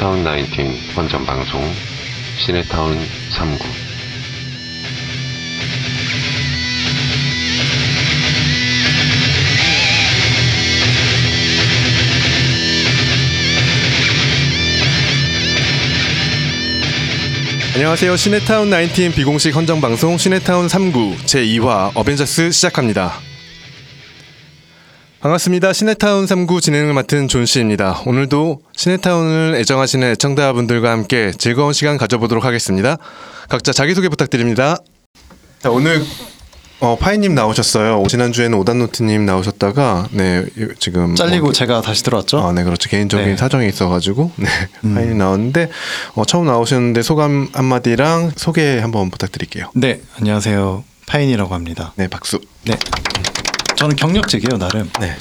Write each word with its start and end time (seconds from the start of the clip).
시네타운 0.00 0.24
19 0.24 0.96
원전 0.96 1.26
방송 1.26 1.60
시네타운 2.38 2.96
3구 2.96 3.60
안녕하세요. 17.74 18.16
시네타운 18.16 18.70
19 18.70 19.10
비공식 19.10 19.54
헌정 19.54 19.82
방송 19.82 20.16
시네타운 20.16 20.66
3구 20.66 21.18
제2화 21.26 21.90
어벤져스 21.94 22.50
시작합니다. 22.52 23.29
반갑습니다. 25.20 25.74
시네타운 25.74 26.24
3구 26.24 26.62
진행을 26.62 26.94
맡은 26.94 27.28
존 27.28 27.44
씨입니다. 27.44 28.00
오늘도 28.06 28.62
시네타운을 28.74 29.54
애정하시는 29.56 30.12
애청자분들과 30.12 30.90
함께 30.90 31.30
즐거운 31.36 31.74
시간 31.74 31.98
가져보도록 31.98 32.46
하겠습니다. 32.46 32.96
각자 33.50 33.70
자기소개 33.70 34.08
부탁드립니다. 34.08 34.78
자, 35.58 35.70
오늘 35.70 36.02
어, 36.80 36.96
파인님 36.98 37.34
나오셨어요. 37.34 38.02
지난주에는 38.08 38.56
오단노트님 38.56 39.26
나오셨다가 39.26 40.08
네 40.12 40.46
지금 40.78 41.14
잘리고 41.14 41.48
어, 41.48 41.52
제가 41.52 41.82
다시 41.82 42.02
들어왔죠. 42.02 42.38
아, 42.38 42.52
네, 42.52 42.64
그렇죠. 42.64 42.88
개인적인 42.88 43.26
네. 43.26 43.36
사정이 43.36 43.68
있어가지고 43.68 44.32
네, 44.36 44.46
음. 44.84 44.94
파인이 44.94 45.14
나왔는데 45.14 45.68
어, 46.14 46.24
처음 46.24 46.46
나오셨는데 46.46 47.02
소감 47.02 47.50
한마디랑 47.52 48.32
소개 48.36 48.78
한번 48.78 49.10
부탁드릴게요. 49.10 49.70
네, 49.74 50.00
안녕하세요. 50.18 50.82
파인이라고 51.04 51.54
합니다. 51.54 51.92
네, 51.96 52.08
박수. 52.08 52.40
네. 52.64 52.78
저는 53.80 53.96
경력직이에요, 53.96 54.58
나름. 54.58 54.90
네. 55.00 55.16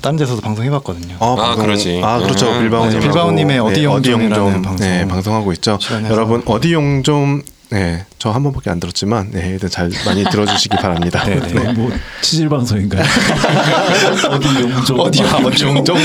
다른 0.00 0.16
데서도 0.16 0.40
방송해봤거든요. 0.40 1.16
아, 1.20 1.54
그러지. 1.56 2.00
아, 2.02 2.18
그렇죠. 2.20 2.50
음. 2.50 2.60
빌바오님. 2.60 2.98
네, 2.98 3.00
빌바오님의 3.00 3.58
어디 3.58 3.84
용좀이라는 3.84 4.62
방송. 4.62 4.76
네, 4.86 5.06
방송하고 5.06 5.52
있죠. 5.52 5.76
출연해서. 5.78 6.14
여러분 6.14 6.42
어디 6.46 6.72
용좀 6.72 7.42
네, 7.68 8.04
저 8.18 8.30
한 8.32 8.42
번밖에 8.44 8.70
안 8.70 8.80
들었지만 8.80 9.30
네, 9.32 9.48
일단 9.50 9.68
잘 9.68 9.90
많이 10.06 10.24
들어주시기 10.24 10.76
바랍니다. 10.78 11.22
네, 11.26 11.38
네. 11.38 11.72
뭐 11.74 11.90
치질 12.22 12.48
방송인가요? 12.48 13.02
어디 14.30 14.48
용좀 14.62 15.00
어디 15.00 15.22
어디 15.22 15.64
용좀 15.64 15.96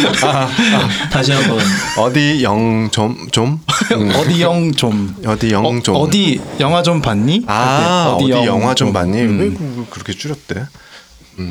다시 1.10 1.32
한번 1.32 1.58
어디 2.00 2.44
영좀 2.44 3.18
좀 3.32 3.60
음, 3.94 4.12
어디 4.16 4.42
영 4.42 4.74
좀. 4.74 5.16
어디 5.26 5.52
영 5.52 5.82
좀. 5.82 5.96
어, 5.96 6.10
디 6.10 6.42
영화 6.60 6.84
좀 6.84 7.02
봤니? 7.02 7.44
아, 7.48 8.08
할 8.08 8.14
어디, 8.16 8.26
때영 8.28 8.46
영화 8.46 8.74
좀 8.74 8.92
봤니? 8.92 9.22
음. 9.22 9.40
왜 9.40 9.50
그- 9.52 9.88
그렇게 9.90 10.12
줄였대? 10.14 10.66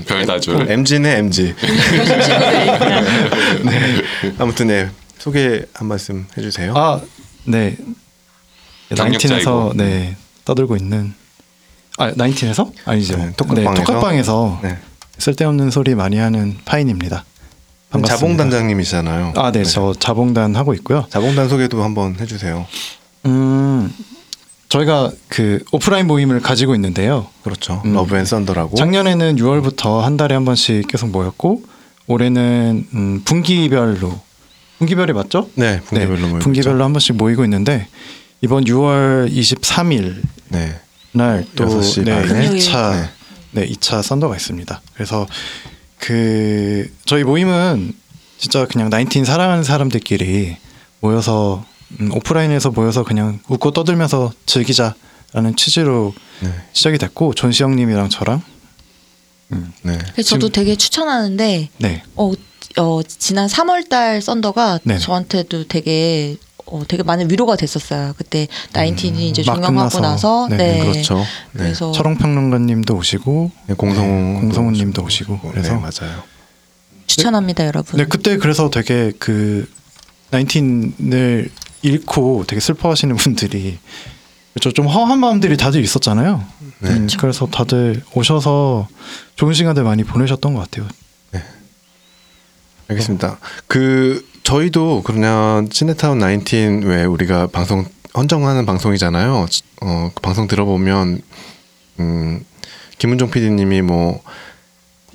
별다줄 0.06 0.70
MZ네 0.70 1.18
MZ. 1.18 1.54
네. 3.64 4.02
아무튼 4.38 4.66
네 4.68 4.90
소개 5.18 5.62
한 5.74 5.88
말씀 5.88 6.26
해주세요. 6.36 6.74
아, 6.76 7.00
네. 7.44 7.76
나인틴에서. 8.90 9.72
네 9.76 10.16
떠들고 10.44 10.76
있는. 10.76 11.12
아, 11.98 12.12
나인틴에서? 12.14 12.70
아니죠. 12.84 13.16
네, 13.16 13.32
톡톡방에서. 13.36 13.74
네, 13.74 13.84
톡방에서 13.84 14.60
네. 14.62 14.78
쓸데없는 15.18 15.70
소리 15.70 15.94
많이 15.94 16.18
하는 16.18 16.56
파인입니다. 16.64 17.24
반갑습니다. 17.90 18.14
자봉 18.16 18.36
단장님이시잖아요. 18.36 19.32
아, 19.36 19.50
네, 19.50 19.64
저 19.64 19.94
자봉단 19.98 20.54
하고 20.56 20.74
있고요. 20.74 21.06
자봉단 21.10 21.48
소개도 21.48 21.82
한번 21.82 22.16
해주세요. 22.20 22.66
음, 23.26 23.92
저희가 24.68 25.12
그 25.28 25.62
오프라인 25.72 26.06
모임을 26.06 26.40
가지고 26.40 26.74
있는데요. 26.74 27.28
그렇죠. 27.42 27.82
음. 27.84 27.94
러브 27.94 28.16
앤 28.16 28.24
썬더라고. 28.24 28.76
작년에는 28.76 29.36
6월부터 29.36 30.00
한 30.00 30.16
달에 30.16 30.34
한 30.34 30.44
번씩 30.44 30.88
계속 30.88 31.10
모였고 31.10 31.62
올해는 32.06 32.86
음, 32.94 33.22
분기별로 33.24 34.20
분기별이 34.78 35.12
맞죠? 35.12 35.48
네, 35.54 35.80
분기별로 35.80 36.20
모이고 36.20 36.38
분기별로 36.40 36.84
한 36.84 36.92
번씩 36.92 37.16
모이고 37.16 37.44
있는데 37.44 37.88
이번 38.42 38.64
6월 38.64 39.30
23일 39.32 40.22
네. 40.48 40.78
날또 41.12 41.80
네, 42.04 42.26
반에? 42.26 42.50
2차 42.50 42.92
네. 42.92 43.08
네, 43.52 43.66
2차 43.68 44.02
썬더가 44.02 44.36
있습니다. 44.36 44.82
그래서 44.94 45.26
그 45.98 46.90
저희 47.06 47.24
모임은 47.24 47.94
진짜 48.38 48.66
그냥 48.66 48.90
나인틴 48.90 49.24
사랑하는 49.24 49.64
사람들끼리 49.64 50.56
모여서 51.00 51.64
음, 52.00 52.10
오프라인에서 52.12 52.70
모여서 52.70 53.04
그냥 53.04 53.40
웃고 53.48 53.70
떠들면서 53.70 54.32
즐기자라는 54.46 55.56
취지로 55.56 56.14
네. 56.40 56.50
시작이 56.72 56.98
됐고 56.98 57.34
존시 57.34 57.62
형님이랑 57.62 58.08
저랑 58.08 58.42
네. 59.48 59.98
그래서 60.12 60.30
저도 60.30 60.48
되게 60.48 60.76
추천하는데 60.76 61.68
네 61.78 62.02
어, 62.16 62.32
어 62.78 63.00
지난 63.06 63.46
3월달 63.46 64.20
썬더가 64.20 64.80
네네. 64.82 64.98
저한테도 64.98 65.68
되게 65.68 66.36
어, 66.66 66.82
되게 66.86 67.04
많은 67.04 67.30
위로가 67.30 67.54
됐었어요. 67.54 68.14
그때 68.18 68.48
나인틴이 68.72 69.28
이제 69.28 69.42
막 69.46 69.54
종영하고 69.54 69.88
끝나서. 69.88 70.00
나서 70.00 70.48
네, 70.50 70.56
네, 70.56 70.80
그렇죠. 70.80 71.18
네. 71.18 71.24
그래서 71.52 71.92
철옹평론가님도 71.92 72.94
오시고 72.94 73.50
네, 73.68 73.74
공성우 73.74 74.06
네, 74.08 74.40
공성우님도 74.40 75.02
오시고 75.02 75.38
그래서 75.50 75.74
네, 75.74 75.80
맞아요. 75.80 76.22
추천합니다, 77.06 77.66
여러분. 77.66 77.98
네 77.98 78.04
그때 78.04 78.36
그래서 78.36 78.68
되게 78.68 79.12
그 79.18 79.70
나인틴을 80.30 81.50
잃고 81.86 82.44
되게 82.46 82.60
슬퍼하시는 82.60 83.14
분들이 83.16 83.78
저좀 84.60 84.86
허한 84.86 85.18
마음들이 85.18 85.56
다들 85.56 85.82
있었잖아요. 85.82 86.44
네. 86.80 86.90
음, 86.90 87.06
그래서 87.18 87.46
다들 87.46 88.02
오셔서 88.14 88.88
좋은 89.36 89.52
시간들 89.52 89.84
많이 89.84 90.02
보내셨던 90.02 90.54
것 90.54 90.60
같아요. 90.60 90.88
알겠습니다. 92.88 93.38
그 93.66 94.24
저희도 94.44 95.02
그냥 95.02 95.68
시네타운 95.72 96.20
19왜 96.20 97.10
우리가 97.12 97.48
방송 97.48 97.84
헌정하는 98.16 98.64
방송이잖아요. 98.64 99.46
어, 99.82 100.10
그 100.14 100.20
방송 100.22 100.46
들어보면 100.46 101.20
음 101.98 102.44
김은종 102.98 103.30
PD님이 103.30 103.82
뭐 103.82 104.22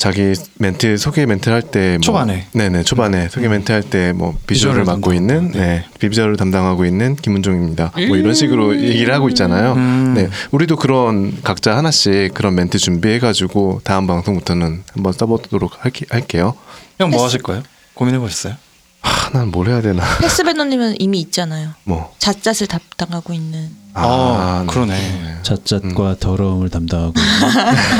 자기 0.02 0.34
멘트 0.58 0.98
소개 0.98 1.28
멘트를 1.28 1.54
할때 1.58 1.92
뭐, 1.92 2.00
초반에. 2.02 2.48
네네 2.54 2.82
초반에 2.84 3.30
소개 3.30 3.48
멘트 3.48 3.72
할 3.72 3.84
때 3.84 4.14
뭐 4.14 4.36
비주얼을 4.48 4.82
비주얼을 4.82 4.84
맡고 4.86 5.14
있는 5.14 5.52
담당하고, 5.52 5.60
네 5.60 5.86
비주얼을 6.00 6.38
담당하고 6.38 6.86
있는 6.86 7.16
김은종입니다. 7.16 7.92
뭐 8.08 8.18
이런 8.18 8.34
식으로 8.34 8.76
얘기를 8.82 9.14
하고 9.14 9.30
있잖아요. 9.30 9.74
음. 9.74 10.14
네 10.16 10.28
우리도 10.50 10.78
그런 10.78 11.40
각자 11.44 11.78
하나씩 11.78 12.34
그런 12.34 12.56
멘트 12.56 12.80
준비해가지고 12.80 13.82
다음 13.84 14.08
방송부터는 14.08 14.84
한번 14.92 15.14
써보도록 15.14 15.86
할게, 15.86 16.08
할게요. 16.10 16.56
형 16.98 17.12
뭐 17.12 17.24
하실 17.24 17.44
거예요? 17.44 17.62
고민해 17.94 18.18
보셨어요? 18.18 18.56
아, 19.04 19.30
난 19.34 19.50
뭘 19.52 19.68
해야 19.68 19.82
되나? 19.82 20.04
패스밴더님은 20.20 20.96
이미 21.00 21.20
있잖아요. 21.22 21.70
뭐. 21.84 22.12
잣잣을 22.18 22.66
담당하고 22.68 23.34
있는. 23.34 23.70
아, 23.94 24.64
네. 24.66 24.74
그러네. 24.74 25.38
잣잣과 25.44 26.16
더러움을 26.20 26.70
담당하고 26.70 27.14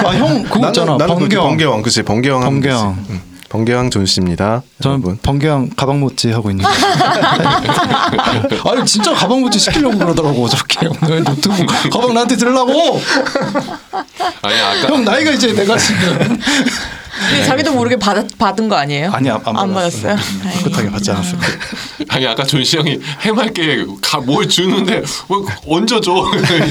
아 0.06 0.14
형 0.16 0.44
그거 0.44 0.68
있잖아. 0.68 0.98
나는 0.98 1.08
번개왕. 1.16 1.48
번개왕, 1.50 1.82
그치 1.82 2.04
번개왕. 2.04 2.42
하면 2.44 2.54
번개왕. 2.62 2.96
되지. 3.08 3.08
응. 3.12 3.31
번개왕 3.52 3.90
존 3.90 4.06
씨입니다. 4.06 4.64
저는 4.82 5.00
여러분. 5.00 5.20
번개왕 5.22 5.72
가방 5.76 6.00
모찌 6.00 6.32
하고 6.32 6.50
있는. 6.50 6.64
아니 8.66 8.86
진짜 8.86 9.14
가방 9.14 9.42
모찌 9.42 9.60
시키려고 9.60 9.98
그러더라고 9.98 10.46
어저께 10.46 10.88
오늘 10.88 11.22
노트북 11.26 11.68
가방 11.92 12.14
나한테 12.14 12.38
들으려고. 12.38 13.02
아니 14.42 14.58
아까 14.58 14.88
형 14.88 15.04
나이가 15.04 15.32
이제 15.32 15.52
내가 15.52 15.78
지금 15.78 16.40
근데 17.30 17.44
자기도 17.44 17.74
모르게 17.74 17.98
받, 17.98 18.26
받은 18.38 18.70
거 18.70 18.76
아니에요? 18.78 19.12
아니 19.12 19.30
안, 19.30 19.42
안, 19.46 19.58
안 19.58 19.74
받았어요. 19.74 20.16
깨끗하게 20.64 20.90
받지 20.90 21.12
않았어요. 21.12 21.40
아니 22.10 22.26
아까 22.28 22.44
존시 22.44 22.78
형이 22.78 23.00
해맑게 23.20 23.86
가, 24.02 24.20
뭘 24.20 24.48
주는데 24.48 25.04
뭐 25.28 25.46
얹어줘 25.68 26.12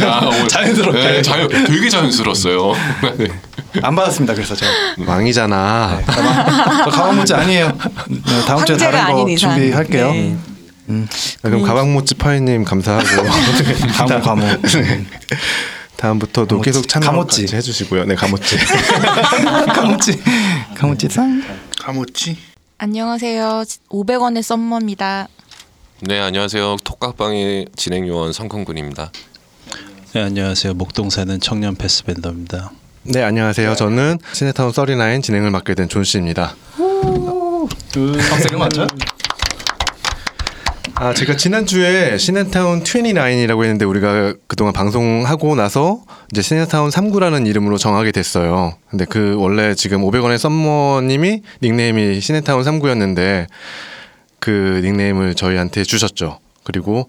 야, 0.02 0.20
뭐, 0.24 0.48
자연스럽게. 0.48 0.98
네, 0.98 1.22
자연 1.22 1.48
되게 1.48 1.88
자연스러웠어요. 1.88 2.72
네. 3.18 3.28
안 3.82 3.94
받았습니다. 3.94 4.34
그래서 4.34 4.54
제가 4.54 4.70
왕이잖아. 5.06 6.02
가방, 6.06 6.84
저 6.84 6.90
가방 6.90 7.16
모찌 7.16 7.34
아니에요. 7.34 7.68
네, 8.08 8.44
다음 8.46 8.64
주에 8.64 8.76
다른 8.76 9.12
거 9.14 9.28
이상. 9.28 9.54
준비할게요. 9.54 10.12
네. 10.12 10.36
아, 11.42 11.48
그럼 11.48 11.62
가방 11.62 11.92
모찌 11.92 12.14
파이님 12.14 12.64
감사하고 12.64 13.06
다음 14.08 14.20
과목. 14.20 14.60
다음부터도 15.96 16.56
가모찌. 16.56 16.64
계속 16.70 16.88
참여 16.88 17.06
가모찌. 17.06 17.46
해주시고요. 17.52 18.04
네, 18.06 18.14
가모찌. 18.14 18.56
가모찌 19.74 20.20
가모찌 20.74 21.08
상. 21.08 21.42
가모찌. 21.80 22.36
안녕하세요. 22.78 23.62
500원의 23.90 24.42
썸머입니다. 24.42 25.28
네 26.02 26.18
안녕하세요 26.18 26.76
톡각방의 26.82 27.66
진행 27.76 28.08
요원 28.08 28.32
성kun군입니다. 28.32 29.12
네, 30.14 30.22
안녕하세요. 30.22 30.72
목동 30.74 31.10
사는 31.10 31.38
청년 31.40 31.76
패스밴더입니다. 31.76 32.72
네, 33.02 33.22
안녕하세요. 33.22 33.74
저는 33.76 34.18
시네타운 34.32 34.72
39 34.72 35.22
진행을 35.22 35.50
맡게 35.50 35.74
된 35.74 35.88
존 35.88 36.04
씨입니다. 36.04 36.54
박세가 38.30 38.58
맞죠? 38.58 38.86
아, 40.96 41.14
제가 41.14 41.36
지난주에 41.36 42.18
시네타운 42.18 42.82
29이라고 42.84 43.62
했는데 43.62 43.86
우리가 43.86 44.34
그동안 44.46 44.74
방송하고 44.74 45.54
나서 45.54 46.02
이제 46.30 46.42
시네타운 46.42 46.90
3구라는 46.90 47.46
이름으로 47.46 47.78
정하게 47.78 48.12
됐어요. 48.12 48.74
근데 48.90 49.06
그 49.06 49.34
원래 49.38 49.74
지금 49.74 50.02
500원의 50.02 50.36
썸머님이 50.36 51.42
닉네임이 51.62 52.20
시네타운 52.20 52.62
3구였는데 52.64 53.46
그 54.40 54.80
닉네임을 54.84 55.34
저희한테 55.34 55.84
주셨죠. 55.84 56.38
그리고 56.64 57.08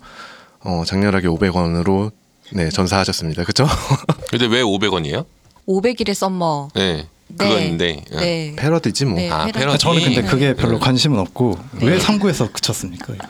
어, 0.63 0.83
장렬하게 0.85 1.27
500원으로 1.27 2.11
네 2.53 2.69
전사하셨습니다. 2.69 3.43
그렇죠? 3.43 3.67
근데 4.31 4.45
왜 4.47 4.61
500원이에요? 4.61 5.25
500일의 5.71 6.13
썸머. 6.13 6.69
네. 6.75 7.07
네. 7.27 7.35
그건데. 7.38 8.03
네. 8.12 8.53
패러디지 8.57 9.06
뭐. 9.06 9.15
네, 9.15 9.29
아, 9.31 9.45
패러디. 9.45 9.59
패러디. 9.59 9.77
저는 9.79 10.01
근데 10.03 10.21
그게 10.23 10.53
별로 10.53 10.73
네. 10.73 10.79
관심은 10.79 11.18
없고 11.19 11.57
네. 11.79 11.88
왜 11.88 11.97
3구에서 11.97 12.51
그쳤습니까? 12.51 13.13
이거? 13.13 13.27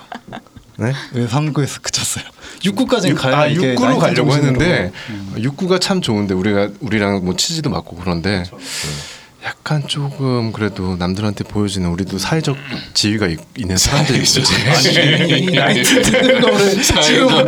네? 0.78 0.94
왜 1.14 1.28
3구에서 1.28 1.82
그쳤어요? 1.84 2.26
6구까지는 2.64 3.16
가야 3.16 3.38
아, 3.38 3.48
이게 3.48 3.76
6구로 3.76 3.82
나이트 3.82 4.00
가려고. 4.00 4.34
했는데 4.34 4.92
6구가 5.36 5.80
참 5.80 6.02
좋은데 6.02 6.34
우리가 6.34 6.70
우리랑 6.80 7.24
뭐 7.24 7.36
취지도 7.36 7.70
맞고 7.70 7.96
그런데 7.98 8.44
약간 9.44 9.88
조금 9.88 10.52
그래도 10.52 10.96
남들한테 10.98 11.44
보여지는 11.46 11.90
우리도 11.90 12.20
사회적 12.20 12.56
지위가 12.94 13.28
있, 13.28 13.40
는 13.58 13.76
듣는 13.76 14.08
거를 16.42 16.82
지금. 16.82 17.28
어? 17.28 17.46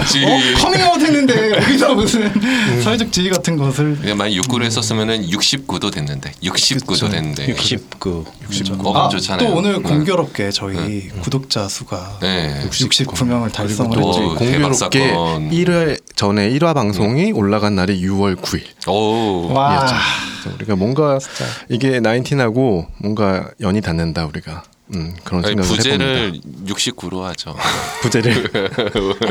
커밍아웃 0.58 1.02
했는데 1.02 1.52
여기서 1.52 1.94
무슨 1.94 2.24
음. 2.24 2.82
사회적 2.84 3.12
지위 3.12 3.30
같은 3.30 3.58
것을 3.58 3.98
그냥 4.00 4.18
만약 4.18 4.34
69를 4.42 4.64
했었으면은 4.64 5.28
69도 5.28 5.94
됐는데 5.94 6.32
69도 6.44 7.12
됐는데 7.12 7.50
69. 7.50 8.26
69금 8.50 8.96
아, 8.96 9.10
좋잖아요. 9.10 9.48
또 9.48 9.56
오늘 9.56 9.74
네. 9.74 9.80
공교롭게 9.82 10.50
저희 10.52 11.10
구독자 11.22 11.68
수가 11.68 12.18
네. 12.22 12.66
69명을 12.70 13.52
달성을 13.52 14.00
또 14.00 14.08
했죠. 14.10 14.36
대박 14.40 14.70
공교롭게 14.70 15.08
사건. 15.10 15.50
1회 15.52 16.00
전에 16.16 16.50
1화 16.52 16.74
방송이 16.74 17.32
올라간 17.34 17.76
날이 17.76 18.02
6월 18.02 18.36
9일. 18.36 18.64
오. 18.88 19.54
와. 19.54 19.86
우리가 20.56 20.76
뭔가 20.76 21.20
이게 21.70 21.83
나인틴하고 21.90 22.88
뭔가 23.00 23.50
연이 23.62 23.82
닿는다 23.82 24.26
우리가 24.26 24.64
음, 24.94 25.16
그런 25.24 25.42
생각을 25.42 25.64
부제를 25.68 26.26
해봅니다. 26.36 26.74
69로 26.74 27.22
하죠. 27.22 27.56
부제를 28.04 28.52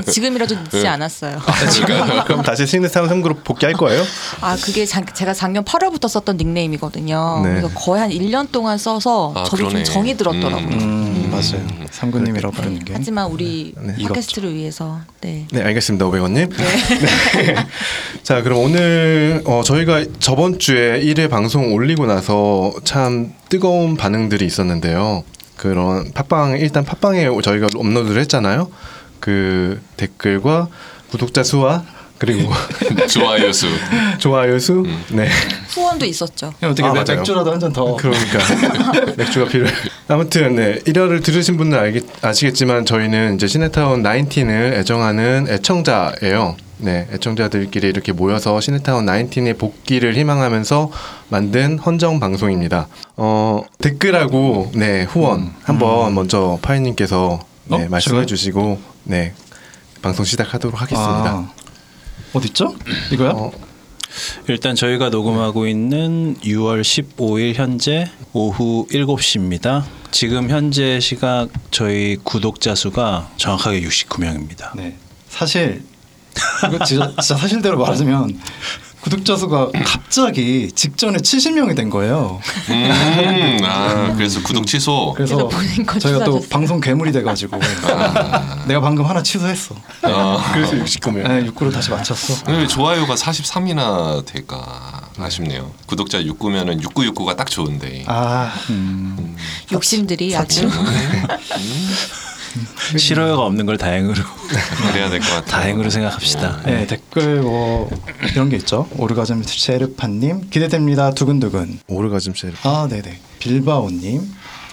지금이라도 0.07 0.55
늦지 0.57 0.87
않았어요. 0.87 1.39
그럼 2.27 2.43
다시 2.43 2.67
시그니스타운 2.67 3.09
3그룹 3.09 3.45
복귀할 3.45 3.75
거예요? 3.75 4.03
아 4.41 4.57
그게 4.57 4.87
자, 4.87 5.05
제가 5.05 5.35
작년 5.35 5.65
8월부터 5.65 6.09
썼던 6.09 6.39
닉네임이거든요. 6.39 7.43
네. 7.45 7.51
그래서 7.51 7.69
거의 7.75 8.01
한 8.01 8.11
1년 8.11 8.51
동안 8.51 8.79
써서 8.79 9.33
아, 9.37 9.45
저도 9.45 9.69
그러네. 9.69 9.85
좀 9.85 9.95
정이 9.95 10.17
들었더라고요. 10.17 10.69
음. 10.69 10.81
음, 10.81 11.31
맞아요. 11.51 11.87
상구님이라고 11.91 12.55
부르는 12.55 12.85
게. 12.85 12.93
하지만 12.95 13.27
우리 13.31 13.75
네. 13.81 13.95
팟캐스트를 14.03 14.55
위해서 14.55 15.01
네. 15.21 15.47
네 15.51 15.63
알겠습니다 15.63 16.07
500원님 16.07 16.51
네. 16.57 17.55
자 18.23 18.43
그럼 18.43 18.61
오늘 18.61 19.43
어, 19.45 19.63
저희가 19.65 20.05
저번 20.21 20.59
주에 20.59 21.01
1회 21.01 21.29
방송 21.29 21.73
올리고 21.75 22.07
나서 22.07 22.73
참 22.85 23.33
뜨거운 23.49 23.97
반응들이 23.97 24.45
있었는데요 24.47 25.25
그런 25.57 26.13
팟빵 26.13 26.59
일단 26.59 26.85
팟빵에 26.85 27.29
저희가 27.43 27.69
업로드를 27.77 28.21
했잖아요 28.23 28.71
그 29.21 29.81
댓글과 29.97 30.69
구독자 31.11 31.43
수와 31.43 31.85
그리고 32.23 32.53
좋아요 33.11 33.53
수. 33.53 33.67
좋아요 34.19 34.57
수 34.57 34.87
네. 35.11 35.29
후원도 35.75 36.07
있었죠. 36.07 36.53
어떻게 36.63 36.85
아, 36.85 36.93
맥-. 36.93 37.05
맥주라도 37.17 37.51
한 37.51 37.59
잔 37.59 37.73
더. 37.73 37.97
그러니까 37.97 38.39
맥주가 39.19 39.47
필요해. 39.51 39.73
아무튼 40.07 40.55
네 40.55 40.79
1화를 40.87 41.25
들으신 41.25 41.57
분들 41.57 41.77
알겠, 41.77 42.05
아시겠지만 42.25 42.85
저희는 42.87 43.35
이제 43.35 43.49
시네타운 43.49 44.05
19을 44.05 44.75
애정하는 44.75 45.47
애청자예요. 45.49 46.57
네 46.79 47.09
애청자들끼리 47.13 47.89
이렇게 47.89 48.13
모여서 48.13 48.61
시네타운 48.61 49.07
19의 49.07 49.59
복귀를 49.59 50.15
희망하면서 50.17 50.91
만든 51.29 51.79
헌정 51.81 52.21
방송입니다. 52.21 52.87
어 53.17 53.63
댓글하고 53.79 54.71
네 54.77 55.03
후원 55.03 55.53
한번 55.65 56.15
먼저 56.15 56.57
파이님께서 56.63 57.41
네, 57.65 57.75
어? 57.77 57.79
말씀해 57.89 58.01
제가요? 58.15 58.27
주시고 58.27 58.81
네 59.05 59.33
방송 60.03 60.25
시작하도록 60.25 60.81
하겠습니다. 60.81 61.31
아, 61.31 61.51
어디 62.33 62.49
있죠? 62.49 62.75
이거요? 63.13 63.31
어, 63.31 63.53
일단 64.49 64.75
저희가 64.75 65.11
녹음하고 65.11 65.67
있는 65.67 66.37
6월 66.37 66.83
15일 66.83 67.55
현재 67.55 68.11
오후 68.33 68.87
7시입니다. 68.91 69.85
지금 70.11 70.51
현재 70.51 71.01
시각 71.01 71.49
저희 71.71 72.17
구독자 72.23 72.75
수가 72.75 73.31
정확하게 73.37 73.83
69명입니다. 73.83 74.77
네. 74.77 74.97
사실 75.29 75.83
이거 76.67 76.85
진짜, 76.85 77.09
진짜 77.21 77.37
사실대로 77.37 77.79
말하자면 77.79 78.39
구독자 79.03 79.37
수가 79.37 79.71
갑자기 79.85 80.71
직전에 80.73 81.19
70명이 81.19 81.75
된 81.75 81.91
거예요. 81.91 82.41
음, 82.71 83.59
아, 83.65 84.15
그래서 84.17 84.41
구독 84.43 84.65
취소. 84.67 85.13
그래서 85.17 85.49
저희가 86.01 86.25
또. 86.25 86.41
방송 86.49 86.81
괴물이 86.81 87.11
돼가지고 87.13 87.59
내가 88.69 88.81
방금 88.81 89.05
하나 89.05 89.21
취소했어. 89.23 89.75
아, 90.03 90.51
그래서 90.53 90.73
69명. 90.75 91.27
네, 91.27 91.51
6구로 91.51 91.73
다시 91.73 91.91
맞췄어. 91.91 92.51
왜 92.53 92.67
좋아요가 92.69 93.15
43이나 93.17 94.25
될까 94.25 95.11
아쉽네요. 95.19 95.73
구독자 95.87 96.21
69면은 96.21 96.81
6969가 96.83 97.37
딱 97.37 97.51
좋은데. 97.51 98.05
아, 98.07 98.53
욕심들이 99.73 100.37
아주 100.37 100.71
싫어요가 102.97 103.43
없는 103.45 103.67
걸 103.67 103.79
다행으로 103.79 104.15
그래야 104.93 105.09
될 105.11 105.21
것 105.21 105.27
같아요. 105.29 105.45
다행으로 105.63 105.91
생각합시다. 105.91 106.61
네 106.67 106.87
댓글 106.87 107.43
뭐 107.43 107.91
이런 108.33 108.49
게 108.49 108.57
있죠. 108.57 108.89
오르가즘 108.97 109.43
셰르파님 109.45 110.51
기대됩니다. 110.51 111.13
두근두근. 111.13 111.81
오르가즘 111.89 112.35
셀. 112.35 112.53
아, 112.65 112.87
네네. 112.91 113.19
빌바오님 113.39 114.23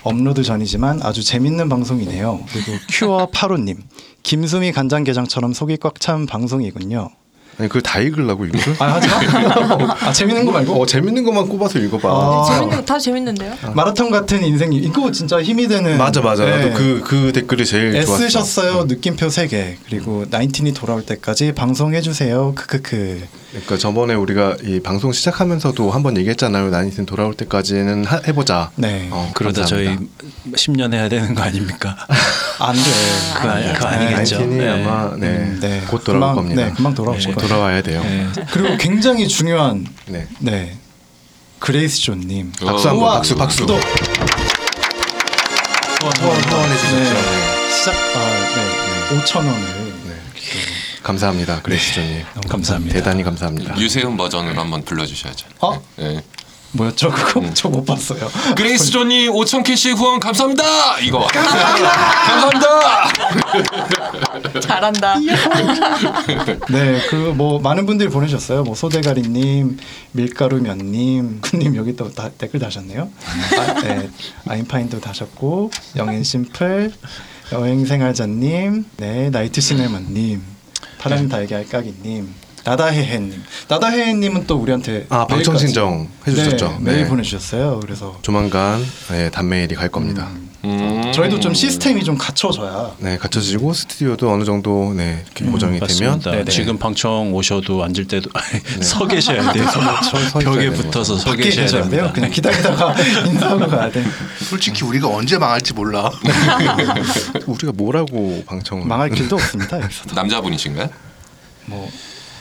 업로드 0.04 0.44
전이지만 0.44 1.02
아주 1.04 1.24
재밌는 1.24 1.70
방송이네요. 1.70 2.40
그리고 2.52 2.72
큐어 2.90 3.30
파로님 3.34 3.84
김수미 4.24 4.72
간장게장처럼 4.72 5.54
속이 5.54 5.78
꽉 5.78 6.00
찬 6.00 6.26
방송이군요. 6.26 7.10
아니 7.60 7.68
그걸 7.68 7.82
다 7.82 8.00
읽으려고 8.00 8.46
이거를? 8.46 8.76
아 8.80 8.94
하지 8.94 9.08
마. 9.10 9.96
아 10.02 10.14
재밌는 10.14 10.46
거 10.46 10.52
말고 10.54 10.82
어 10.82 10.86
재밌는 10.86 11.24
것만 11.26 11.48
꼽아서 11.50 11.78
읽어봐. 11.78 12.10
아. 12.10 12.46
재밌는 12.54 12.86
다 12.86 12.98
재밌는데요. 12.98 13.54
마라톤 13.74 14.10
같은 14.12 14.44
인생 14.44 14.72
이거 14.74 15.12
진짜 15.12 15.42
힘이 15.42 15.68
되는. 15.68 15.98
맞아 15.98 16.22
맞아. 16.22 16.46
네. 16.46 16.52
나도 16.58 16.74
그 16.74 17.02
그 17.04 17.32
댓글이 17.34 17.66
제일 17.66 17.94
좋았어. 18.06 18.24
애쓰셨어요 18.24 18.84
느낌표 18.86 19.28
3개 19.28 19.76
그리고 19.88 20.26
나인틴이 20.30 20.74
돌아올 20.74 21.06
때까지 21.06 21.52
방송해주세요 21.54 22.54
크크크 22.56 23.22
그러니까 23.52 23.78
저번에 23.78 24.14
우리가 24.14 24.58
이 24.64 24.80
방송 24.80 25.12
시작하면서도 25.12 25.90
한번 25.90 26.18
얘기했잖아요. 26.18 26.70
나인틴 26.70 27.06
돌아올 27.08 27.34
때까지는 27.34 28.06
하, 28.06 28.22
해보자. 28.28 28.70
네 28.76 29.08
어, 29.12 29.32
그러다 29.34 29.66
저희 29.66 29.86
감사합니다. 29.86 30.24
10년 30.56 30.94
해야 30.94 31.10
되는 31.10 31.34
거 31.34 31.42
아닙니까? 31.42 31.98
안 32.60 32.76
돼 32.76 32.82
그거, 33.36 33.50
아니, 33.50 33.74
그거 33.74 33.88
아니겠죠. 33.88 34.36
나인틴이 34.38 34.62
네. 34.64 34.70
아마 34.86 35.16
네, 35.18 35.28
음, 35.28 35.58
네. 35.62 35.82
곧 35.90 36.04
돌아올 36.04 36.20
금방- 36.22 36.36
겁니다. 36.36 36.66
네, 36.66 36.72
금방 36.74 36.94
돌아올 36.94 37.18
곧 37.18 37.24
거예요. 37.36 37.48
돌아와야 37.48 37.82
돼요. 37.82 38.02
네. 38.04 38.28
그리고 38.52 38.78
굉장히 38.78 39.28
중요한 39.28 39.86
네. 40.06 40.28
네 40.40 40.78
그레이스 41.58 42.02
존님 42.02 42.52
박수 42.64 42.88
한번 42.90 43.14
박수 43.16 43.36
박수. 43.36 43.62
구독 43.62 43.80
후원 46.22 46.38
후원해 46.44 46.78
주셨죠. 46.78 46.98
네. 46.98 47.10
네. 47.10 47.70
시작 47.72 47.94
아 47.96 48.20
네 48.56 49.20
5천 49.24 49.38
원을 49.38 49.79
감사합니다, 51.14 51.62
그레이스존님. 51.64 52.22
감사합니다. 52.48 52.94
대단히 52.94 53.24
감사합니다. 53.24 53.76
유세훈 53.80 54.16
버전으로 54.16 54.62
한번 54.62 54.84
불러주셔야죠. 54.86 55.48
어 55.62 55.82
네. 55.98 56.22
뭐였죠 56.72 57.10
그거 57.10 57.52
저못 57.52 57.84
봤어요 57.84 58.30
그레이스 58.56 58.92
존이 58.92 59.28
5천 59.30 59.64
캐시 59.64 59.90
후원 59.94 60.20
감사합니다. 60.20 61.00
이거 61.00 61.26
감사합니다. 61.26 63.10
잘한다. 64.62 65.16
네, 66.70 67.02
그 67.10 67.34
뭐 67.36 67.60
많은 67.60 67.88
분들이 67.88 68.08
보내셨어요. 68.10 68.62
뭐 68.64 68.76
소대가리님, 68.76 69.78
밀가루면님, 70.12 71.42
군님 71.42 71.76
여기 71.76 71.96
또 71.96 72.12
다, 72.14 72.30
댓글 72.38 72.60
다셨네요. 72.60 73.10
아, 73.58 73.74
네, 73.82 74.10
아인파인도 74.48 75.00
다셨고 75.00 75.72
영앤 75.96 76.24
심플, 76.24 76.94
여행생활자님, 77.52 78.86
네 78.98 79.30
나이트 79.32 79.60
시네마님, 79.62 80.44
파란 81.00 81.30
달걀 81.30 81.64
까기님, 81.64 82.28
나다헤헤님, 82.66 83.44
나다헤헤님은 83.68 84.48
또 84.48 84.58
우리한테 84.58 85.06
아 85.10 85.26
방청 85.26 85.58
신청 85.58 86.08
해주셨죠. 86.28 86.68
네, 86.82 86.92
메일 86.92 87.04
네. 87.04 87.08
보내주셨어요. 87.08 87.80
그래서 87.82 88.18
조만간 88.22 88.84
네, 89.12 89.30
단메일이 89.30 89.76
갈 89.76 89.90
겁니다. 89.90 90.28
음. 90.66 91.12
저희도 91.14 91.40
좀 91.40 91.54
시스템이 91.54 92.04
좀 92.04 92.18
갖춰져야 92.18 92.92
네, 93.00 93.18
갖춰지고 93.18 93.72
스튜디오도 93.74 94.30
어느 94.30 94.44
정도 94.44 94.94
네 94.94 95.24
이렇게 95.26 95.46
고정이 95.46 95.80
되면 95.80 95.90
음, 95.90 96.08
맞습니다. 96.18 96.32
네네. 96.32 96.52
지금 96.52 96.78
방청 96.78 97.34
오셔도 97.34 97.82
앉을 97.86 98.06
때도 98.10 98.30
서 98.84 99.08
계셔야 99.08 99.54
돼요. 99.54 99.66
서- 99.68 100.30
서 100.30 100.40
벽에 100.40 100.70
붙어서 100.70 101.18
서 101.18 101.34
계셔야 101.34 101.64
계셔야 101.64 101.82
됩니다. 101.84 102.04
돼요. 102.04 102.12
그냥 102.14 102.30
기다리다가 102.30 102.94
인사하고 103.26 103.68
가야 103.68 103.90
돼. 103.90 104.04
솔직히 104.50 104.84
우리가 104.84 105.08
언제 105.08 105.38
망할지 105.38 105.74
몰라. 105.74 106.12
우리가 107.48 107.72
뭐라고 107.74 108.44
방청을 108.46 108.86
망할 108.86 109.10
길도 109.12 109.38
없습니다. 109.38 109.82
여기서 109.82 110.14
남자분이신가요? 110.14 110.90
뭐 111.68 111.90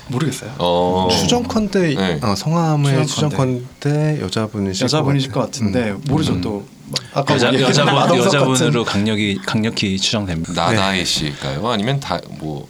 모르겠어요. 0.08 0.52
어. 0.58 1.08
추정컨대 1.10 1.94
네. 1.94 2.20
어, 2.22 2.34
성함의 2.34 3.06
추정컨대. 3.06 3.64
추정컨대 3.80 4.20
여자분이실 4.22 4.84
여자분이실 4.84 5.32
것 5.32 5.40
같아요. 5.40 5.50
같은데 5.70 5.90
음. 5.90 6.02
모르죠 6.08 6.32
음. 6.32 6.40
또 6.40 6.64
아까 7.12 7.34
여자 7.34 7.48
얘기했던 7.52 7.86
여자분 7.86 8.18
여자분으로 8.18 8.84
같은 8.84 9.00
강력히 9.00 9.38
강력히 9.44 9.98
추정됩니다. 9.98 10.52
나다해 10.54 11.04
씨일까요? 11.04 11.68
아니면 11.68 12.00
다뭐 12.00 12.66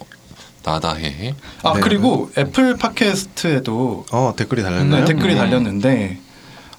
나다해? 0.65 1.35
아 1.63 1.75
네. 1.75 1.81
그리고 1.81 2.31
애플 2.37 2.77
팟캐스트에도 2.77 4.07
어 4.11 4.35
댓글이 4.37 4.63
달렸나요? 4.63 5.05
네, 5.05 5.13
댓글이 5.13 5.35
음. 5.35 5.39
달렸는데 5.39 6.19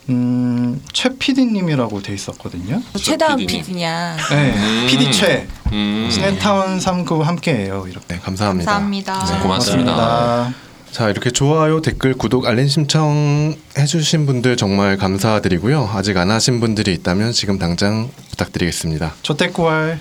음, 0.10 0.82
최 0.92 1.10
PD님이라고 1.18 2.02
돼 2.02 2.14
있었거든요. 2.14 2.82
최다은 3.00 3.38
PD님. 3.38 3.64
PD냐. 3.66 4.18
네, 4.30 4.54
음. 4.56 4.88
PD 4.90 5.12
최 5.12 5.48
음. 5.72 6.10
시네타운 6.12 6.80
3구 6.80 7.22
함께해요. 7.22 7.86
이렇게. 7.88 8.16
네, 8.16 8.20
감사합니다. 8.20 8.72
감사합니다. 8.72 9.26
네, 9.26 9.40
고맙습니다. 9.42 10.54
자 10.92 11.08
이렇게 11.10 11.30
좋아요, 11.30 11.82
댓글, 11.82 12.16
구독, 12.16 12.48
알림 12.48 12.68
신청 12.68 13.56
해주신 13.78 14.26
분들 14.26 14.58
정말 14.58 14.98
감사드리고요. 14.98 15.88
아직 15.94 16.18
안 16.18 16.32
하신 16.32 16.60
분들이 16.60 16.94
있다면 16.94 17.32
지금 17.32 17.60
당장 17.60 18.10
부탁드리겠습니다. 18.32 19.14
조태구알 19.22 20.00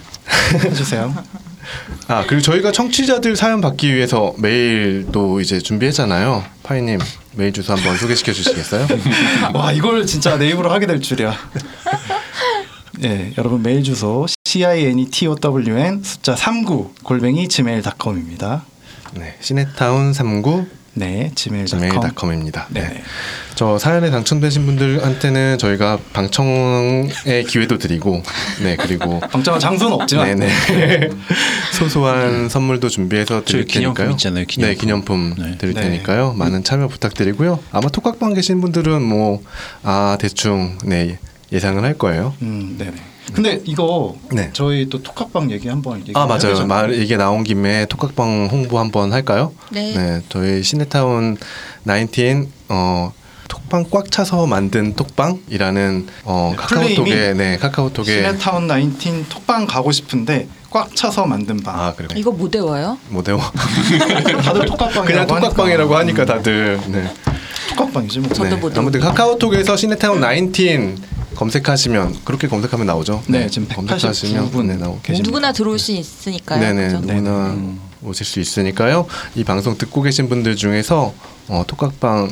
해주세요. 0.64 1.14
아 2.08 2.25
그리고 2.26 2.42
저희가 2.42 2.72
청취자들 2.72 3.37
사연 3.37 3.60
받기 3.60 3.94
위해서 3.94 4.34
메일도 4.38 5.40
이제 5.40 5.58
준비했잖아요. 5.58 6.44
파이님 6.62 6.98
메일 7.37 7.52
주소 7.52 7.75
한번 7.75 7.96
소개시켜 7.96 8.32
주시겠어요? 8.32 8.87
와 9.54 9.72
이걸 9.72 10.06
진짜 10.06 10.37
내 10.37 10.48
입으로 10.48 10.70
하게 10.70 10.87
될 10.87 11.00
줄이야. 11.00 11.34
예, 13.04 13.32
여러분 13.38 13.62
메일 13.62 13.82
주소 13.82 14.26
c 14.44 14.64
i 14.64 14.84
n 14.87 14.98
e 14.98 15.06
t 15.06 15.26
o 15.28 15.37
w 15.37 15.78
n 15.78 16.02
숫자 16.02 16.34
39 16.34 16.94
골뱅이 17.04 17.46
gmail.com입니다. 17.48 18.64
네, 19.14 19.37
시네타운 19.40 20.12
39 20.12 20.66
네, 20.95 21.30
gmail.com. 21.35 21.80
gmail.com입니다. 21.90 22.66
네. 22.71 22.80
네. 22.80 23.02
저 23.54 23.78
사연에 23.78 24.11
당첨되신 24.11 24.66
분들한테는 24.66 25.59
저희가 25.59 25.99
방청의 26.12 27.45
기회도 27.49 27.78
드리고, 27.78 28.23
네 28.62 28.76
그리고 28.76 29.21
방청한 29.30 29.61
장소는 29.61 29.92
없지만 29.95 30.38
네네 30.38 31.11
소소한 31.73 32.49
선물도 32.49 32.88
준비해서 32.88 33.45
드릴 33.45 33.66
테니까요. 33.66 34.11
있잖아요, 34.12 34.45
기념품. 34.47 34.68
네 34.68 34.75
기념품 34.75 35.35
네. 35.38 35.59
드릴 35.59 35.75
네. 35.75 35.83
테니까요. 35.83 36.33
많은 36.35 36.64
참여 36.64 36.88
부탁드리고요. 36.88 37.61
아마 37.73 37.88
톡각방 37.88 38.35
계신 38.35 38.61
분들은 38.61 39.02
뭐 39.02 39.42
아 39.83 40.16
대충 40.21 40.78
네 40.85 41.18
예상을 41.52 41.83
할 41.83 41.95
거예요. 41.97 42.35
음, 42.42 42.76
네네. 42.78 42.92
근데 43.32 43.61
이거 43.64 44.16
네. 44.32 44.50
저희 44.52 44.88
또 44.88 45.02
톡학방 45.02 45.50
얘기 45.50 45.68
한번 45.68 46.00
얘기 46.00 46.12
아 46.14 46.26
맞아요. 46.26 46.66
말 46.66 46.94
얘기 46.99 47.16
나온 47.16 47.44
김에 47.44 47.87
톡각방 47.87 48.49
홍보 48.50 48.78
한번 48.78 49.12
할까요? 49.12 49.52
네. 49.70 50.23
저희 50.28 50.62
시네타운 50.62 51.37
19 51.87 52.49
어. 52.68 53.12
톡방 53.49 53.87
꽉 53.90 54.11
차서 54.11 54.47
만든 54.47 54.94
톡방이라는 54.94 56.06
어, 56.25 56.50
네, 56.52 56.56
카카오톡에 56.56 57.35
네 57.35 57.56
카카오톡에 57.56 58.04
시네타운 58.04 58.68
19 58.68 59.25
톡방 59.28 59.66
가고 59.66 59.90
싶은데 59.90 60.49
꽉 60.70 60.94
차서 60.94 61.25
만든 61.26 61.56
방. 61.62 61.78
아 61.80 61.94
그래 61.94 62.08
이거 62.14 62.30
못 62.30 62.54
외워요? 62.54 62.99
못 63.08 63.26
외워 63.26 63.40
다들 64.44 64.66
톡학방이라고 64.66 65.04
그냥 65.04 65.26
톡각방이라고 65.26 65.97
하니까 65.97 66.23
음, 66.23 66.26
다들 66.26 66.80
네. 66.88 67.11
톡학방이지 67.70 68.20
뭐. 68.20 68.32
저도 68.32 68.56
못 68.58 68.76
아무튼 68.76 69.00
카카오톡에서 69.00 69.76
시네타운 69.76 70.23
19 70.23 70.97
검색하시면 71.38 72.25
그렇게 72.25 72.49
검색하면 72.49 72.87
나오죠. 72.87 73.23
네, 73.28 73.49
지금 73.49 73.68
검색하시면 73.68 74.50
189분 74.50 74.66
네, 74.66 74.76
나오 74.76 75.00
계십니다. 75.00 75.28
누구나 75.28 75.52
들어올 75.52 75.78
수 75.78 75.92
있으니까요. 75.92 76.61
네네 76.61 76.85
그죠? 76.88 77.00
누구나 77.00 77.57
오실 78.02 78.26
수 78.26 78.40
있으니까요. 78.40 79.07
이 79.37 79.45
방송 79.45 79.78
듣고 79.78 80.02
계신 80.02 80.28
분들 80.28 80.57
중에서 80.57 81.14
어, 81.47 81.64
톡각방 81.66 82.30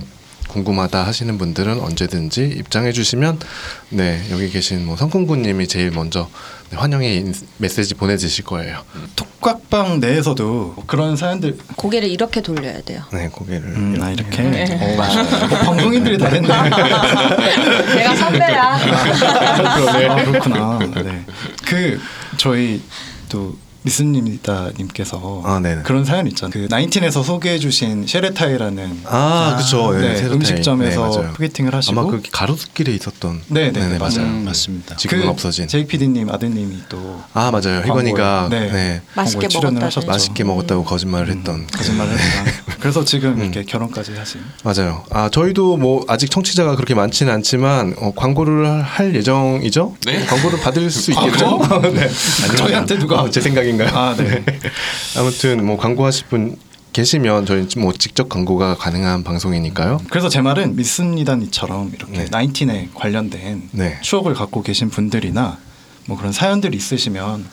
궁금하다 0.61 1.05
하시는 1.07 1.37
분들은 1.37 1.81
언제든지 1.81 2.45
입장해 2.57 2.93
주시면 2.93 3.39
네 3.91 4.23
여기 4.31 4.49
계신 4.49 4.87
뭐 4.87 4.97
성kun구님이 4.97 5.69
제일 5.69 5.91
먼저 5.91 6.29
네, 6.71 6.79
환영의 6.79 7.17
인- 7.17 7.35
메시지 7.59 7.95
보내주실 7.95 8.45
거예요. 8.47 8.83
톡각방 9.17 10.01
내에서도 10.01 10.77
그런 10.87 11.15
사연들 11.17 11.59
고개를 11.77 12.09
이렇게 12.09 12.41
돌려야 12.41 12.81
돼요. 12.81 13.03
네 13.13 13.29
고개를 13.29 13.69
음, 13.69 13.99
아 14.01 14.11
이렇게 14.11 14.43
네. 14.43 14.65
어, 14.81 15.03
어, 15.03 15.59
방송인들이 15.65 16.17
다 16.17 16.31
됐네. 16.31 16.49
내가 17.95 18.17
선배야. 18.17 18.79
아, 20.09 20.25
그렇구나. 20.25 20.79
네. 21.05 21.25
그 21.67 22.01
저희 22.39 22.81
또 23.29 23.55
미스님이다님께서 23.87 25.43
아, 25.45 25.61
네네. 25.61 25.83
그런 25.83 26.05
사연 26.05 26.26
있잖아요. 26.26 26.52
그 26.52 26.66
나인틴에서 26.71 27.23
소개해주신 27.23 28.07
쉐레타이라는 28.07 29.00
아, 29.05 29.55
그렇죠. 29.57 29.93
네, 29.99 30.14
네. 30.14 30.26
음식점에서 30.26 31.07
네. 31.23 31.28
소개팅을 31.35 31.75
하시고 31.75 32.00
아마 32.00 32.11
그 32.11 32.23
가로수길에 32.31 32.93
있었던 32.95 33.43
네, 33.49 33.73
네, 33.73 33.81
네네, 33.81 33.99
맞아요. 33.99 34.21
음, 34.21 34.45
맞습니다. 34.45 34.97
지금은 34.97 35.28
없어진. 35.28 35.69
JPD님 35.69 36.31
아드님이 36.31 36.83
또 36.88 37.07
아 37.33 37.50
맞아요. 37.50 37.81
혜건이가 37.85 38.49
네. 38.50 38.71
네. 38.73 39.02
맛있게. 39.14 39.47
하셨죠. 39.47 40.07
맛있게 40.07 40.45
먹었다고 40.45 40.85
거짓말을 40.85 41.28
했던 41.28 41.66
거짓말을 41.66 42.12
했지만 42.12 42.47
그래서 42.81 43.05
지금 43.05 43.38
이렇게 43.40 43.64
결혼까지 43.64 44.12
하신 44.14 44.40
맞아요. 44.64 45.05
아 45.11 45.28
저희도 45.31 45.76
뭐 45.76 46.05
아직 46.09 46.31
청취자가 46.31 46.76
그렇게 46.76 46.95
많지는 46.95 47.33
않지만 47.35 47.95
어, 47.99 48.12
광고를 48.14 48.83
할 48.83 49.14
예정이죠. 49.14 49.97
네. 50.07 50.25
광고를 50.26 50.61
받을 50.61 50.90
수 50.90 51.11
있겠죠. 51.12 51.59
네. 51.95 52.09
저희한테 52.57 52.99
누가 52.99 53.23
어, 53.23 53.31
제 53.31 53.40
생각인 53.40 53.75
가요? 53.78 53.88
아, 53.95 54.14
네. 54.18 54.45
아무튼 55.16 55.64
뭐 55.64 55.76
광고하실 55.76 56.26
분 56.26 56.56
계시면 56.92 57.45
저희 57.45 57.66
뭐 57.76 57.92
직접 57.92 58.28
광고가 58.28 58.76
가능한 58.76 59.23
방송이니까요. 59.23 60.00
그래서 60.09 60.28
제 60.30 60.40
말은 60.40 60.76
미스니다니처럼 60.76 61.92
이렇게 61.95 62.18
네. 62.21 62.26
나인틴에 62.30 62.90
관련된 62.95 63.68
네. 63.73 63.99
추억을 64.00 64.33
갖고 64.33 64.62
계신 64.62 64.88
분들이나 64.88 65.59
뭐 66.06 66.16
그런 66.16 66.33
사연들이 66.33 66.76
있으시면 66.76 67.45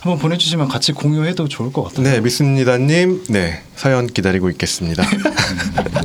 한번 0.00 0.18
보내주시면 0.18 0.68
같이 0.68 0.92
공유해도 0.92 1.48
좋을 1.48 1.72
것 1.72 1.84
같아요. 1.84 2.02
네, 2.02 2.20
미스니다님, 2.20 3.24
네 3.28 3.62
사연 3.76 4.06
기다리고 4.06 4.50
있겠습니다. 4.50 5.02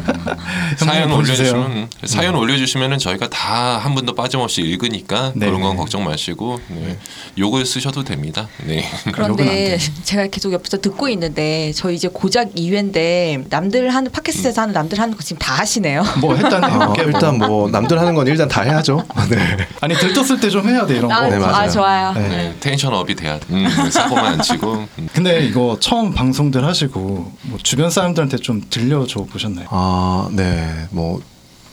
사연 0.85 1.09
보여주세요. 1.09 1.51
올려주시면 1.53 1.89
사연 2.05 2.35
올려주시면은 2.35 2.97
저희가 2.99 3.29
다 3.29 3.65
한 3.85 3.93
분도 3.93 4.13
빠짐없이 4.15 4.61
읽으니까 4.61 5.31
네. 5.35 5.45
그런 5.47 5.61
건 5.61 5.75
걱정 5.77 6.03
마시고 6.03 6.59
네. 6.69 6.97
욕을 7.37 7.65
쓰셔도 7.65 8.03
됩니다. 8.03 8.47
네. 8.65 8.83
그런데 9.13 9.77
제가 10.03 10.27
계속 10.27 10.53
옆에서 10.53 10.77
듣고 10.77 11.07
있는데 11.09 11.71
저 11.75 11.91
이제 11.91 12.07
고작 12.07 12.53
2회인데 12.55 13.45
남들 13.49 13.93
하는 13.93 14.11
팟캐스트에서 14.11 14.61
하는 14.63 14.73
남들 14.73 14.99
하는 14.99 15.15
거 15.15 15.21
지금 15.21 15.37
다 15.39 15.55
하시네요. 15.55 16.03
뭐 16.19 16.35
일단 16.35 16.63
어. 16.63 16.93
일단 17.05 17.37
뭐 17.37 17.69
남들 17.69 17.99
하는 17.99 18.15
건 18.15 18.25
일단 18.27 18.47
다 18.47 18.61
해야죠. 18.61 19.03
네. 19.29 19.67
아니 19.81 19.93
들떴을 19.95 20.39
때 20.39 20.49
좀 20.55 20.67
해야 20.69 20.85
돼 20.85 20.95
이런 20.97 21.09
거. 21.09 21.13
아, 21.13 21.27
네, 21.27 21.37
맞아요. 21.37 21.55
아, 21.55 21.67
좋아요. 21.69 22.13
네. 22.13 22.27
네, 22.29 22.55
텐션 22.61 22.93
업이 22.93 23.13
돼야 23.15 23.37
돼. 23.37 23.45
음, 23.49 23.67
사고만 23.91 24.25
안 24.25 24.41
치고. 24.41 24.87
음. 24.97 25.09
근데 25.13 25.45
이거 25.45 25.75
처음 25.81 26.13
방송들 26.13 26.63
하시고 26.65 27.31
뭐 27.41 27.59
주변 27.61 27.89
사람들한테 27.89 28.37
좀 28.37 28.61
들려줘 28.69 29.25
보셨나요? 29.25 29.67
아, 29.69 30.29
네, 30.31 30.64
뭐 30.91 31.21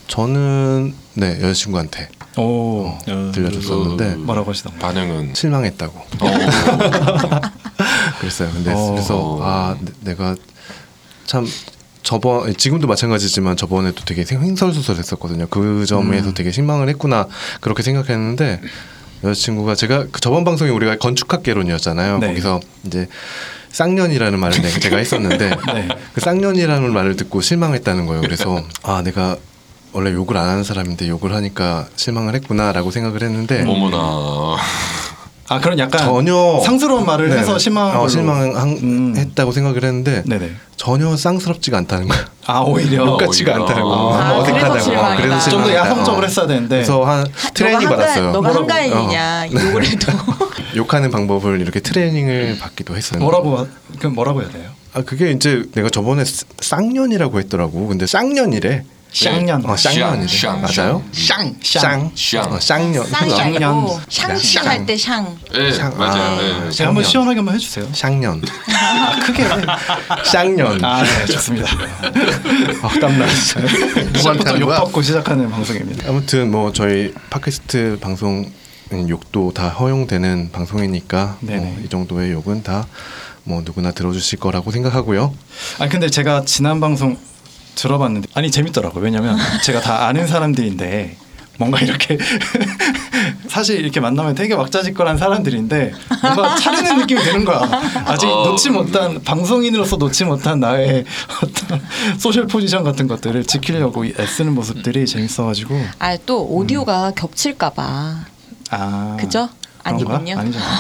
저는 0.09 0.95
네 1.15 1.39
여자친구한테 1.43 2.09
오 2.37 2.87
어, 2.87 2.99
들려줬었는데 3.35 4.17
뭐라고 4.17 4.51
하시던가요? 4.51 4.81
반응은 4.81 5.35
실망했다고. 5.35 6.01
그랬어요. 8.21 8.51
근데 8.53 8.73
어. 8.73 8.91
그래서 8.91 9.39
아 9.43 9.77
내- 9.81 9.93
내가 10.13 10.35
참 11.27 11.47
저번 12.03 12.55
지금도 12.57 12.87
마찬가지지만 12.89 13.57
저번에도 13.57 14.05
되게 14.05 14.25
횡설수설했었거든요. 14.29 15.47
그 15.49 15.87
점에서 15.87 16.29
음. 16.31 16.35
되게 16.35 16.51
실망을 16.51 16.89
했구나 16.89 17.27
그렇게 17.61 17.83
생각했는데 17.83 18.61
여자친구가 19.25 19.75
제가 19.77 20.07
그 20.11 20.21
저번 20.21 20.45
방송에 20.45 20.71
우리가 20.71 20.97
건축학개론이었잖아요. 20.99 22.19
네. 22.19 22.27
거기서 22.29 22.61
이제 22.87 23.09
쌍년이라는 23.73 24.39
말을 24.39 24.63
내가 24.63 24.79
제가 24.79 24.97
했었는데 24.99 25.51
네. 25.75 25.89
그 26.15 26.21
쌍년이라는 26.21 26.93
말을 26.93 27.17
듣고 27.17 27.41
실망했다는 27.41 28.07
거예요. 28.07 28.21
그래서 28.21 28.63
아 28.83 29.03
내가 29.03 29.37
원래 29.93 30.13
욕을 30.13 30.37
안 30.37 30.49
하는 30.49 30.65
사람인데 30.65 31.09
욕을 31.09 31.35
하니까 31.35 31.87
실망을 31.97 32.35
했구나라고 32.35 32.91
생각을 32.91 33.23
했는데 33.23 33.65
어머나. 33.67 34.57
아 35.49 35.61
그런 35.61 35.79
약간 35.79 36.01
전혀 36.05 36.61
상스러운 36.65 37.05
말을 37.05 37.29
네. 37.29 37.39
해서 37.39 37.59
실망한 37.59 37.97
어. 38.01 38.09
실망했다고 38.09 39.51
음. 39.51 39.53
생각을 39.53 39.85
했는데 39.85 40.23
네네. 40.25 40.53
전혀 40.77 41.15
쌍스럽지가 41.15 41.77
않다는 41.79 42.09
거야. 42.09 42.25
아 42.47 42.61
오히려 42.61 43.17
오히려. 43.17 43.55
않다고. 43.55 44.15
아, 44.15 44.43
그래서 44.45 44.91
어색하다고. 44.91 45.17
그래서 45.17 45.51
좀더 45.51 45.67
실망이다. 45.69 45.75
야성적으로 45.75 46.23
어. 46.23 46.27
했어야 46.27 46.47
되는데 46.47 46.77
그래서 46.77 47.05
한 47.05 47.27
트레이닝 47.55 47.89
받았어요. 47.89 48.31
너가? 48.33 48.55
한가인이냐 48.55 49.47
욕을 49.53 49.85
해도 49.85 50.13
욕하는 50.77 51.11
방법을 51.11 51.61
이렇게 51.61 51.81
트레이닝을 51.81 52.59
받기도 52.61 52.97
했어요. 52.97 53.21
뭐라고 53.21 53.59
하- 53.59 53.67
그럼 53.99 54.15
뭐라고 54.15 54.43
해야 54.43 54.51
돼요? 54.51 54.71
아 54.95 55.03
그게 55.03 55.31
이제 55.31 55.65
내가 55.75 55.89
저번에 55.91 56.25
쌍- 56.25 56.49
쌍년이라고 56.61 57.39
했더라고. 57.41 57.87
근데 57.89 58.07
쌍년이래. 58.07 58.85
쌍년. 59.15 59.63
어, 59.67 59.77
쌍년이래. 59.77 60.27
쌍, 60.27 60.63
맞아요? 60.63 61.03
쌍, 61.13 61.55
쌍. 61.63 62.11
쌍. 62.17 62.51
어, 62.51 62.59
쌍년. 62.59 63.07
쌍이 63.07 63.35
아니고 63.59 64.01
쌍. 64.09 64.29
샹시 64.31 64.59
할때 64.59 64.97
샹. 64.97 65.27
네, 65.53 65.71
쌍. 65.71 65.99
맞아요. 65.99 66.23
아. 66.23 66.65
네. 66.65 66.71
제가 66.71 66.89
한번 66.89 67.05
시원하게 67.05 67.37
한번 67.41 67.55
해주세요. 67.55 67.87
쌍년. 67.93 68.41
아, 68.75 69.19
크게. 69.27 69.45
쌍년. 70.25 70.83
아, 70.83 71.03
네, 71.03 71.27
좋습니다. 71.27 71.69
아, 72.83 72.89
땀나. 73.01 73.27
시작부터 73.29 74.59
욕 74.61 74.69
받고 74.69 75.03
시작하는 75.03 75.51
방송입니다. 75.51 76.09
아무튼 76.09 76.51
뭐 76.51 76.73
저희 76.73 77.13
팟캐스트 77.29 77.99
방송에 78.01 78.51
욕도 79.09 79.53
다 79.53 79.69
허용되는 79.69 80.51
방송이니까. 80.53 81.39
뭐 81.41 81.77
이 81.85 81.89
정도의 81.89 82.33
욕은 82.33 82.63
다 82.63 82.87
뭐 83.45 83.61
누구나 83.65 83.91
들어주실 83.91 84.39
거라고 84.39 84.71
생각하고요. 84.71 85.35
아니 85.81 85.91
근데 85.91 86.09
제가 86.09 86.45
지난 86.45 86.79
방송 86.79 87.19
들어봤는데 87.75 88.29
아니 88.35 88.53
재밌더라고요. 88.53 89.03
왜냐면 89.03 89.37
제가 89.65 89.81
다 89.81 90.07
아는 90.07 90.29
사람들인데 90.29 91.17
뭔가 91.59 91.81
이렇게 91.81 92.19
사실 93.49 93.79
이렇게 93.81 94.01
만나면 94.01 94.35
되게 94.35 94.55
왁자지껄한 94.55 95.19
사람들인데 95.19 95.93
뭔가 96.23 96.55
차리는 96.57 96.99
느낌이 96.99 97.21
드는 97.23 97.45
거야. 97.45 97.61
아직 98.07 98.27
어. 98.29 98.47
놓지 98.49 98.71
못한 98.71 99.21
방송인으로서 99.23 99.97
놓지 99.97 100.25
못한 100.25 100.61
나의 100.61 101.05
어떤 101.43 101.83
소셜 102.19 102.47
포지션 102.47 102.85
같은 102.85 103.07
것들을 103.09 103.45
지키려고 103.45 104.05
애쓰는 104.07 104.55
모습들이 104.55 105.05
재밌어가지고 105.07 105.81
아 105.99 106.17
또 106.27 106.45
오디오가 106.47 107.11
겹칠까봐 107.17 108.27
아 108.73 109.17
그죠? 109.21 109.49
아니군요. 109.85 110.37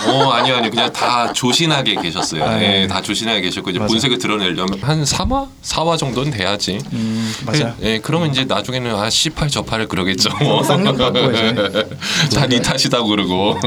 어 0.07 0.31
아니요 0.31 0.55
아니요 0.57 0.71
그냥 0.71 0.93
다 0.93 1.33
조신하게 1.33 1.97
계셨어요. 1.97 2.45
아, 2.45 2.55
예, 2.63 2.69
네. 2.69 2.87
다 2.87 3.03
조신하게 3.03 3.41
계셨고 3.41 3.71
이제 3.71 3.81
맞아. 3.81 3.89
본색을 3.91 4.19
드러내려면 4.19 4.79
한 4.81 5.03
3화 5.03 5.49
4화 5.61 5.99
정도는 5.99 6.31
돼야지. 6.31 6.79
음 6.93 7.35
맞아요. 7.45 7.75
예, 7.83 7.99
그러면 7.99 8.31
이제 8.31 8.45
나중에는 8.45 8.95
아 8.95 9.11
18, 9.11 9.49
저팔을 9.49 9.89
그러겠죠. 9.89 10.31
뭐. 10.39 10.63
받고 10.63 11.33
이제. 11.33 11.89
자니 12.31 12.63
탓이다 12.63 13.03
그러고. 13.03 13.59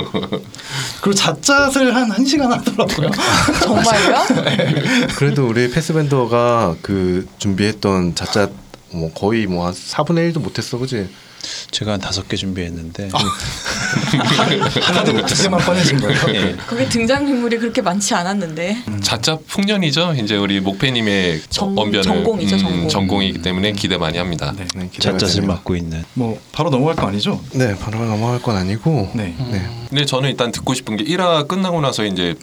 그리고 1.01 1.13
잣잣을 1.13 1.93
한 1.93 2.09
1시간 2.11 2.47
하더라고요. 2.47 3.11
정말요? 3.61 5.07
그래도 5.17 5.47
우리 5.47 5.69
패스밴더가 5.69 6.77
그 6.81 7.27
준비했던 7.39 8.15
자짜 8.15 8.49
뭐 8.91 9.11
거의 9.13 9.47
뭐 9.47 9.67
한 9.67 9.73
4분의 9.73 10.31
1도 10.33 10.39
못했어, 10.41 10.77
그지? 10.77 11.09
제가 11.71 11.93
한 11.93 11.99
다섯 11.99 12.27
개 12.27 12.35
준비했는데 12.35 13.09
다들 14.81 15.25
두개만 15.25 15.59
꺼내신 15.61 15.97
거예요. 15.99 16.19
예. 16.29 16.55
거기 16.67 16.87
등장 16.89 17.27
인물이 17.27 17.57
그렇게 17.57 17.81
많지 17.81 18.13
않았는데 18.13 18.77
자짜 19.01 19.37
풍년이죠. 19.47 20.15
이제 20.21 20.35
우리 20.35 20.59
목패님의 20.59 21.41
전- 21.49 21.77
언변을 21.77 22.03
전공이죠, 22.03 22.57
전공. 22.57 22.87
전공이기 22.89 23.41
때문에 23.41 23.71
기대 23.73 23.97
많이 23.97 24.17
합니다. 24.17 24.53
네. 24.57 24.65
네, 24.75 24.89
되네요. 24.91 25.47
맡고 25.47 25.75
있는 25.75 26.03
뭐 26.13 26.39
바로 26.51 26.69
넘어갈 26.69 26.95
거 26.95 27.07
아니죠? 27.07 27.41
네, 27.53 27.75
바로 27.77 28.03
넘어갈 28.05 28.41
건 28.41 28.55
아니고. 28.57 29.11
네. 29.13 29.35
네. 29.51 29.67
근데 29.89 30.05
저는 30.05 30.29
일단 30.29 30.51
듣고 30.51 30.73
싶은 30.73 30.97
게 30.97 31.03
1화 31.05 31.47
끝나고 31.47 31.81
나서 31.81 32.05
이제 32.05 32.35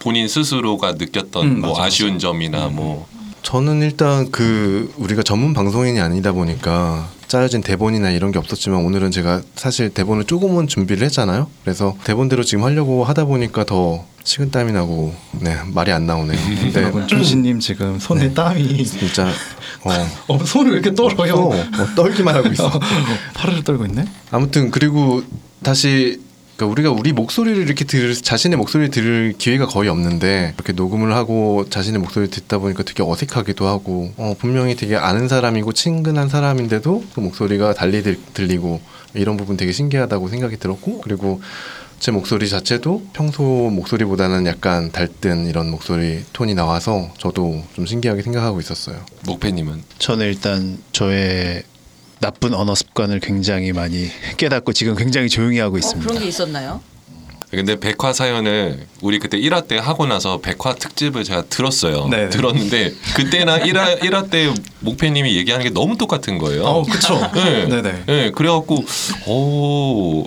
본인 0.00 0.26
스스로가 0.28 0.92
느꼈던 0.92 1.44
음, 1.46 1.60
뭐 1.60 1.70
맞아, 1.70 1.82
맞아. 1.82 1.86
아쉬운 1.86 2.18
점이나 2.18 2.68
뭐 2.68 3.06
저는 3.42 3.82
일단 3.82 4.30
그 4.30 4.92
우리가 4.96 5.22
전문 5.22 5.52
방송인이 5.52 6.00
아니다 6.00 6.32
보니까 6.32 7.08
짜여진 7.26 7.62
대본이나 7.62 8.10
이런 8.10 8.30
게 8.30 8.38
없었지만 8.38 8.84
오늘은 8.84 9.10
제가 9.10 9.42
사실 9.56 9.90
대본을 9.90 10.24
조금은 10.24 10.68
준비를 10.68 11.04
했잖아요. 11.06 11.48
그래서 11.64 11.96
대본대로 12.04 12.44
지금 12.44 12.64
하려고 12.64 13.04
하다 13.04 13.24
보니까 13.24 13.64
더 13.64 14.04
식은땀이 14.24 14.72
나고 14.72 15.14
네 15.40 15.56
말이 15.66 15.90
안 15.92 16.06
나오네요. 16.06 16.38
근데 16.60 16.82
여러분 16.82 17.08
준신님 17.08 17.58
지금 17.58 17.98
손에 17.98 18.32
땀이 18.32 18.84
진짜 18.84 19.26
어, 19.82 20.34
어, 20.34 20.44
손을 20.44 20.72
왜 20.72 20.78
이렇게 20.78 20.94
떨어요? 20.94 21.34
또, 21.34 21.48
어, 21.50 21.86
떨기만 21.96 22.34
하고 22.34 22.48
있어. 22.48 22.70
팔을 23.34 23.64
떨고 23.64 23.86
있네. 23.86 24.04
아무튼 24.30 24.70
그리고 24.70 25.22
다시 25.62 26.20
그러니까 26.56 26.72
우리가 26.72 26.90
우리 26.90 27.12
목소리를 27.12 27.62
이렇게 27.62 27.84
들 27.84 28.14
자신의 28.14 28.56
목소리를 28.58 28.90
들을 28.90 29.34
기회가 29.36 29.66
거의 29.66 29.88
없는데 29.88 30.54
이렇게 30.54 30.72
녹음을 30.72 31.14
하고 31.14 31.66
자신의 31.68 32.00
목소리를 32.00 32.30
듣다 32.30 32.58
보니까 32.58 32.82
되게 32.82 33.02
어색하기도 33.02 33.66
하고 33.66 34.12
어, 34.16 34.34
분명히 34.38 34.76
되게 34.76 34.96
아는 34.96 35.28
사람이고 35.28 35.72
친근한 35.72 36.28
사람인데도 36.28 37.04
그 37.14 37.20
목소리가 37.20 37.74
달리 37.74 38.02
들, 38.02 38.18
들리고 38.34 38.80
이런 39.14 39.36
부분 39.36 39.56
되게 39.56 39.72
신기하다고 39.72 40.28
생각이 40.28 40.56
들었고 40.58 41.00
그리고 41.00 41.40
제 41.98 42.10
목소리 42.10 42.48
자체도 42.48 43.06
평소 43.12 43.44
목소리보다는 43.44 44.46
약간 44.46 44.90
달뜬 44.90 45.46
이런 45.46 45.70
목소리 45.70 46.24
톤이 46.32 46.54
나와서 46.54 47.12
저도 47.16 47.62
좀 47.74 47.86
신기하게 47.86 48.22
생각하고 48.22 48.58
있었어요. 48.58 48.96
목패님은 49.24 49.84
저는 49.98 50.26
일단 50.26 50.78
저의 50.90 51.62
나쁜 52.22 52.54
언어 52.54 52.74
습관을 52.76 53.18
굉장히 53.18 53.72
많이 53.72 54.08
깨닫고 54.36 54.72
지금 54.72 54.94
굉장히 54.94 55.28
조용히 55.28 55.58
하고 55.58 55.74
어, 55.74 55.78
있습니다. 55.78 56.08
그런 56.08 56.22
게 56.22 56.28
있었나요? 56.28 56.80
근데 57.50 57.78
백화 57.78 58.14
사연을 58.14 58.86
우리 59.02 59.18
그때 59.18 59.38
1화 59.38 59.66
때 59.66 59.76
하고 59.76 60.06
나서 60.06 60.38
백화 60.40 60.74
특집을 60.74 61.24
제가 61.24 61.42
들었어요. 61.50 62.06
네네. 62.08 62.30
들었는데 62.30 62.94
그때나 63.14 63.58
1화 63.58 63.98
1화 64.00 64.30
때 64.30 64.54
목패님이 64.80 65.36
얘기하는 65.36 65.64
게 65.64 65.70
너무 65.70 65.98
똑같은 65.98 66.38
거예요. 66.38 66.62
어, 66.62 66.82
그쵸. 66.84 67.20
네. 67.34 67.66
네네. 67.66 68.04
네, 68.06 68.30
그래갖고 68.30 68.84
오 69.26 70.26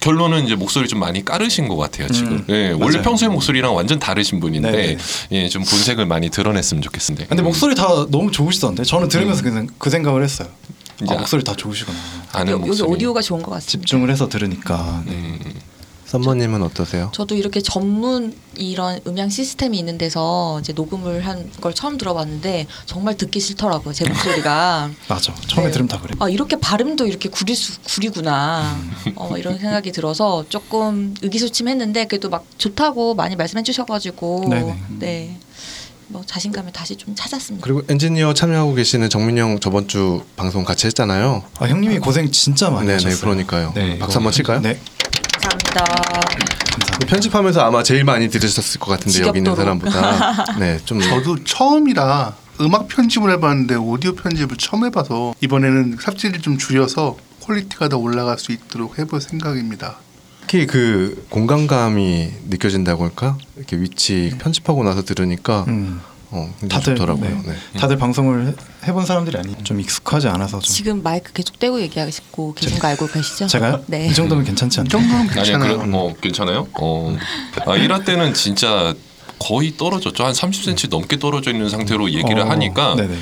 결론은 0.00 0.44
이제 0.44 0.56
목소리 0.56 0.88
좀 0.88 0.98
많이 0.98 1.24
까르신 1.24 1.68
것 1.68 1.76
같아요 1.76 2.08
지금. 2.08 2.32
음, 2.32 2.44
네, 2.48 2.72
원래. 2.72 3.00
평소의 3.00 3.30
목소리랑 3.30 3.74
완전 3.74 4.00
다르신 4.00 4.40
분인데 4.40 4.72
네네. 4.72 4.98
예, 5.30 5.48
좀 5.48 5.62
본색을 5.62 6.04
많이 6.04 6.28
드러냈으면 6.28 6.82
좋겠습니다. 6.82 7.28
근데 7.28 7.42
목소리 7.42 7.76
다 7.76 7.86
너무 8.10 8.32
좋으시던데 8.32 8.82
저는 8.82 9.08
들으면서 9.08 9.42
그, 9.44 9.66
그 9.78 9.88
생각을 9.88 10.24
했어요. 10.24 10.48
이제 11.02 11.14
아, 11.14 11.18
목소리 11.18 11.42
다 11.44 11.54
좋으시구나. 11.56 11.98
아는 12.32 12.52
여기 12.52 12.66
목소리. 12.66 12.90
오디오가 12.90 13.20
좋은 13.22 13.42
것 13.42 13.50
같습니다. 13.52 13.70
집중을 13.86 14.10
해서 14.10 14.28
들으니까. 14.28 15.02
네. 15.06 15.12
음, 15.12 15.60
썸머님은 16.06 16.62
어떠세요? 16.62 17.10
저도 17.14 17.34
이렇게 17.36 17.62
전문 17.62 18.36
이런 18.54 19.00
음향 19.06 19.30
시스템이 19.30 19.78
있는 19.78 19.96
데서 19.96 20.58
이제 20.60 20.74
녹음을 20.74 21.24
한 21.26 21.50
걸 21.62 21.74
처음 21.74 21.96
들어봤는데 21.96 22.66
정말 22.84 23.16
듣기 23.16 23.40
싫더라고요 23.40 23.94
제 23.94 24.06
목소리가. 24.06 24.90
맞아. 25.08 25.34
처음에 25.46 25.68
네. 25.68 25.72
들으면 25.72 25.88
다 25.88 25.98
그래. 26.02 26.14
아 26.18 26.28
이렇게 26.28 26.56
발음도 26.60 27.06
이렇게 27.06 27.30
구리 27.30 27.54
수, 27.54 27.80
구리구나 27.80 28.76
어, 29.16 29.38
이런 29.38 29.58
생각이 29.58 29.90
들어서 29.92 30.44
조금 30.50 31.14
의기소침했는데 31.22 32.04
그래도 32.08 32.28
막 32.28 32.44
좋다고 32.58 33.14
많이 33.14 33.34
말씀해 33.34 33.62
주셔가지고 33.62 34.48
네네. 34.50 34.82
네. 34.98 35.38
뭐 36.08 36.22
자신감을 36.26 36.72
다시 36.72 36.96
좀 36.96 37.14
찾았습니다. 37.14 37.64
그리고 37.64 37.82
엔지니어 37.88 38.34
참여하고 38.34 38.74
계시는 38.74 39.08
정민영 39.08 39.60
저번 39.60 39.88
주 39.88 40.22
방송 40.36 40.64
같이 40.64 40.86
했잖아요. 40.86 41.42
아 41.58 41.66
형님이 41.66 41.98
고생 41.98 42.30
진짜 42.30 42.70
많이 42.70 42.86
네네, 42.86 42.94
하셨어요. 43.04 43.20
그러니까요. 43.20 43.72
네, 43.74 43.98
박수 43.98 44.18
한번 44.18 44.32
칠까요? 44.32 44.60
네. 44.60 44.78
감사합니다. 45.40 45.84
감사합니다. 45.84 47.06
편집하면서 47.06 47.60
아마 47.60 47.82
제일 47.82 48.04
많이 48.04 48.28
들으셨을 48.28 48.80
것 48.80 48.90
같은데 48.90 49.20
여기 49.26 49.38
있는 49.38 49.52
지겹도록. 49.54 49.82
사람보다 49.92 50.58
네, 50.60 50.78
좀 50.84 51.00
저도 51.00 51.42
처음이라 51.44 52.36
음악 52.60 52.88
편집을 52.88 53.30
해봤는데 53.32 53.74
오디오 53.76 54.14
편집을 54.14 54.56
처음 54.58 54.84
해봐서 54.84 55.34
이번에는 55.40 55.96
삽질을 56.00 56.40
좀 56.42 56.58
줄여서 56.58 57.16
퀄리티가 57.40 57.88
더 57.88 57.96
올라갈 57.98 58.38
수 58.38 58.52
있도록 58.52 58.98
해볼 58.98 59.20
생각입니다. 59.20 59.96
특히 60.42 60.66
그 60.66 61.24
공간감이 61.30 62.28
느껴진다고 62.48 63.04
할까? 63.04 63.38
이렇게 63.56 63.76
위치 63.78 64.32
편집하고 64.38 64.84
나서 64.84 65.02
들으니까 65.02 65.64
음. 65.68 66.00
어, 66.30 66.50
다들 66.68 66.94
좋더라고요. 66.96 67.28
네. 67.44 67.52
네. 67.72 67.78
다들 67.78 67.96
방송을 67.98 68.46
해- 68.48 68.54
해본 68.88 69.04
사람들이 69.04 69.36
아니 69.38 69.54
좀 69.64 69.80
익숙하지 69.80 70.28
않아서 70.28 70.60
좀 70.60 70.74
지금 70.74 71.02
마이크 71.02 71.32
계속 71.32 71.58
떼고 71.58 71.80
얘기하고 71.82 72.54
계신 72.54 72.78
거 72.78 72.88
알고 72.88 73.06
계시죠? 73.08 73.46
제가요? 73.46 73.84
네. 73.86 74.08
이 74.08 74.14
정도면 74.14 74.44
괜찮지 74.44 74.78
이 74.78 74.80
않나요? 74.80 74.88
정도면 74.90 75.20
아니 75.20 75.34
괜찮아요. 75.34 75.78
그래 75.78 75.88
뭐 75.88 76.14
괜찮아요? 76.20 76.68
어. 76.80 77.16
아 77.66 77.76
1화 77.76 78.04
때는 78.04 78.32
진짜 78.34 78.94
거의 79.38 79.76
떨어졌죠. 79.76 80.24
한 80.24 80.32
30cm 80.32 80.88
넘게 80.88 81.18
떨어져 81.18 81.50
있는 81.50 81.68
상태로 81.68 82.10
얘기를 82.12 82.40
어, 82.40 82.44
하니까 82.50 82.94
네네. 82.96 83.14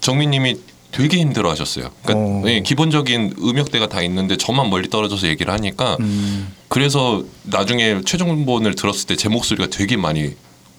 정민님이 0.00 0.56
되게 0.94 1.18
힘들어 1.18 1.50
하셨어요. 1.50 1.90
그러니까 2.04 2.30
어. 2.30 2.42
예, 2.46 2.60
기본적인 2.60 3.34
음역대가 3.42 3.88
다 3.88 4.00
있는데 4.02 4.36
저만 4.36 4.70
멀리 4.70 4.88
떨어져서 4.88 5.26
얘기를 5.28 5.52
하니까 5.52 5.96
음, 6.00 6.52
그래서 6.68 7.24
나중에 7.42 8.00
최종본을 8.04 8.74
들었을 8.76 9.06
때 9.06 9.16
제 9.16 9.28
목소리가 9.28 9.68
되게 9.70 9.96
많이 9.96 10.34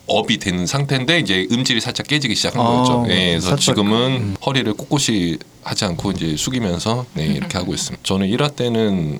업이 0.08 0.38
된 0.38 0.68
상태인데 0.68 1.20
이제 1.20 1.48
음질이 1.52 1.82
살짝 1.82 2.06
깨지기 2.08 2.36
시작한 2.36 2.62
아, 2.62 2.70
거죠. 2.70 3.06
예, 3.10 3.32
그래서 3.32 3.50
살짝, 3.50 3.76
지금은 3.76 4.12
음. 4.12 4.36
허리를 4.46 4.72
꼿꼿이 4.74 5.38
하지 5.64 5.86
않고 5.86 6.12
이제 6.12 6.36
숙이면서 6.38 7.06
네, 7.14 7.26
이렇게 7.26 7.58
하고 7.58 7.74
있습니다. 7.74 8.04
저는 8.04 8.28
1화 8.30 8.56
때는 8.56 9.20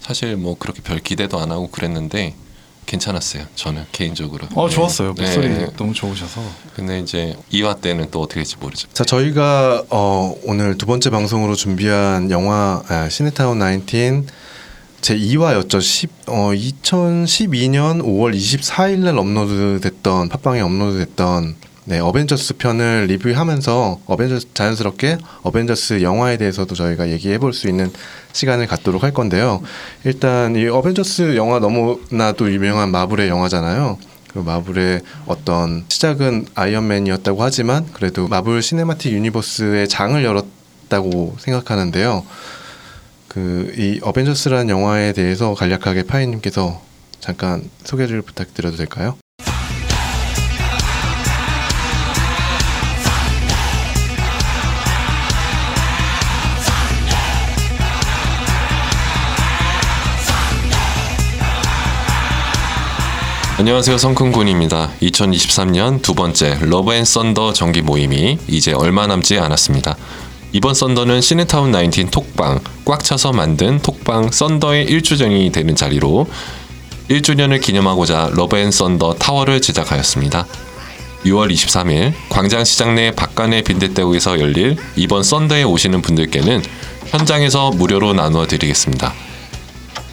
사실 0.00 0.36
뭐 0.36 0.56
그렇게 0.58 0.80
별 0.82 0.98
기대도 0.98 1.38
안 1.38 1.52
하고 1.52 1.68
그랬는데 1.68 2.34
괜찮았어요. 2.88 3.44
저는 3.54 3.84
개인적으로. 3.92 4.48
어 4.54 4.68
네. 4.68 4.74
좋았어요. 4.74 5.12
목소리 5.12 5.48
네. 5.48 5.66
너무 5.76 5.92
좋으셔서. 5.92 6.40
근데 6.74 6.98
이제 6.98 7.36
2화 7.52 7.80
때는 7.80 8.10
또 8.10 8.22
어떻게 8.22 8.40
될지 8.40 8.56
모르죠. 8.58 8.88
자 8.92 9.04
저희가 9.04 9.84
어, 9.90 10.34
오늘 10.44 10.76
두 10.78 10.86
번째 10.86 11.10
방송으로 11.10 11.54
준비한 11.54 12.30
영화 12.30 12.82
아, 12.88 13.08
시네타운 13.08 13.60
19 13.60 14.24
제 15.00 15.16
2화였죠. 15.16 15.80
10, 15.80 16.10
어, 16.26 16.50
2012년 16.52 18.02
5월 18.02 18.34
24일 18.34 18.98
날 18.98 19.18
업로드됐던 19.18 20.28
팟빵에 20.28 20.60
업로드됐던 20.60 21.54
네, 21.88 22.00
어벤져스 22.00 22.58
편을 22.58 23.06
리뷰하면서 23.06 24.00
어벤져스 24.04 24.48
자연스럽게 24.52 25.16
어벤져스 25.42 26.02
영화에 26.02 26.36
대해서도 26.36 26.74
저희가 26.74 27.08
얘기해 27.08 27.38
볼 27.38 27.54
수 27.54 27.66
있는 27.66 27.90
시간을 28.34 28.66
갖도록 28.66 29.04
할 29.04 29.14
건데요. 29.14 29.62
일단 30.04 30.54
이 30.54 30.66
어벤져스 30.66 31.34
영화 31.36 31.60
너무나도 31.60 32.52
유명한 32.52 32.90
마블의 32.90 33.30
영화잖아요. 33.30 33.96
그 34.34 34.38
마블의 34.40 35.00
어떤 35.24 35.86
시작은 35.88 36.48
아이언맨이었다고 36.54 37.42
하지만 37.42 37.86
그래도 37.94 38.28
마블 38.28 38.60
시네마틱 38.60 39.10
유니버스의 39.14 39.88
장을 39.88 40.22
열었다고 40.22 41.36
생각하는데요. 41.38 42.22
그그이 43.28 44.00
어벤져스라는 44.02 44.68
영화에 44.68 45.14
대해서 45.14 45.54
간략하게 45.54 46.02
파이님께서 46.02 46.82
잠깐 47.18 47.70
소개를 47.84 48.20
부탁드려도 48.20 48.76
될까요? 48.76 49.16
안녕하세요 63.58 63.98
성큰군입니다. 63.98 64.92
2023년 65.02 66.00
두 66.00 66.14
번째 66.14 66.60
러브 66.60 66.94
앤 66.94 67.04
썬더 67.04 67.54
정기 67.54 67.82
모임이 67.82 68.38
이제 68.46 68.72
얼마 68.72 69.08
남지 69.08 69.36
않았습니다. 69.36 69.96
이번 70.52 70.74
썬더는 70.74 71.20
시네타운 71.20 71.72
19 71.72 72.08
톡방 72.12 72.60
꽉 72.84 73.02
차서 73.02 73.32
만든 73.32 73.80
톡방 73.80 74.30
썬더의 74.30 74.86
1주년이 74.86 75.52
되는 75.52 75.74
자리로 75.74 76.28
1주년을 77.10 77.60
기념하고자 77.60 78.30
러브 78.34 78.56
앤 78.56 78.70
썬더 78.70 79.14
타월을 79.14 79.60
제작하였습니다. 79.60 80.46
6월 81.24 81.52
23일 81.52 82.12
광장시장 82.28 82.94
내 82.94 83.10
박가네 83.10 83.64
빈대떡에서 83.64 84.38
열릴 84.38 84.76
이번 84.94 85.24
썬더에 85.24 85.64
오시는 85.64 86.00
분들께는 86.00 86.62
현장에서 87.08 87.72
무료로 87.72 88.12
나누어 88.12 88.46
드리겠습니다. 88.46 89.12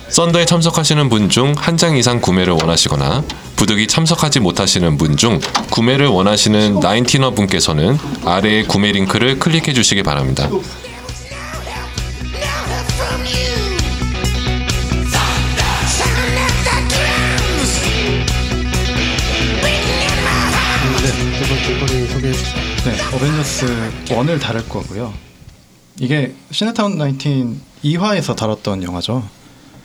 썬더에 0.09 0.45
참석하시는 0.45 1.09
분 1.09 1.29
중 1.29 1.53
한 1.57 1.77
장 1.77 1.97
이상 1.97 2.21
구매를 2.21 2.53
원하시거나 2.53 3.23
부득이 3.55 3.87
참석하지 3.87 4.39
못하시는 4.39 4.97
분 4.97 5.17
중 5.17 5.39
구매를 5.71 6.07
원하시는 6.07 6.79
나인티너 6.79 7.31
분께서는 7.31 7.97
아래의 8.23 8.65
구매 8.65 8.91
링크를 8.91 9.39
클릭해 9.39 9.73
주시기 9.73 10.03
바랍니다. 10.03 10.47
네. 10.49 10.59
네, 22.85 23.15
어벤져스 23.15 23.65
1을 24.05 24.39
다룰 24.39 24.67
거고요. 24.67 25.13
이게 25.99 26.33
시네타운 26.51 26.97
19 26.97 27.55
2화에서 27.83 28.35
다뤘던 28.35 28.83
영화죠. 28.83 29.23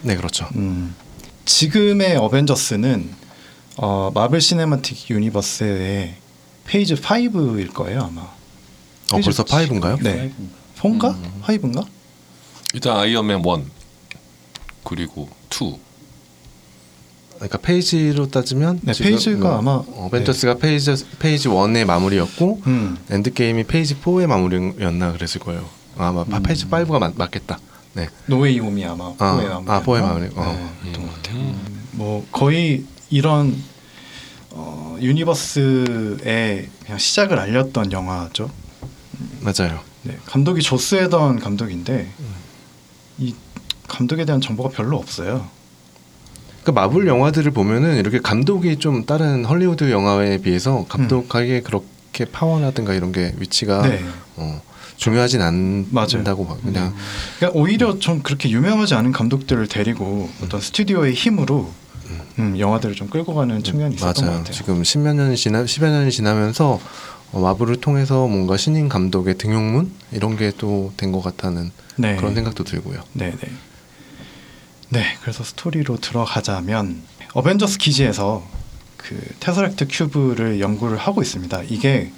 네, 0.02 0.16
그렇죠. 0.16 0.48
음, 0.56 0.94
지금의 1.44 2.16
어벤져스는 2.16 3.10
어, 3.76 4.10
마블 4.14 4.40
시네마틱 4.40 5.10
유니버스의 5.10 6.14
phase 6.64 6.94
5일 6.94 7.72
거예요 7.72 8.00
아마. 8.02 8.22
어, 8.22 9.20
벌써 9.22 9.44
5인가요? 9.44 10.02
네. 10.02 10.32
4인가? 10.78 11.16
5인가? 11.42 11.86
일단 12.74 12.96
아이언맨 12.96 13.40
1 13.40 13.44
그리고 14.84 15.28
2 15.50 15.78
그러니까 17.34 17.58
phase로 17.59 18.29
따지면 18.28 18.80
네, 18.82 18.92
phase가 18.92 19.38
뭐 19.38 19.58
아마- 19.58 20.04
어벤져스가 20.06 20.56
phase 20.57 20.94
phase 21.18 21.48
1의 21.48 21.84
마무리였고 21.86 22.60
음. 22.66 22.98
엔드 23.10 23.32
게임이 23.32 23.64
phase 23.64 23.94
4의 23.96 24.26
마무리였나 24.26 25.12
그랬을 25.12 25.40
거예요. 25.40 25.66
아, 25.96 26.08
아마 26.08 26.22
음. 26.22 26.42
phase 26.42 26.66
5가 26.66 26.98
맞, 26.98 27.14
맞겠다. 27.16 27.58
네. 27.94 28.09
노웨이 28.26 28.59
홈이 28.59 28.85
아마 28.85 29.12
아, 29.18 29.37
4의 29.40 29.48
마무리. 29.48 29.70
아, 29.70 29.83
4의 29.83 30.00
마무리. 30.00 30.29
어. 30.37 30.74
네, 30.85 30.92
것 30.92 31.14
같아요. 31.14 31.55
뭐 31.92 32.26
거의 32.31 32.85
이런 33.09 33.57
어, 34.50 34.96
유니버스의 35.00 36.68
그냥 36.85 36.98
시작을 36.98 37.38
알렸던 37.38 37.92
영화죠. 37.92 38.50
맞아요. 39.40 39.81
네, 40.03 40.16
감독이 40.26 40.62
조스 40.62 40.96
웨던 40.96 41.40
감독인데 41.40 42.09
이 43.18 43.35
감독에 43.87 44.24
대한 44.24 44.40
정보가 44.40 44.70
별로 44.70 44.96
없어요. 44.96 45.48
그 46.64 46.70
마블 46.70 47.07
영화들을 47.07 47.50
보면은 47.53 47.96
이렇게 47.96 48.18
감독이 48.20 48.79
좀 48.79 49.05
다른 49.07 49.44
헐리우드 49.44 49.90
영화에 49.90 50.38
비해서 50.38 50.85
감독하기에 50.88 51.62
그렇게 51.62 52.24
파워라든가 52.26 52.92
이런 52.94 53.12
게 53.12 53.35
위치가 53.38 53.83
네. 53.83 54.03
어, 54.37 54.61
중요하진. 55.00 55.40
않다고 55.42 56.46
봐. 56.46 56.56
그냥 56.62 56.94
그러니까 57.38 57.58
오히려 57.58 57.98
좀 57.98 58.22
그렇게 58.22 58.50
유명하지 58.50 58.94
않은 58.94 59.12
감독들을 59.12 59.66
데리고 59.66 60.28
어떤 60.42 60.60
스튜디오의 60.60 61.14
힘으로 61.14 61.70
음, 62.38 62.58
영화들을 62.58 62.94
좀 62.94 63.08
끌고 63.08 63.34
가는 63.34 63.62
측면이 63.62 63.94
있었던 63.94 64.14
것 64.14 64.20
맞아요. 64.22 64.38
같아요. 64.38 64.54
지금 64.54 64.84
십몇 64.84 65.16
년이 65.16 65.36
지나 65.36 65.64
십여 65.66 65.88
년이 65.88 66.10
지나면서 66.12 66.80
어, 67.32 67.40
마블을 67.40 67.80
통해서 67.80 68.26
뭔가 68.26 68.56
신인 68.56 68.88
감독의 68.88 69.38
등용문 69.38 69.90
이런 70.12 70.36
게 70.36 70.50
또 70.52 70.92
된 70.96 71.12
것 71.12 71.22
같다는 71.22 71.70
네. 71.96 72.16
그런 72.16 72.34
생각도 72.34 72.64
들고요. 72.64 73.00
네, 73.14 73.32
네. 73.40 73.50
네, 74.90 75.04
그래서 75.22 75.44
스토리로 75.44 75.98
들어가자면 75.98 77.02
어벤져스 77.32 77.78
기지에서 77.78 78.44
그 78.96 79.18
테서렉트 79.40 79.86
큐브를 79.88 80.60
연구를 80.60 80.98
하고 80.98 81.22
있습니다. 81.22 81.62
이게 81.68 82.10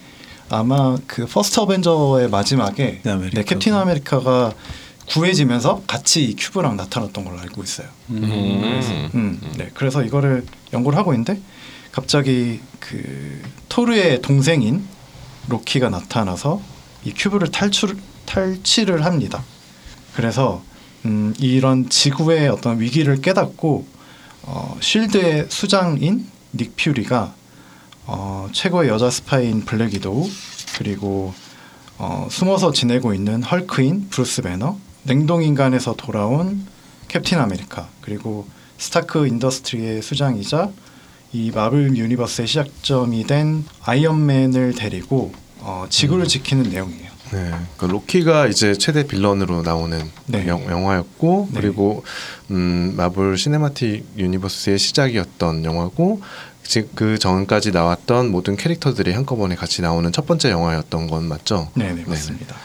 아마 0.48 0.96
그 1.06 1.26
퍼스트 1.26 1.60
어벤져의 1.60 2.28
마지막에 2.28 3.00
캡틴 3.02 3.12
아메리카가. 3.12 3.34
네, 3.34 3.44
캡틴 3.44 3.74
아메리카가 3.74 4.52
구해지면서 5.08 5.82
같이 5.86 6.24
이 6.24 6.36
큐브랑 6.36 6.76
나타났던 6.76 7.24
걸로 7.24 7.38
알고 7.40 7.62
있어요. 7.62 7.88
음. 8.10 9.10
음, 9.14 9.40
네. 9.56 9.70
그래서 9.74 10.02
이거를 10.02 10.44
연구를 10.72 10.98
하고 10.98 11.12
있는데 11.12 11.40
갑자기 11.90 12.60
그 12.80 13.42
토르의 13.68 14.22
동생인 14.22 14.84
로키가 15.48 15.90
나타나서 15.90 16.62
이 17.04 17.12
큐브를 17.12 17.50
탈출 17.50 17.96
탈취를 18.26 19.04
합니다. 19.04 19.42
그래서 20.14 20.62
음, 21.04 21.34
이런 21.38 21.88
지구의 21.88 22.48
어떤 22.48 22.80
위기를 22.80 23.20
깨닫고 23.20 23.86
어, 24.44 24.76
쉴드의 24.80 25.46
수장인 25.48 26.26
닉 26.54 26.76
퓨리가 26.76 27.34
어, 28.06 28.48
최고의 28.52 28.88
여자 28.88 29.10
스파이인 29.10 29.64
블랙 29.64 29.94
위도우 29.94 30.28
그리고 30.78 31.34
어, 31.98 32.26
숨어서 32.30 32.72
지내고 32.72 33.14
있는 33.14 33.42
헐크인 33.42 34.08
브루스 34.10 34.42
배너 34.42 34.76
냉동 35.04 35.42
인간에서 35.42 35.94
돌아온 35.94 36.66
캡틴 37.08 37.38
아메리카 37.38 37.88
그리고 38.00 38.46
스타크 38.78 39.26
인더스트리의 39.26 40.02
수장이자 40.02 40.70
이 41.32 41.50
마블 41.54 41.96
유니버스의 41.96 42.48
시작점이 42.48 43.26
된 43.26 43.64
아이언맨을 43.84 44.74
데리고 44.74 45.32
어, 45.60 45.86
지구를 45.88 46.26
지키는 46.26 46.70
내용이에요. 46.70 47.12
네, 47.32 47.50
그 47.78 47.86
로키가 47.86 48.48
이제 48.48 48.74
최대 48.74 49.06
빌런으로 49.06 49.62
나오는 49.62 50.10
네. 50.26 50.46
영, 50.48 50.66
영화였고 50.66 51.48
네. 51.52 51.60
그리고 51.60 52.04
음, 52.50 52.92
마블 52.94 53.38
시네마틱 53.38 54.04
유니버스의 54.18 54.78
시작이었던 54.78 55.64
영화고 55.64 56.20
즉 56.20 56.51
그 56.94 57.18
전까지 57.18 57.72
나왔던 57.72 58.30
모든 58.30 58.56
캐릭터들이 58.56 59.12
한꺼번에 59.12 59.54
같이 59.54 59.82
나오는 59.82 60.10
첫 60.12 60.26
번째 60.26 60.50
영화였던 60.50 61.08
건 61.08 61.24
맞죠? 61.24 61.70
네, 61.74 61.92
네 61.92 62.04
맞습니다. 62.06 62.56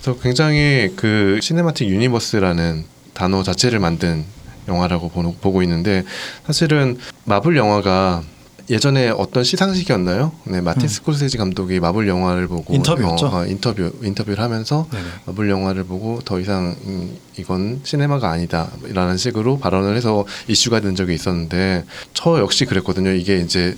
그래서 0.00 0.20
굉장히 0.20 0.92
그 0.96 1.38
시네마틱 1.40 1.88
유니버스라는 1.88 2.84
단어 3.14 3.42
자체를 3.42 3.78
만든 3.78 4.24
영화라고 4.68 5.08
보, 5.10 5.34
보고 5.34 5.62
있는데 5.62 6.04
사실은 6.46 6.98
마블 7.24 7.56
영화가 7.56 8.22
예전에 8.70 9.10
어떤 9.10 9.44
시상식이었나요? 9.44 10.32
네, 10.44 10.60
마틴 10.60 10.84
음. 10.84 10.88
스콜세지 10.88 11.36
감독이 11.36 11.80
마블 11.80 12.08
영화를 12.08 12.48
보고 12.48 12.74
인터뷰였죠. 12.74 13.26
어, 13.26 13.40
어, 13.40 13.46
인터뷰 13.46 13.92
인터뷰를 14.02 14.42
하면서 14.42 14.86
네네. 14.90 15.04
마블 15.26 15.50
영화를 15.50 15.84
보고 15.84 16.20
더 16.24 16.40
이상 16.40 16.74
음, 16.86 17.16
이건 17.36 17.80
시네마가 17.84 18.30
아니다라는 18.30 19.16
식으로 19.18 19.58
발언을 19.58 19.96
해서 19.96 20.24
이슈가 20.48 20.80
된 20.80 20.94
적이 20.94 21.14
있었는데 21.14 21.84
저 22.14 22.38
역시 22.38 22.64
그랬거든요. 22.64 23.10
이게 23.10 23.38
이제 23.38 23.76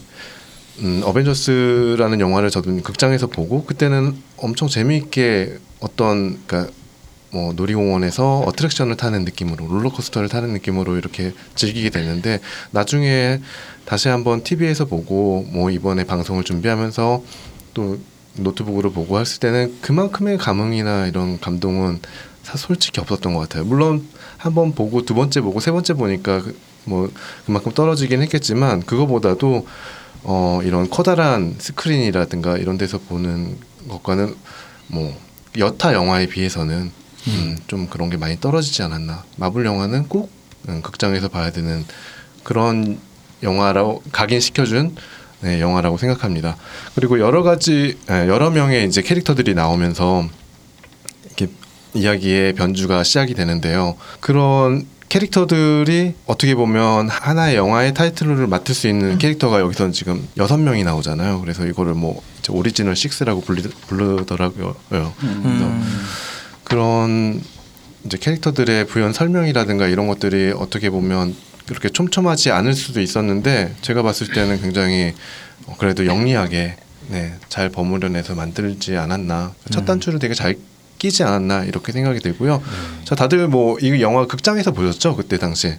음, 0.81 1.03
어벤져스라는 1.05 2.21
영화를 2.21 2.51
저도 2.51 2.77
극장에서 2.83 3.27
보고 3.27 3.65
그때는 3.65 4.17
엄청 4.37 4.69
재미있게 4.69 5.59
어떤 5.81 6.39
그러니까 6.47 6.73
뭐 7.31 7.53
놀이공원에서 7.53 8.41
어트랙션을 8.47 8.97
타는 8.97 9.25
느낌으로 9.25 9.67
롤러코스터를 9.67 10.29
타는 10.29 10.53
느낌으로 10.53 10.97
이렇게 10.97 11.33
즐기게 11.55 11.91
됐는데 11.91 12.41
나중에 12.71 13.41
다시 13.85 14.09
한번 14.09 14.43
TV에서 14.43 14.85
보고 14.87 15.45
뭐 15.53 15.71
이번에 15.71 16.05
방송을 16.05 16.45
준비하면서 16.45 17.23
또 17.75 17.99
노트북으로 18.37 18.93
보고 18.93 19.19
했을 19.19 19.41
때는 19.41 19.77
그만큼의 19.81 20.39
감흥이나 20.39 21.07
이런 21.07 21.41
감동은 21.41 22.01
사 22.43 22.57
솔직히 22.57 23.01
없었던 23.01 23.35
것 23.35 23.41
같아요. 23.41 23.65
물론 23.65 24.07
한번 24.39 24.73
보고 24.75 25.05
두 25.05 25.15
번째 25.15 25.41
보고 25.41 25.59
세 25.61 25.71
번째 25.73 25.95
보니까 25.95 26.43
그- 26.43 26.57
뭐 26.85 27.11
그만큼 27.45 27.73
떨어지긴 27.73 28.23
했겠지만 28.23 28.83
그거보다도 28.83 29.67
어 30.23 30.61
이런 30.63 30.89
커다란 30.89 31.57
스크린이라든가 31.59 32.57
이런 32.59 32.79
데서 32.79 32.99
보는 32.99 33.57
것과는 33.89 34.35
뭐 34.89 35.13
여타 35.59 35.93
영화에 35.95 36.27
비해서는 36.27 36.93
음, 37.29 37.57
좀 37.67 37.89
그런 37.89 38.11
게 38.11 38.17
많이 38.17 38.39
떨어지지 38.41 38.83
않았나. 38.83 39.25
마블 39.37 39.65
영화는 39.65 40.09
꼭 40.09 40.31
음, 40.69 40.83
극장에서 40.83 41.29
봐야 41.29 41.51
되는 41.51 41.85
그런 42.43 42.99
영화라고 43.43 44.03
각인시켜준 44.13 44.95
네, 45.41 45.61
영화라고 45.61 45.99
생각합니다. 45.99 46.57
그리고 46.95 47.21
여러 47.21 47.43
가지 47.43 47.99
예, 48.11 48.29
여러 48.29 48.51
명의 48.51 48.87
이제 48.87 49.03
캐릭터들이 49.03 49.55
나오면서 49.55 50.27
이렇게 51.27 51.49
이야기의 51.95 52.55
변주가 52.55 53.05
시작이 53.05 53.35
되는데요. 53.35 53.97
그런 54.21 54.87
캐릭터들이 55.09 56.15
어떻게 56.27 56.55
보면 56.55 57.09
하나의 57.09 57.57
영화의 57.57 57.95
타이틀을 57.95 58.47
맡을 58.49 58.75
수 58.75 58.89
있는 58.89 59.19
캐릭터가 59.19 59.61
여기서는 59.61 59.93
지금 59.93 60.27
여섯 60.37 60.57
명이 60.57 60.83
나오잖아요. 60.85 61.41
그래서 61.41 61.65
이거를 61.65 61.95
뭐 61.95 62.23
오리지널 62.51 62.95
6라고 62.95 63.45
불리, 63.45 63.63
부르더라고요. 63.63 64.75
그래서 64.89 65.13
그런 66.71 67.41
이제 68.05 68.19
캐릭터들의 68.19 68.87
부연 68.89 69.13
설명이라든가 69.13 69.87
이런 69.87 70.09
것들이 70.09 70.53
어떻게 70.57 70.91
보면 70.91 71.35
그렇게 71.67 71.89
촘촘하지 71.89 72.51
않을 72.51 72.75
수도 72.75 73.01
있었는데 73.01 73.75
제가 73.83 74.03
봤을 74.03 74.29
때는 74.33 74.61
굉장히 74.61 75.15
어, 75.67 75.77
그래도 75.79 76.07
영리하게 76.07 76.77
네, 77.09 77.35
잘 77.49 77.69
버무려내서 77.69 78.35
만들지 78.35 78.97
않았나 78.97 79.55
첫 79.71 79.85
단추를 79.85 80.19
되게 80.19 80.35
잘 80.35 80.57
끼지 80.99 81.23
않았나 81.23 81.65
이렇게 81.65 81.93
생각이 81.93 82.19
들고요. 82.21 82.61
자 83.05 83.15
다들 83.15 83.47
뭐 83.49 83.77
이 83.81 84.01
영화 84.03 84.27
극장에서 84.27 84.73
보셨죠 84.73 85.15
그때 85.15 85.39
당시? 85.39 85.75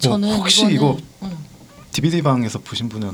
저는 0.00 0.28
뭐 0.28 0.36
혹시 0.38 0.62
이거는- 0.64 0.70
이거 0.72 0.98
응. 1.22 1.30
DVD 1.92 2.22
방에서 2.22 2.58
보신 2.58 2.88
분은 2.88 3.12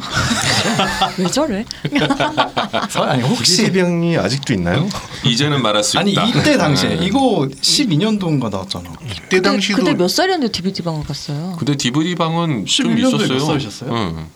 왜 1.18 1.26
저래? 1.26 1.64
아니 2.94 3.22
혹시 3.22 3.62
혹시 3.62 3.72
병이 3.72 4.16
아직도 4.16 4.52
있나요? 4.54 4.88
이제는 5.24 5.60
말할 5.62 5.82
수 5.82 5.98
아니 5.98 6.12
있다. 6.12 6.24
이때 6.26 6.56
당시에 6.56 6.96
음. 6.96 7.02
이거 7.02 7.48
12년도인가 7.60 8.50
나왔잖아. 8.50 8.90
그때 8.92 9.18
그때, 9.28 9.42
당시도 9.42 9.78
그때 9.78 9.94
몇 9.94 10.08
살이었는데 10.08 10.52
DVD 10.52 10.82
방을 10.82 11.02
갔어요? 11.04 11.56
근데 11.58 11.76
DVD 11.76 12.14
방은 12.14 12.66
좀 12.66 12.86
11년도에 12.86 13.00
몇 13.00 13.08
있었어요. 13.08 13.38
살이셨어요? 13.40 13.92
응. 13.92 14.26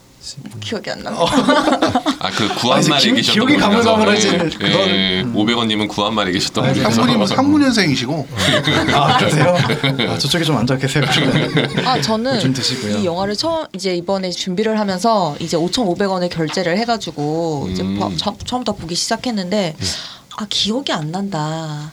기억이 0.61 0.90
안 0.90 1.02
나. 1.02 1.11
아그 1.11 2.54
구한말에 2.56 3.00
기억- 3.00 3.14
계셨던 3.16 3.46
기억이. 3.46 3.56
가물가물하지. 3.56 4.28
예, 4.28 4.38
그건- 4.38 4.61
예, 4.88 5.24
500원님은 5.35 5.88
구한말에 5.88 6.30
계셨던 6.32 6.64
분이라서. 6.66 6.94
상무님은 6.96 7.26
상무년생이시고 7.26 8.28
아 8.94 9.16
그러세요? 9.18 9.56
아, 10.08 10.18
저쪽에 10.18 10.44
좀 10.44 10.56
앉아 10.58 10.76
계세요. 10.76 11.04
아 11.85 12.00
저는 12.00 12.38
좀 12.40 12.52
드시고요. 12.52 12.98
이 12.98 13.04
영화를 13.04 13.35
처음 13.37 13.66
이제 13.74 13.94
이번에 13.96 14.30
준비를 14.30 14.78
하면서 14.78 15.35
이제 15.40 15.56
5,500원에 15.56 16.30
결제를 16.30 16.78
해가지고 16.78 17.68
이제 17.72 17.82
음. 17.82 18.16
처, 18.16 18.35
처음부터 18.44 18.74
보기 18.74 18.94
시작했는데 18.94 19.74
아 20.38 20.46
기억이 20.48 20.92
안 20.92 21.11
난다. 21.11 21.90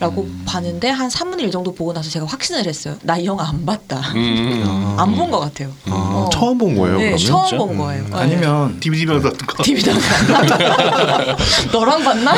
라고 0.00 0.22
음. 0.22 0.42
봤는데 0.46 0.90
한 0.90 1.08
3분의 1.08 1.40
1 1.40 1.50
정도 1.50 1.74
보고 1.74 1.92
나서 1.92 2.08
제가 2.08 2.24
확신을 2.26 2.64
했어요. 2.66 2.96
나 3.02 3.18
이 3.18 3.24
영화 3.26 3.48
안 3.48 3.66
봤다. 3.66 3.98
음. 4.14 4.94
안본 4.96 5.30
것 5.32 5.40
같아요. 5.40 5.70
아, 5.86 5.90
어. 5.90 6.30
처음 6.32 6.56
본 6.56 6.76
거예요 6.76 6.98
네, 6.98 7.16
그러면? 7.16 7.18
처음 7.18 7.58
본 7.58 7.78
거예요. 7.78 8.04
네. 8.04 8.10
아니면 8.12 8.78
DVD 8.78 9.06
방에서 9.06 9.30
봤던 9.30 9.46
거. 9.48 9.62
TV다. 9.64 9.92
너랑 11.72 12.04
봤나? 12.04 12.32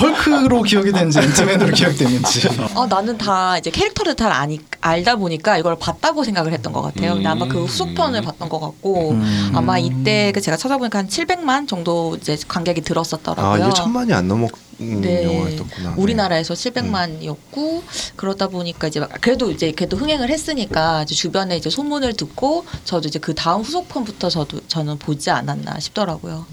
헐크로 0.00 0.62
기억이 0.62 0.92
되는지 0.92 1.18
앤트맨으로 1.20 1.72
기억되는지. 1.74 2.48
아 2.74 2.86
나는 2.88 3.16
다 3.16 3.56
이제 3.58 3.70
캐릭터를 3.70 4.14
다 4.14 4.34
아니, 4.38 4.58
알다 4.84 5.16
보니까 5.16 5.56
이걸 5.56 5.78
봤다고 5.78 6.24
생각을 6.24 6.52
했던 6.52 6.72
것 6.74 6.82
같아요. 6.82 7.14
근데 7.14 7.26
아마 7.26 7.48
그 7.48 7.56
음. 7.58 7.64
후속편을 7.64 8.20
봤던 8.20 8.50
것 8.50 8.60
같고 8.60 9.12
음. 9.12 9.52
아마 9.54 9.78
이때 9.78 10.30
그 10.32 10.42
제가 10.42 10.58
찾아보니까 10.58 10.98
한 10.98 11.08
700만 11.08 11.66
정도 11.66 12.16
이제 12.16 12.36
관객이 12.46 12.82
아 12.82 12.84
들었었더라고요. 12.84 13.64
이게 13.64 13.74
천만이 13.74 14.12
안 14.12 14.28
넘은 14.28 14.48
네. 14.76 15.24
영화였었구나. 15.24 15.90
네. 15.90 16.02
우리나라에서 16.02 16.52
700만이었고 16.52 17.82
그러다 18.16 18.48
보니까 18.48 18.88
이제 18.88 19.00
막 19.00 19.10
그래도 19.22 19.50
이제 19.50 19.72
그래도 19.72 19.96
흥행을 19.96 20.28
했으니까 20.28 21.04
이제 21.04 21.14
주변에 21.14 21.56
이제 21.56 21.70
소문을 21.70 22.12
듣고 22.12 22.66
저도 22.84 23.08
이제 23.08 23.18
그 23.18 23.34
다음 23.34 23.62
후속편부터 23.62 24.28
저도 24.28 24.60
저는 24.68 24.98
보지 24.98 25.30
않았나 25.30 25.80
싶더라고요. 25.80 26.44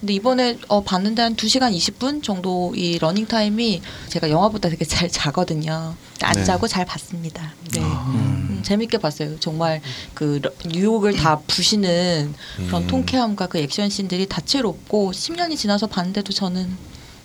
근데 0.00 0.12
이번에 0.12 0.58
어 0.68 0.82
봤는데 0.82 1.22
한 1.22 1.34
2시간 1.34 1.74
20분 1.74 2.22
정도 2.22 2.74
이 2.76 2.98
러닝 2.98 3.26
타임이 3.26 3.80
제가 4.08 4.28
영화보다 4.28 4.68
되게 4.68 4.84
잘 4.84 5.08
자거든요. 5.08 5.94
안 6.22 6.34
네. 6.34 6.44
자고 6.44 6.68
잘 6.68 6.84
봤습니다. 6.84 7.52
네. 7.72 7.80
음. 7.80 7.84
음, 7.86 8.60
재밌게 8.62 8.98
봤어요. 8.98 9.38
정말 9.40 9.80
그 10.14 10.40
러- 10.42 10.50
뉴욕을 10.66 11.14
다 11.16 11.38
부시는 11.46 12.34
그런 12.66 12.82
음. 12.82 12.86
통쾌함과 12.86 13.46
그 13.46 13.58
액션 13.58 13.88
씬들이 13.88 14.26
다채롭고 14.28 15.12
10년이 15.12 15.56
지나서 15.56 15.86
봤는데도 15.86 16.32
저는 16.32 16.68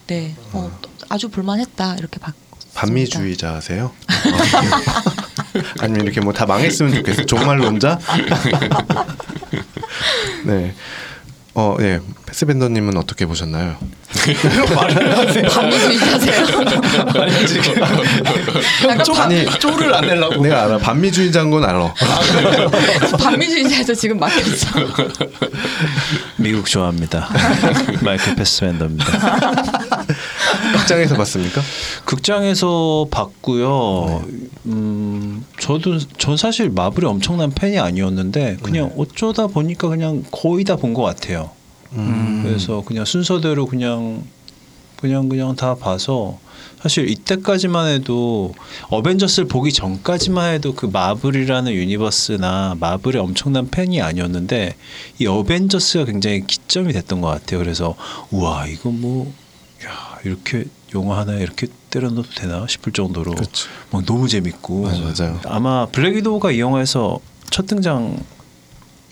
네 0.08 0.36
어, 0.54 0.72
아주 1.10 1.30
볼만했다 1.30 1.96
이렇게 1.96 2.20
봤. 2.20 2.34
반미주의자세요? 2.76 3.92
아니면 5.80 6.02
이렇게 6.06 6.20
뭐 6.22 6.34
다 6.34 6.46
망했으면 6.46 6.94
좋겠어요. 6.96 7.26
종말론자? 7.26 8.00
네. 10.46 10.74
어, 11.54 11.76
네. 11.80 12.00
패스벤더님은 12.36 12.98
어떻게 12.98 13.26
보셨나요? 13.26 13.78
반미주의자세요. 15.54 16.46
아니 17.18 17.48
지금 17.48 17.64
쪼, 19.06 19.16
아니, 19.16 19.46
쪼를 19.60 19.94
안 19.94 20.06
내려고. 20.06 20.42
내가 20.44 20.64
알아. 20.66 20.78
반미주의자인 20.80 21.50
건 21.50 21.64
알아. 21.64 21.94
반미주의자에서 23.20 23.94
지금 23.94 24.20
막혔어. 24.20 24.68
미국 26.36 26.66
좋아합니다. 26.66 27.30
마이클 28.02 28.36
패스밴더입니다. 28.36 29.06
극장에서 30.74 31.16
봤습니까? 31.16 31.62
극장에서 32.04 33.08
봤고요. 33.12 34.26
음, 34.66 35.46
저도 35.60 36.00
전 36.18 36.36
사실 36.36 36.70
마블의 36.70 37.10
엄청난 37.10 37.52
팬이 37.52 37.80
아니었는데 37.80 38.58
그냥 38.62 38.92
어쩌다 38.98 39.48
보니까 39.48 39.88
그냥 39.88 40.24
거의 40.32 40.66
다 40.66 40.76
본 40.76 40.94
것 40.94 41.02
같아요. 41.04 41.52
음. 41.94 42.42
그래서 42.44 42.84
그냥 42.86 43.06
순서대로 43.06 43.66
그냥 43.66 44.24
그냥 44.98 45.30
그냥 45.30 45.56
다 45.56 45.76
봐서 45.76 46.40
사실 46.82 47.10
이때까지만 47.10 47.88
해도 47.88 48.54
어벤져스를 48.90 49.48
보기 49.48 49.74
전까지만 49.74 50.54
해도 50.54 50.74
그 50.74 50.86
마블이라는 50.86 51.72
유니버스나 51.74 52.78
마블의 52.80 53.22
엄청난 53.22 53.70
팬이 53.70 54.02
아니었는데 54.02 54.76
이 55.20 55.28
어벤져스가 55.28 56.06
굉장히 56.06 56.46
기점이 56.46 56.94
됐던 56.94 57.22
것 57.22 57.28
같아요. 57.28 57.60
그래서 57.60 57.96
우와 58.32 58.68
이거 58.68 58.90
뭐 58.90 59.34
야, 59.86 60.20
이렇게 60.24 60.66
영화 60.94 61.20
하나에 61.20 61.42
이렇게 61.42 61.68
때려 61.90 62.10
넣어도 62.10 62.30
되나 62.36 62.66
싶을 62.68 62.94
정도로 62.94 63.36
그치. 63.36 63.66
막 63.92 64.06
너무 64.06 64.28
재밌고 64.28 64.84
맞아요, 64.84 65.14
맞아요. 65.18 65.40
아마 65.46 65.86
블랙 65.88 66.16
위도우가 66.16 66.52
이 66.52 66.60
영화에서 66.60 67.20
첫 67.50 67.68
등장 67.68 68.18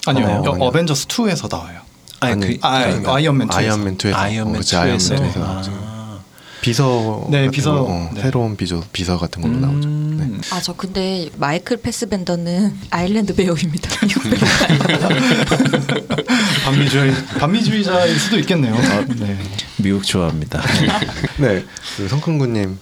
아니요. 0.06 0.26
어, 0.26 0.30
어, 0.30 0.54
아니요. 0.54 0.66
어벤져스 0.68 1.08
2에서 1.08 1.50
나와요. 1.50 1.82
아니, 2.24 2.46
아니, 2.46 2.58
그, 3.04 3.10
아, 3.10 3.16
아이언맨 3.16 3.48
2에서. 3.48 3.56
아이언맨 3.56 3.98
2에서. 3.98 4.16
아이언맨 4.16 4.56
어, 4.56 4.58
그치, 4.60 4.76
2에서 4.76 4.80
아이언맨 4.82 5.34
2에서 5.34 5.42
아. 5.42 6.20
비서 6.62 7.28
네, 7.30 7.50
비서. 7.50 7.74
거, 7.74 7.82
어, 7.92 8.10
네. 8.14 8.22
새로운 8.22 8.56
비서 8.56 8.82
비서 8.94 9.18
같은 9.18 9.42
걸로 9.42 9.58
나오죠. 9.58 9.90
네. 9.90 10.24
음. 10.24 10.42
아저 10.50 10.72
근데 10.74 11.30
마이클 11.38 11.76
패스벤더는 11.78 12.78
아일랜드 12.90 13.36
배우입니다. 13.36 13.90
반미주의 16.64 17.14
반미주의자일 17.40 18.18
수도 18.18 18.40
있겠네요. 18.40 18.74
네. 19.20 19.38
미국 19.78 20.06
좋아합니다. 20.06 20.62
네, 21.38 21.66
그 21.98 22.08
성큰구님. 22.08 22.78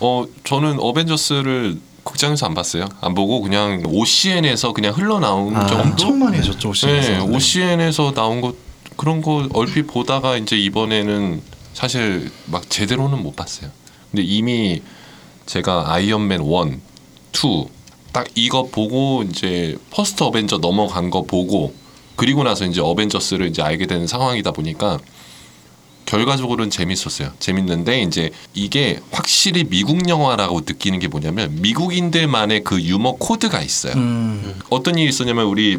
어 0.00 0.26
저는 0.44 0.76
어벤져스를 0.78 1.78
극장에서 2.08 2.46
안 2.46 2.54
봤어요. 2.54 2.88
안 3.00 3.14
보고 3.14 3.42
그냥 3.42 3.82
OCN에서 3.84 4.72
그냥 4.72 4.94
흘러나온 4.94 5.54
아, 5.54 5.66
정도. 5.66 5.82
엄청 5.82 6.18
많이 6.18 6.38
해줬죠. 6.38 6.70
오시면서. 6.70 7.10
네, 7.10 7.18
OCN에서 7.18 8.12
나온 8.12 8.40
것 8.40 8.54
그런 8.96 9.20
거 9.20 9.46
얼핏 9.52 9.82
보다가 9.82 10.36
이제 10.36 10.56
이번에는 10.56 11.42
사실 11.74 12.30
막 12.46 12.68
제대로는 12.68 13.22
못 13.22 13.36
봤어요. 13.36 13.70
근데 14.10 14.22
이미 14.22 14.82
제가 15.46 15.92
아이언맨 15.92 16.40
1, 16.42 16.80
2, 17.32 17.66
딱 18.12 18.26
이거 18.34 18.64
보고 18.64 19.22
이제 19.22 19.76
퍼스트 19.90 20.24
어벤져 20.24 20.58
넘어간 20.58 21.10
거 21.10 21.22
보고 21.22 21.74
그리고 22.16 22.42
나서 22.42 22.64
이제 22.64 22.80
어벤져스를 22.80 23.46
이제 23.46 23.62
알게 23.62 23.86
되는 23.86 24.06
상황이다 24.06 24.50
보니까 24.50 24.98
결과적으로는 26.08 26.70
재밌었어요. 26.70 27.32
재밌는데 27.38 28.00
이제 28.00 28.30
이게 28.54 28.98
확실히 29.10 29.64
미국 29.64 30.08
영화라고 30.08 30.60
느끼는 30.60 31.00
게 31.00 31.08
뭐냐면 31.08 31.54
미국인들만의 31.60 32.64
그 32.64 32.80
유머 32.80 33.16
코드가 33.16 33.60
있어요. 33.60 33.92
음. 33.92 34.54
어떤 34.70 34.96
일이 34.96 35.10
있었냐면 35.10 35.44
우리 35.44 35.78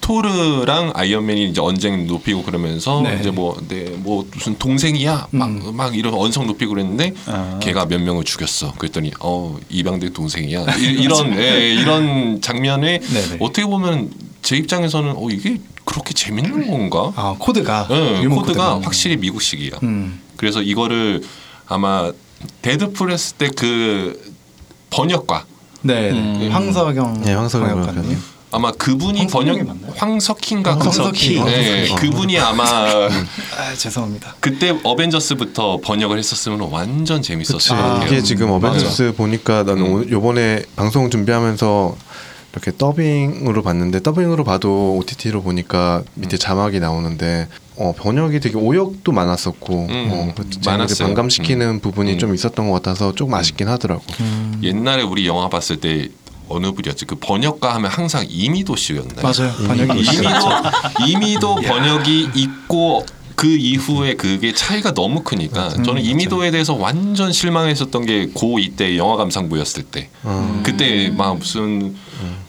토르랑 0.00 0.92
아이언맨이 0.94 1.50
이제 1.50 1.60
언쟁 1.60 2.06
높이고 2.06 2.44
그러면서 2.44 3.00
네. 3.02 3.18
이제 3.18 3.32
뭐, 3.32 3.60
네, 3.66 3.86
뭐 3.96 4.24
무슨 4.32 4.56
동생이야 4.56 5.28
막 5.32 5.48
음. 5.48 5.74
막 5.74 5.96
이런 5.96 6.14
언성 6.14 6.46
높이고 6.46 6.74
그랬는데 6.74 7.14
아. 7.26 7.58
걔가 7.60 7.86
몇 7.86 8.00
명을 8.00 8.22
죽였어. 8.22 8.72
그랬더니 8.74 9.10
어 9.18 9.58
입양된 9.68 10.10
동생이야. 10.10 10.76
이, 10.78 11.08
런 11.08 11.34
예, 11.42 11.74
이런 11.74 12.40
장면에 12.40 13.00
네네. 13.00 13.38
어떻게 13.40 13.66
보면 13.66 14.10
제 14.42 14.56
입장에서는 14.56 15.14
어 15.16 15.28
이게 15.28 15.58
그렇게 15.90 16.14
재밌는 16.14 16.70
건가? 16.70 17.12
아 17.16 17.34
코드가 17.38 17.88
예, 17.90 18.22
유머 18.22 18.36
코드가 18.36 18.80
확실히 18.82 19.16
미국식이야. 19.16 19.78
음. 19.82 20.20
그래서 20.36 20.62
이거를 20.62 21.22
아마 21.66 22.10
데드풀 22.62 23.10
했을 23.10 23.36
때 23.36 23.50
그 23.56 24.32
번역과 24.90 25.44
네. 25.82 26.10
음. 26.10 26.48
황석영 26.52 27.22
네, 27.22 27.34
황석영 27.34 27.68
번역가님. 27.82 28.18
아마 28.52 28.72
그분이 28.72 29.28
번역 29.28 29.58
맞나요? 29.64 29.92
황석희인가 29.96 30.72
황석희. 30.78 31.36
그- 31.38 31.44
네, 31.44 31.88
황석희. 31.88 31.94
그분이 32.10 32.38
아마 32.38 32.64
아 32.64 33.74
죄송합니다. 33.76 34.34
그때 34.40 34.76
어벤져스부터 34.82 35.78
번역을 35.84 36.18
했었으면 36.18 36.60
완전 36.70 37.22
재밌었을. 37.22 37.76
것 37.76 37.82
같아요. 37.82 38.06
이게 38.06 38.22
지금 38.22 38.50
어벤져스 38.50 39.14
보니까 39.16 39.62
나는 39.64 39.82
음. 39.86 39.92
오- 39.94 40.10
요번에 40.10 40.62
방송 40.76 41.10
준비하면서 41.10 41.96
이렇게 42.52 42.72
더빙으로 42.76 43.62
봤는데 43.62 44.02
더빙으로 44.02 44.44
봐도 44.44 44.96
OTT로 44.98 45.42
보니까 45.42 46.02
밑에 46.14 46.36
자막이 46.36 46.80
나오는데 46.80 47.48
어, 47.76 47.94
번역이 47.96 48.40
되게 48.40 48.56
오역도 48.56 49.12
많았었고 49.12 49.86
음, 49.88 50.08
어, 50.12 50.32
그 50.36 50.50
재미를 50.50 50.72
많았어요. 50.72 51.06
반감시키는 51.08 51.80
부분이 51.80 52.14
음. 52.14 52.18
좀 52.18 52.34
있었던 52.34 52.68
것 52.68 52.74
같아서 52.74 53.14
조금 53.14 53.34
아쉽긴 53.34 53.68
하더라고. 53.68 54.02
옛날에 54.62 55.02
우리 55.02 55.26
영화 55.26 55.48
봤을 55.48 55.76
때 55.78 56.08
어느 56.48 56.72
분이었지? 56.72 57.06
그 57.06 57.14
번역가 57.14 57.74
하면 57.76 57.90
항상 57.90 58.26
이미도 58.28 58.74
씨였나요? 58.74 59.22
맞아요. 59.22 59.52
번역이 59.68 60.00
이미도. 60.00 61.06
이미도 61.06 61.54
번역이 61.56 62.30
있고 62.34 63.06
그 63.40 63.46
이후에 63.56 64.16
그게 64.16 64.52
차이가 64.52 64.92
너무 64.92 65.22
크니까 65.22 65.68
음, 65.68 65.82
저는 65.82 66.02
이미도에 66.04 66.50
대해서 66.50 66.74
완전 66.74 67.32
실망했었던 67.32 68.04
게 68.04 68.26
고 68.34 68.58
이때 68.58 68.98
영화 68.98 69.16
감상부였을 69.16 69.84
때 69.84 70.10
어. 70.24 70.60
그때 70.62 71.08
막 71.08 71.38
무슨 71.38 71.96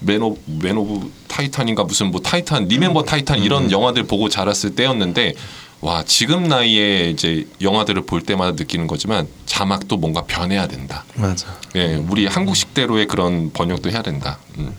맨오 0.01 0.36
맨 0.62 0.75
오브 0.75 1.10
타이탄인가 1.30 1.86
무슨 1.86 2.12
뭐 2.12 2.19
타이탄 2.19 2.65
리멤버 2.67 3.04
타이탄 3.04 3.39
이런 3.39 3.71
영화들 3.71 4.04
보고 4.04 4.27
자랐을 4.27 4.75
때였는데 4.75 5.34
와 5.80 6.04
지금 6.06 6.43
나이에 6.49 7.10
이제 7.10 7.47
영화들을 7.62 8.01
볼 8.06 8.21
때마다 8.21 8.51
느끼는 8.51 8.86
거지만 8.88 9.27
자막도 9.45 9.95
뭔가 9.95 10.23
변해야 10.23 10.67
된다. 10.67 11.06
맞아. 11.15 11.47
예, 11.77 11.95
우리 12.10 12.27
한국식대로의 12.27 13.08
그런 13.08 13.51
번역도 13.54 13.89
해야 13.91 14.01
된다. 14.01 14.39
음. 14.58 14.75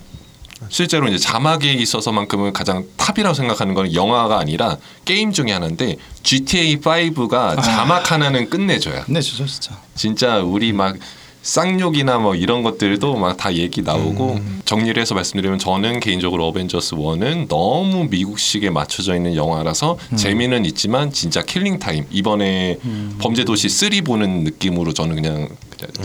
실제로 0.72 1.06
이제 1.06 1.18
자막에 1.18 1.70
있어서만큼은 1.70 2.54
가장 2.54 2.84
탑이라고 2.96 3.34
생각하는 3.34 3.74
건 3.74 3.92
영화가 3.92 4.38
아니라 4.38 4.78
게임 5.04 5.30
중에 5.30 5.52
하나인데 5.52 5.96
GTA 6.22 6.80
5가 6.80 7.62
자막 7.62 8.10
하나는 8.10 8.48
끝내줘야. 8.48 9.04
네, 9.06 9.20
주죠 9.20 9.44
진짜. 9.44 9.78
진짜 9.94 10.38
우리 10.38 10.72
막 10.72 10.96
쌍욕이나 11.42 12.18
뭐 12.18 12.34
이런 12.34 12.62
것들도 12.62 13.16
막 13.16 13.36
다 13.36 13.52
얘기 13.54 13.82
나오고 13.82 14.40
정리를 14.64 14.98
해서 15.00 15.14
말씀드리면 15.14 15.58
저는 15.58 16.00
개인적으로 16.00 16.46
어벤져스 16.48 16.94
1은 16.96 17.48
너무 17.48 18.04
미국식에 18.08 18.70
맞춰져 18.70 19.14
있는 19.16 19.34
영화라서 19.34 19.98
재미는 20.16 20.64
있지만 20.66 21.10
진짜 21.12 21.42
killing 21.42 21.78
time 21.80 22.04
이번에 22.10 22.78
범죄도시 23.18 23.68
3 23.68 24.04
보는 24.04 24.44
느낌으로 24.44 24.92
저는 24.92 25.16
그냥, 25.16 25.48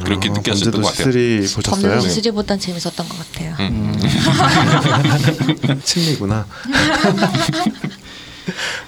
그렇게 0.04 0.30
어, 0.30 0.34
느꼈었던 0.34 0.82
것 0.82 0.88
같아요. 0.88 1.06
범죄도시 1.06 1.48
3 1.48 1.62
보셨어요? 1.64 1.92
범죄도시 1.92 2.22
3보단 2.22 2.60
재밌었던 2.60 3.08
것 3.08 3.32
같아요. 3.32 3.56
친미구나. 5.84 6.48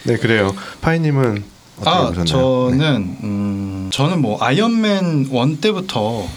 네 0.05 0.17
그래요. 0.17 0.55
파이님은 0.81 1.43
아 1.85 2.07
보셨나요? 2.07 2.25
저는 2.71 3.17
음, 3.23 3.89
저는 3.91 4.21
뭐 4.21 4.37
아이언맨 4.41 5.29
1 5.31 5.61
때부터 5.61 6.27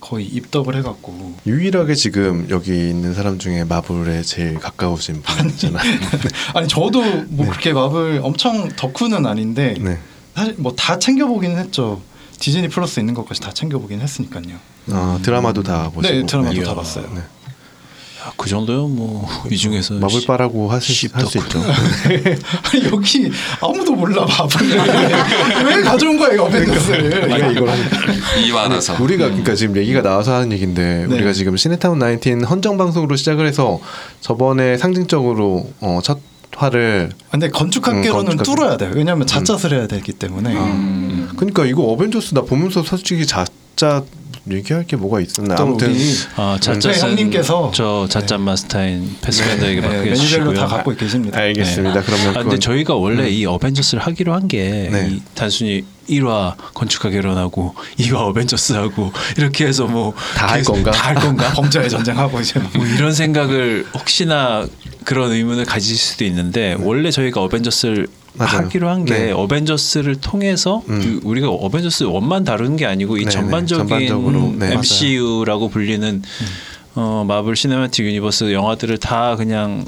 거의 0.00 0.26
입덕을 0.26 0.76
해갖고 0.76 1.34
유일하게 1.46 1.94
지금 1.94 2.46
여기 2.50 2.70
있는 2.90 3.14
사람 3.14 3.38
중에 3.38 3.64
마블에 3.64 4.22
제일 4.22 4.58
가까우신 4.58 5.22
분이잖아요. 5.22 5.82
아니 6.54 6.68
저도 6.68 7.02
뭐 7.28 7.46
그렇게 7.46 7.72
마블 7.72 8.20
엄청 8.22 8.68
덕후는 8.68 9.26
아닌데 9.26 9.74
네. 9.80 9.98
사실 10.34 10.54
뭐 10.58 10.74
다 10.76 10.98
챙겨 10.98 11.26
보기는 11.26 11.56
했죠. 11.58 12.00
디즈니 12.38 12.68
플러스 12.68 12.98
있는 12.98 13.14
것까지 13.14 13.40
다 13.40 13.52
챙겨 13.52 13.78
보긴 13.78 14.00
했으니까요. 14.00 14.56
어, 14.88 15.18
드라마도 15.22 15.62
다 15.62 15.90
보시고. 15.94 16.12
네, 16.14 16.26
드라마도 16.26 16.54
네. 16.56 16.64
다 16.64 16.74
봤어요. 16.74 17.06
네. 18.22 18.28
야, 18.28 18.32
그 18.36 18.48
정도면 18.48 18.94
뭐이 18.96 19.56
중에서 19.56 19.94
마블바라고 19.94 20.70
하실 20.70 21.10
할수 21.12 21.38
있죠. 21.38 21.58
아니 21.62 22.84
여기 22.92 23.30
아무도 23.60 23.92
몰라 23.94 24.24
마블을 24.26 24.78
왜 25.66 25.82
가져온 25.82 26.18
거야 26.18 26.34
이거 26.34 26.44
어벤져스를? 26.44 27.24
우리가 27.24 27.46
이걸 27.50 27.68
한- 27.68 27.78
이와라서 28.46 29.02
우리가 29.02 29.24
그러니까 29.26 29.54
지금 29.54 29.76
얘기가 29.76 30.02
나와서 30.02 30.34
하는 30.34 30.52
얘기인데 30.52 31.06
네. 31.08 31.14
우리가 31.16 31.32
지금 31.32 31.56
시네타운 31.56 32.00
19 32.00 32.44
헌정 32.44 32.76
방송으로 32.78 33.16
시작을 33.16 33.46
해서 33.46 33.80
저번에 34.20 34.76
상징적으로 34.78 35.70
어, 35.80 36.00
첫 36.02 36.18
화를 36.54 37.10
근데 37.30 37.48
건축학개로는 37.48 38.32
음, 38.32 38.36
건축학개. 38.36 38.44
뚫어야 38.60 38.76
돼요. 38.76 38.90
왜냐하면 38.94 39.26
자짜를 39.26 39.78
해야 39.78 39.86
되기 39.86 40.12
때문에. 40.12 40.52
그러니까 41.36 41.64
이거 41.64 41.84
어벤져스 41.84 42.34
나 42.34 42.42
보면서 42.42 42.82
솔직히 42.82 43.26
자 43.26 43.46
짜 43.76 44.02
얘기할 44.50 44.84
게 44.86 44.96
뭐가 44.96 45.20
있었나 45.20 45.54
또 45.54 45.62
아무튼 45.62 45.94
아, 46.34 46.58
저희 46.60 46.80
자짜는 46.80 47.10
형님께서 47.10 47.70
저 47.72 48.06
자짜 48.10 48.36
마스타인 48.38 49.14
패스밴더에게 49.22 49.80
네, 49.80 49.86
맡겨 49.86 50.02
매니저로 50.02 50.16
주시고요. 50.20 50.54
다 50.54 50.66
갖고 50.66 50.94
계십니다. 50.96 51.38
알겠습니다. 51.38 52.02
그러면 52.02 52.28
아, 52.30 52.32
근데 52.32 52.42
그건- 52.44 52.60
저희가 52.60 52.94
원래 52.96 53.28
이 53.30 53.46
어벤져스를 53.46 54.02
하기로 54.02 54.34
한게 54.34 54.88
네. 54.90 55.18
단순히 55.36 55.84
1화 56.08 56.56
건축가 56.74 57.10
결혼하고 57.10 57.74
2화 57.98 58.16
어벤져스하고 58.16 59.12
이렇게 59.38 59.64
해서 59.66 59.86
뭐 59.86 60.12
다할 60.34 60.58
계속 60.58 60.72
건가? 60.72 60.90
다 60.90 61.06
할 61.08 61.14
건가? 61.14 61.52
범죄의 61.54 61.88
전쟁하고 61.88 62.40
이제 62.40 62.58
뭐 62.74 62.84
이런 62.84 63.12
생각을 63.14 63.86
혹시나 63.94 64.66
그런 65.04 65.32
의문을 65.32 65.64
가질 65.64 65.96
수도 65.96 66.24
있는데 66.24 66.76
원래 66.80 67.10
저희가 67.10 67.40
어벤져스를 67.42 68.06
맞아요. 68.34 68.58
하기로 68.64 68.88
한게 68.88 69.14
네. 69.14 69.30
어벤져스를 69.32 70.16
통해서 70.16 70.82
음. 70.88 71.00
그 71.00 71.28
우리가 71.28 71.48
어벤져스 71.48 72.04
원만 72.04 72.44
다루는 72.44 72.76
게 72.76 72.86
아니고 72.86 73.16
이 73.16 73.20
네네, 73.20 73.30
전반적인 73.30 73.88
전반적으로, 73.88 74.54
네. 74.58 74.72
MCU라고 74.72 75.68
불리는 75.68 76.22
어, 76.94 77.24
마블 77.26 77.56
시네마틱 77.56 78.06
유니버스 78.06 78.52
영화들을 78.52 78.98
다 78.98 79.36
그냥 79.36 79.84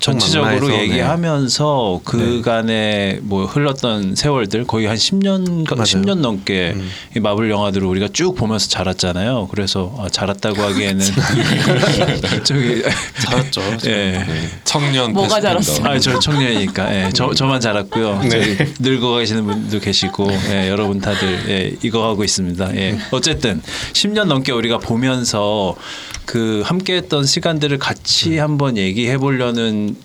전체적으로 0.00 0.50
망라해서, 0.68 0.82
얘기하면서 0.82 2.00
그간에 2.04 3.18
뭐 3.22 3.44
흘렀던 3.46 4.14
세월들 4.16 4.66
거의 4.66 4.86
한 4.86 4.96
10년 4.96 5.68
맞아요. 5.68 5.84
10년 5.84 6.18
넘게 6.20 6.72
음. 6.74 6.90
이 7.16 7.20
마블 7.20 7.50
영화들을 7.50 7.86
우리가 7.86 8.08
쭉 8.12 8.34
보면서 8.34 8.68
자랐잖아요. 8.68 9.48
그래서 9.50 9.94
아, 9.98 10.08
자랐다고 10.08 10.62
하기에는 10.62 11.04
저기 12.44 12.82
잘했죠. 13.24 13.60
예. 13.86 13.90
네, 13.90 14.48
청년 14.64 15.12
뭐가. 15.12 15.40
자랐어? 15.40 15.82
아, 15.84 15.98
저 15.98 16.18
청년이니까. 16.18 16.94
예, 16.94 17.10
저 17.12 17.32
저만 17.34 17.60
자랐고요. 17.60 18.20
네. 18.22 18.56
늙어 18.78 19.18
계시는 19.18 19.44
분도 19.44 19.78
계시고, 19.80 20.28
예, 20.50 20.68
여러분 20.68 21.00
다들 21.00 21.48
예, 21.48 21.76
이거 21.82 22.08
하고 22.08 22.24
있습니다. 22.24 22.76
예. 22.76 22.98
어쨌든 23.10 23.62
10년 23.92 24.24
넘게 24.24 24.52
우리가 24.52 24.78
보면서 24.78 25.76
그 26.30 26.62
함께했던 26.64 27.26
시간들을 27.26 27.80
같이 27.80 28.38
한번 28.38 28.76
얘기해 28.76 29.18
보려는 29.18 29.96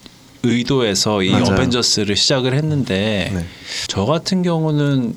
의도에서 0.41 1.21
이 1.21 1.29
맞아요. 1.29 1.45
어벤져스를 1.53 2.15
시작을 2.15 2.55
했는데 2.55 3.29
네. 3.31 3.45
저 3.87 4.05
같은 4.05 4.41
경우는 4.41 5.13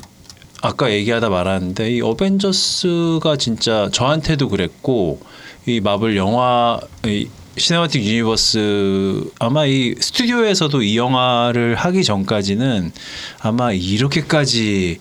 아까 0.61 0.93
얘기하다 0.93 1.31
말았는데 1.31 1.93
이 1.93 2.01
어벤져스가 2.03 3.37
진짜 3.39 3.89
저한테도 3.91 4.51
그랬고 4.51 5.19
이 5.65 5.81
마블 5.81 6.15
영화 6.19 6.79
이 7.07 7.29
시네마틱 7.57 8.05
유니버스 8.05 9.31
아마 9.39 9.65
이 9.65 9.95
스튜디오에서도 9.99 10.83
이 10.83 10.99
영화를 10.99 11.75
하기 11.75 12.05
전까지는 12.05 12.93
아마 13.41 13.73
이렇게까지 13.73 14.99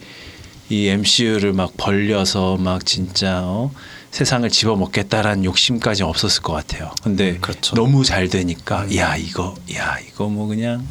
이 0.70 0.88
MCU를 0.88 1.52
막 1.52 1.74
벌려서 1.76 2.56
막 2.56 2.86
진짜 2.86 3.42
어? 3.44 3.72
세상을 4.18 4.50
집어먹겠다라는 4.50 5.46
욕심까지 5.46 6.02
없었을 6.02 6.42
것 6.42 6.54
같아요. 6.54 6.92
근데 7.04 7.38
그렇죠. 7.38 7.76
너무 7.76 8.04
잘 8.04 8.28
되니까 8.28 8.88
야 8.96 9.16
이거 9.16 9.54
야 9.76 10.00
이거 10.00 10.28
뭐 10.28 10.48
그냥 10.48 10.84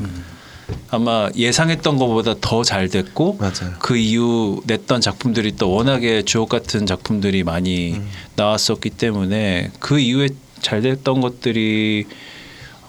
아마 0.90 1.28
예상했던 1.34 1.96
것보다 1.96 2.36
더 2.40 2.62
잘 2.62 2.88
됐고 2.88 3.38
맞아요. 3.40 3.74
그 3.80 3.96
이후 3.96 4.62
냈던 4.66 5.00
작품들이 5.00 5.56
또 5.56 5.72
워낙에 5.72 6.22
주옥 6.22 6.48
같은 6.50 6.86
작품들이 6.86 7.42
많이 7.42 7.94
음. 7.94 8.08
나왔었기 8.36 8.90
때문에 8.90 9.72
그 9.80 9.98
이후에 9.98 10.28
잘 10.62 10.82
됐던 10.82 11.20
것들이 11.20 12.06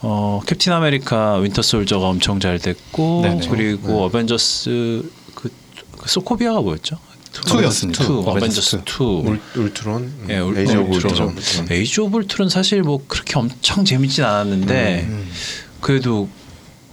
어 0.04 0.40
캡틴 0.46 0.72
아메리카 0.72 1.38
윈터 1.38 1.64
솔저가 1.64 2.10
엄청 2.10 2.40
잘 2.40 2.60
됐고 2.60 3.22
네네. 3.24 3.48
그리고 3.50 3.88
네. 3.88 3.94
어벤져스 4.04 5.12
그, 5.34 5.50
그 5.98 6.08
소코비아가 6.08 6.62
뭐였죠? 6.62 7.07
two였습니다. 7.46 8.04
two, 8.04 8.20
어벤져스 8.20 8.76
어벤져스 8.78 8.82
two. 8.86 9.04
울, 9.26 9.40
울트론, 9.56 10.12
예, 10.30 10.40
울- 10.40 10.58
Age 10.58 10.76
of 10.78 10.82
Ultron. 10.82 10.96
울트론. 10.96 11.30
Age 11.38 11.68
of 11.72 12.18
Ultron 12.18 12.50
사실 12.50 12.82
뭐 12.82 13.04
그렇게 13.08 13.38
엄청 13.38 13.86
재밌진 13.86 14.24
않았는데 14.24 15.06
음. 15.10 15.30
그래도 15.82 16.28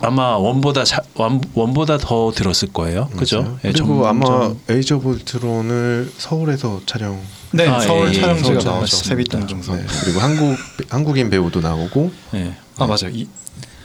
아마 0.00 0.36
one보다 0.36 0.84
자, 0.84 1.00
one, 1.14 1.40
one보다 1.54 1.98
더 1.98 2.32
들었을 2.34 2.68
거예요. 2.72 3.08
그죠? 3.16 3.58
예, 3.64 3.72
그리고 3.72 4.02
점- 4.02 4.04
아마 4.04 4.26
점- 4.26 4.60
Age 4.68 4.94
of 4.94 5.08
Ultron을 5.10 6.12
서울에서 6.18 6.82
촬영. 6.86 7.18
네, 7.52 7.68
아, 7.68 7.80
서울 7.80 8.08
예, 8.08 8.16
예. 8.16 8.20
촬영지가 8.20 8.60
서울 8.60 8.64
나오죠. 8.64 8.86
촬영지. 8.96 9.08
세빛둥둥섬. 9.08 9.76
네. 9.76 9.84
그리고 10.02 10.20
한국 10.20 10.56
한국인 10.90 11.30
배우도 11.30 11.60
나오고 11.60 12.12
예. 12.34 12.54
아 12.76 12.86
맞아요. 12.86 13.10
이, 13.12 13.28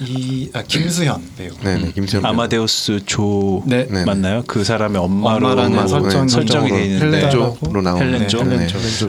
이 0.02 0.50
아, 0.54 0.62
김수현 0.64 1.22
배우. 1.38 1.52
네네 1.62 1.92
김수현 1.92 2.24
배우. 2.24 2.32
아마데우스 2.32 3.02
조 3.06 3.64
네. 3.66 3.86
네. 3.90 4.06
맞나요? 4.06 4.44
그 4.48 4.64
사람의 4.64 5.02
엄마로 5.02 5.50
엄마라는 5.50 5.88
설정, 5.88 6.26
네, 6.26 6.28
설정이 6.28 6.70
돼 6.70 6.76
설정으로 6.78 6.80
있는데 6.86 7.18
헬렌 7.18 7.30
조로 7.32 7.82
나오는 7.82 8.14
헬렌 8.14 8.28
조? 8.30 8.44
네, 8.44 8.68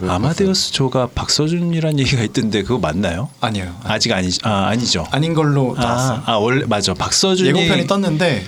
아마데우스 0.09 0.73
조가 0.73 1.11
박서준이란 1.15 1.99
얘기가 2.01 2.23
있던데 2.25 2.63
그거 2.63 2.79
맞나요? 2.79 3.29
아니에요. 3.41 3.75
아직 3.85 4.13
아니죠. 4.13 4.41
아 4.49 4.67
아니죠. 4.69 5.07
아닌 5.11 5.35
걸로 5.35 5.77
나왔어요. 5.79 6.23
아, 6.27 6.33
아 6.33 6.37
원래 6.39 6.65
맞아. 6.67 6.93
박서준이 6.95 7.49
예고편이 7.49 7.87
떴는데 7.87 8.45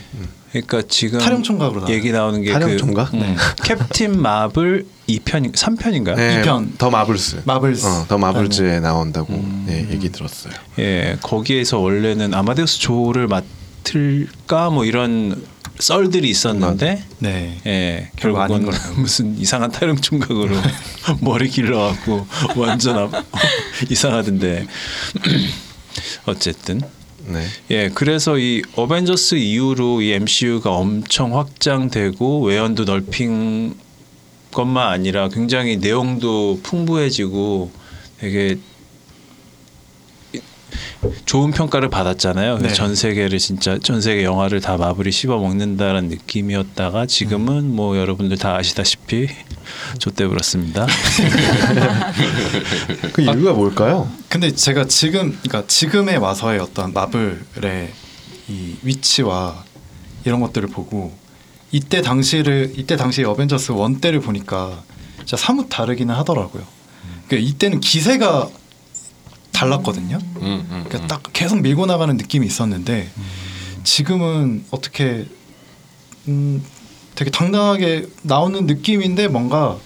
그러니까 0.52 0.82
지금 0.88 1.18
탈영총각으로 1.18 1.80
나와요. 1.80 1.94
얘기 1.94 2.12
나오는 2.12 2.42
게 2.42 2.52
탈영총각? 2.52 3.10
그 3.10 3.16
음, 3.16 3.36
캡틴 3.64 4.20
마블 4.20 4.86
2편 5.08 5.52
3편인가요? 5.52 6.16
네, 6.16 6.40
이 6.40 6.44
편. 6.44 6.74
더 6.76 6.90
마블스. 6.90 7.42
마블스. 7.44 7.86
어, 7.86 8.04
더 8.06 8.18
마블즈에 8.18 8.80
나온다고 8.80 9.32
음. 9.32 9.66
예, 9.70 9.78
얘기 9.90 10.10
들었어요. 10.12 10.52
예, 10.78 11.16
거기에서 11.22 11.78
원래는 11.78 12.34
아마데우스 12.34 12.78
조를 12.80 13.28
맡을까 13.28 14.68
뭐 14.70 14.84
이런 14.84 15.42
썰들이 15.78 16.28
있었는데 16.28 17.02
네. 17.20 17.60
예, 17.66 18.10
결국 18.16 18.40
아닌 18.40 18.62
결국은. 18.70 18.78
무슨 19.00 19.38
이상한 19.38 19.70
탈영 19.70 19.96
총각으로 19.96 20.54
머리 21.20 21.48
길러 21.48 21.78
갖고 21.88 22.26
완전 22.56 22.98
아- 22.98 23.24
이상하던데 23.88 24.66
어쨌든 26.26 26.80
네. 27.26 27.46
예, 27.70 27.88
그래서 27.88 28.38
이 28.38 28.62
어벤져스 28.74 29.36
이후로 29.36 30.02
이 30.02 30.12
MCU가 30.12 30.70
엄청 30.70 31.38
확장되고 31.38 32.44
외연도 32.44 32.84
넓힌 32.84 33.74
것만 34.52 34.88
아니라 34.88 35.28
굉장히 35.28 35.76
내용도 35.78 36.60
풍부해지고 36.62 37.70
되게 38.18 38.58
좋은 41.24 41.50
평가를 41.50 41.88
받았잖아요. 41.88 42.58
네. 42.58 42.72
전 42.72 42.94
세계를 42.94 43.38
진짜 43.38 43.78
전 43.78 44.00
세계 44.00 44.24
영화를 44.24 44.60
다 44.60 44.76
마블이 44.76 45.10
씹어 45.10 45.38
먹는다는 45.38 46.08
느낌이었다가 46.08 47.06
지금은 47.06 47.74
뭐 47.74 47.96
여러분들 47.96 48.38
다 48.38 48.56
아시다시피 48.56 49.28
좆대 49.98 50.26
불었습니다. 50.26 50.86
그 53.12 53.22
이유가 53.22 53.52
뭘까요? 53.52 54.10
근데 54.28 54.52
제가 54.52 54.86
지금 54.86 55.38
그러니까 55.42 55.64
지금에 55.66 56.16
와서의 56.16 56.60
어떤 56.60 56.92
마블의 56.92 57.92
이 58.48 58.76
위치와 58.82 59.64
이런 60.24 60.40
것들을 60.40 60.68
보고 60.68 61.12
이때 61.70 62.02
당시를 62.02 62.74
이때 62.76 62.96
당시 62.96 63.24
어벤져스 63.24 63.72
원 63.72 64.00
때를 64.00 64.20
보니까 64.20 64.82
진짜 65.18 65.36
사뭇 65.36 65.68
다르기는 65.68 66.14
하더라고요. 66.14 66.64
그러니까 67.26 67.48
이때는 67.48 67.80
기세가 67.80 68.48
달랐거든요. 69.62 70.18
음, 70.36 70.66
음, 70.70 70.84
그러니까 70.88 71.06
딱 71.06 71.22
계속 71.32 71.60
밀고 71.60 71.86
나가는 71.86 72.16
느낌이 72.16 72.46
있었는데 72.46 73.10
지금은 73.84 74.64
어떻게 74.70 75.26
음 76.28 76.62
되게 77.14 77.30
당당하게 77.30 78.06
나오는 78.22 78.66
느낌인데 78.66 79.28
뭔가 79.28 79.78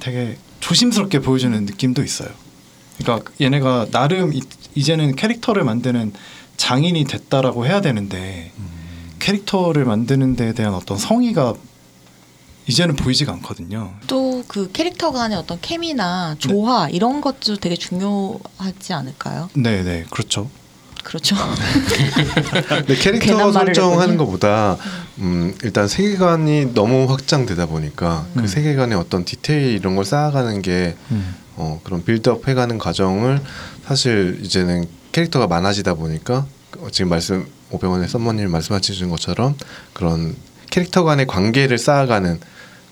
되게 0.00 0.36
조심스럽게 0.60 1.20
보여주는 1.20 1.64
느낌도 1.64 2.02
있어요. 2.02 2.28
그러니까 2.98 3.30
얘네가 3.40 3.88
나름 3.90 4.32
이, 4.32 4.42
이제는 4.74 5.16
캐릭터를 5.16 5.64
만드는 5.64 6.12
장인이 6.56 7.04
됐다라고 7.04 7.66
해야 7.66 7.80
되는데 7.80 8.52
캐릭터를 9.18 9.84
만드는 9.84 10.36
데에 10.36 10.52
대한 10.52 10.74
어떤 10.74 10.98
성의가 10.98 11.54
이제는 12.66 12.96
보이지가 12.96 13.32
않거든요. 13.32 13.94
또 14.06 14.34
그 14.48 14.70
캐릭터 14.72 15.10
간의 15.10 15.36
어떤 15.36 15.58
케미나 15.60 16.36
조화 16.38 16.88
이런 16.88 17.20
것도 17.20 17.56
되게 17.56 17.74
중요하지 17.76 18.92
않을까요? 18.92 19.50
네, 19.54 19.82
네, 19.82 20.04
그렇죠. 20.10 20.48
그렇죠. 21.02 21.36
근데 22.68 22.94
캐릭터 22.96 23.26
괜한 23.26 23.52
말을 23.52 23.74
설정하는. 23.74 24.16
것보다 24.16 24.78
음, 25.18 25.54
일단 25.62 25.86
세계관이 25.88 26.72
너무 26.72 27.10
확장되다 27.10 27.66
보니까 27.66 28.26
음. 28.36 28.42
그 28.42 28.48
세계관의 28.48 28.96
어떤 28.96 29.24
디테일 29.24 29.74
이런 29.74 29.96
걸 29.96 30.04
쌓아가는 30.04 30.62
게 30.62 30.96
음. 31.10 31.34
어, 31.56 31.80
그런 31.84 32.04
빌드업 32.04 32.48
해가는 32.48 32.78
과정을 32.78 33.40
사실 33.86 34.40
이제는 34.42 34.86
캐릭터가 35.12 35.46
많아지다 35.46 35.94
보니까 35.94 36.46
어, 36.78 36.88
지금 36.90 37.10
말씀 37.10 37.46
오병원의 37.70 38.08
썸머님 38.08 38.50
말씀하신 38.50 39.10
것처럼 39.10 39.56
그런 39.92 40.34
캐릭터 40.70 41.04
간의 41.04 41.26
관계를 41.26 41.76
쌓아가는 41.76 42.40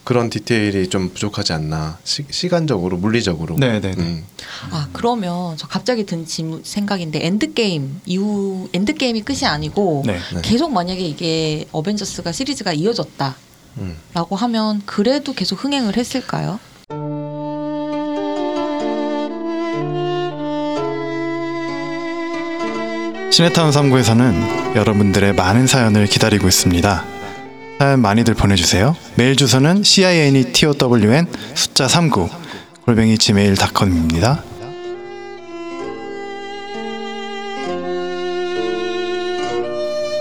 그런 0.04 0.30
디테일이 0.30 0.88
좀 0.88 1.10
부족하지 1.10 1.52
않나 1.52 1.98
시, 2.04 2.24
시간적으로 2.28 2.96
물리적으로 2.96 3.56
네, 3.58 3.80
네, 3.80 3.92
네. 3.94 4.02
음. 4.02 4.24
아 4.70 4.88
그러면 4.92 5.56
저 5.56 5.68
갑자기 5.68 6.04
든 6.04 6.26
질문 6.26 6.62
생각인데 6.64 7.24
Endgame 7.24 8.00
이후 8.04 8.68
Endgame이 8.72 9.22
끝이 9.22 9.44
아니고 9.44 10.02
네. 10.06 10.18
네. 10.34 10.42
계속 10.42 10.72
만약에 10.72 11.00
이게 11.00 11.66
어벤져스가 11.72 12.32
시리즈가 12.32 12.72
이어졌다라고 12.72 13.34
음. 13.78 13.96
하면 14.14 14.82
그래도 14.86 15.34
계속 15.34 15.62
흥행을 15.62 15.96
했을까요? 15.96 16.58
시네타운 23.30 23.70
3구에서는 23.70 24.76
여러분들의 24.76 25.34
많은 25.34 25.66
사연을 25.66 26.06
기다리고 26.06 26.48
있습니다. 26.48 27.11
사연 27.82 28.00
많이들 28.00 28.34
보내주세요. 28.34 28.94
메일 29.16 29.34
주소는 29.34 29.82
cinetown 29.82 31.26
숫자 31.56 31.88
39 31.88 32.28
골뱅이 32.84 33.18
gmail.com입니다. 33.18 34.44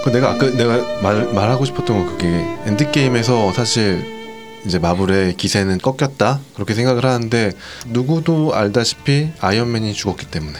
그 0.04 0.10
내가 0.12 0.32
아까 0.32 0.50
내가 0.50 1.02
말 1.04 1.32
말하고 1.32 1.66
싶었던 1.66 1.86
건 1.86 2.08
그게 2.08 2.30
Endgame에서 2.66 3.54
사실 3.54 4.08
이제 4.66 4.80
마블의 4.80 5.38
기세는 5.38 5.78
꺾였다 5.78 6.40
그렇게 6.56 6.74
생각을 6.74 7.06
하는데 7.06 7.52
누구도 7.86 8.56
알다시피 8.56 9.34
아이언맨이 9.40 9.94
죽었기 9.94 10.26
때문에 10.26 10.58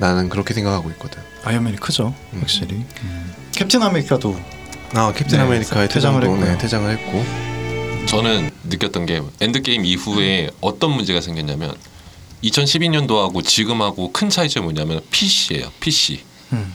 나는 0.00 0.28
그렇게 0.28 0.52
생각하고 0.52 0.90
있거든. 0.90 1.22
아이언맨이 1.44 1.78
크죠, 1.78 2.14
확실히. 2.38 2.84
캡틴 3.52 3.82
아메리카도 3.82 4.61
아 4.94 5.12
캡틴 5.12 5.38
네, 5.38 5.44
아메리카의 5.44 5.88
퇴장을 5.88 6.20
퇴장도 6.20 6.36
네, 6.36 6.50
했고요. 6.50 6.58
퇴장을 6.58 6.90
했고 6.90 8.06
저는 8.06 8.50
느꼈던 8.64 9.06
게 9.06 9.22
Endgame 9.40 9.86
이후에 9.86 10.50
어떤 10.60 10.90
문제가 10.92 11.20
생겼냐면 11.20 11.74
2012년도하고 12.44 13.44
지금하고 13.44 14.12
큰 14.12 14.28
차이점이 14.28 14.64
뭐냐면 14.64 15.00
PC예요. 15.10 15.70
PC. 15.80 16.20
음. 16.52 16.74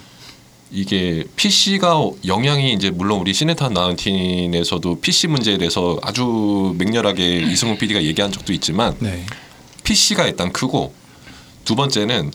이게 0.71 1.23
PC가 1.35 1.95
영향이 2.25 2.73
이제 2.73 2.89
물론 2.89 3.19
우리 3.19 3.33
시네타운 3.33 3.69
나인틴에서도 3.69 4.99
PC 4.99 5.27
문제에 5.27 5.57
대해서 5.57 5.97
아주 6.01 6.75
맹렬하게 6.77 7.41
이승훈 7.51 7.77
PD가 7.77 8.03
얘기한 8.03 8.31
적도 8.31 8.51
있지만 8.51 8.95
네. 8.99 9.25
PC가 9.83 10.25
일단 10.25 10.51
크고 10.51 10.93
두 11.63 11.75
번째는 11.75 12.31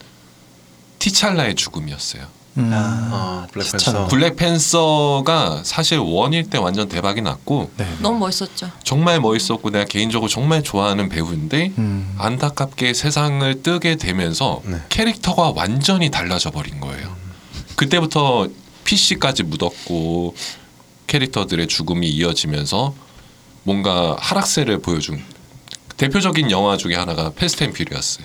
티찰라의 0.98 1.56
죽음이었어요. 1.56 2.26
음. 2.58 2.70
아 2.72 3.46
블랙팬서 3.50 4.08
블랙팬서가 4.08 5.62
사실 5.64 5.98
원일 5.98 6.50
때 6.50 6.58
완전 6.58 6.88
대박이 6.88 7.22
났고 7.22 7.70
네. 7.76 7.86
너무 8.00 8.18
멋있었죠. 8.18 8.70
정말 8.84 9.20
멋있었고 9.20 9.70
내가 9.70 9.84
개인적으로 9.84 10.28
정말 10.28 10.62
좋아하는 10.62 11.08
배우인데 11.08 11.72
음. 11.78 12.14
안타깝게 12.18 12.92
세상을 12.94 13.62
뜨게 13.62 13.96
되면서 13.96 14.60
네. 14.64 14.76
캐릭터가 14.88 15.52
완전히 15.54 16.10
달라져 16.10 16.50
버린 16.50 16.80
거예요. 16.80 17.16
그때부터 17.76 18.48
PC까지 18.84 19.44
묻었고 19.44 20.34
캐릭터들의 21.06 21.66
죽음이 21.68 22.08
이어지면서 22.08 22.94
뭔가 23.64 24.16
하락세를 24.18 24.80
보여준 24.80 25.22
대표적인 25.96 26.50
영화 26.50 26.76
중에 26.76 26.94
하나가 26.96 27.30
Fast 27.30 27.64
and 27.64 27.72
Furious. 27.72 28.20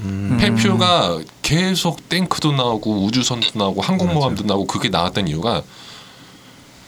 음. 0.00 0.36
펜퓨가 0.40 1.20
계속 1.42 2.08
탱크도 2.08 2.52
나오고 2.52 3.04
우주선도 3.04 3.50
나오고 3.58 3.80
항공모함도 3.82 4.44
나오고 4.44 4.66
그게 4.66 4.88
나왔던 4.88 5.28
이유가 5.28 5.62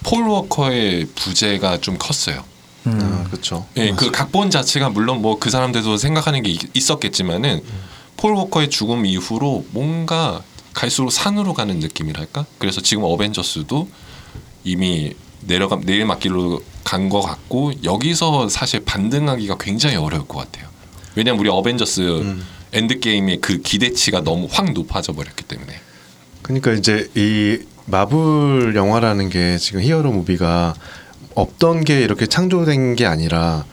폴 0.03 0.29
워커의 0.29 1.07
부재가 1.15 1.81
좀 1.81 1.97
컸어요. 1.99 2.45
음. 2.87 2.99
아 3.27 3.29
그렇죠. 3.31 3.67
예, 3.77 3.91
그 3.93 4.11
각본 4.11 4.51
자체가 4.51 4.91
물론 4.91 5.23
뭐 5.23 5.39
그 5.39 5.49
사람들도 5.51 5.97
생각하는 5.97 6.43
게 6.43 6.51
있- 6.51 6.77
있었겠지만은 6.77 7.63
폴 8.17 8.35
워커의 8.35 8.71
죽음 8.71 9.07
이후로 9.07 9.67
뭔가 9.71 10.43
갈수록 10.75 11.11
산으로 11.11 11.55
가는 11.55 11.79
느낌이랄까? 11.79 12.45
그래서 12.59 12.81
지금 12.81 13.05
어벤져스도 13.05 13.89
이미 14.65 15.15
내려가 15.41 15.77
내리막길로 15.77 16.63
간 16.85 17.09
것 17.09 17.23
같고 17.23 17.73
여기서 17.83 18.49
사실 18.49 18.81
반등하기가 18.85 19.57
굉장히 19.59 19.97
어려울 19.97 20.27
것 20.29 20.39
같아요. 20.39 20.69
왜냐면 21.15 21.41
우리 21.41 21.49
어벤져스 21.49 22.01
음. 22.21 22.47
Endgame의 22.75 23.41
그 23.41 23.59
기대치가 23.59 24.23
너무 24.23 24.49
확 24.51 24.73
높아져 24.73 25.13
버렸기 25.13 25.45
때문에. 25.45 25.73
그러니까 26.43 26.73
이제 26.73 27.09
이 27.15 27.61
마블 27.87 28.75
영화라는 28.75 29.29
게 29.31 29.57
지금 29.59 29.81
hero 29.81 30.11
movie가 30.11 30.75
없던 31.35 31.85
게 31.85 32.01
이렇게 32.01 32.27
창조된 32.27 32.97
게 32.97 33.07
아니라 33.07 33.65